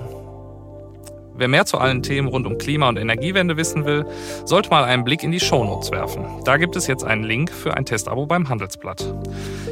Wer 1.42 1.48
mehr 1.48 1.66
zu 1.66 1.78
allen 1.78 2.04
Themen 2.04 2.28
rund 2.28 2.46
um 2.46 2.56
Klima- 2.56 2.88
und 2.88 2.96
Energiewende 2.96 3.56
wissen 3.56 3.84
will, 3.84 4.06
sollte 4.44 4.70
mal 4.70 4.84
einen 4.84 5.02
Blick 5.02 5.24
in 5.24 5.32
die 5.32 5.40
Shownotes 5.40 5.90
werfen. 5.90 6.24
Da 6.44 6.56
gibt 6.56 6.76
es 6.76 6.86
jetzt 6.86 7.02
einen 7.02 7.24
Link 7.24 7.50
für 7.50 7.76
ein 7.76 7.84
Testabo 7.84 8.26
beim 8.26 8.48
Handelsblatt. 8.48 9.12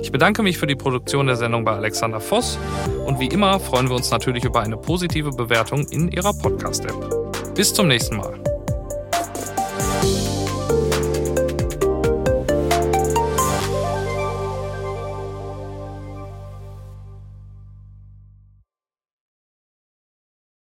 Ich 0.02 0.10
bedanke 0.10 0.42
mich 0.42 0.58
für 0.58 0.66
die 0.66 0.74
Produktion 0.74 1.28
der 1.28 1.36
Sendung 1.36 1.64
bei 1.64 1.70
Alexander 1.70 2.18
Voss 2.18 2.58
und 3.06 3.20
wie 3.20 3.28
immer 3.28 3.60
freuen 3.60 3.88
wir 3.88 3.94
uns 3.94 4.10
natürlich 4.10 4.42
über 4.42 4.62
eine 4.62 4.78
positive 4.78 5.30
Bewertung 5.30 5.86
in 5.92 6.10
Ihrer 6.10 6.32
Podcast-App. 6.32 7.54
Bis 7.54 7.72
zum 7.72 7.86
nächsten 7.86 8.16
Mal. 8.16 8.59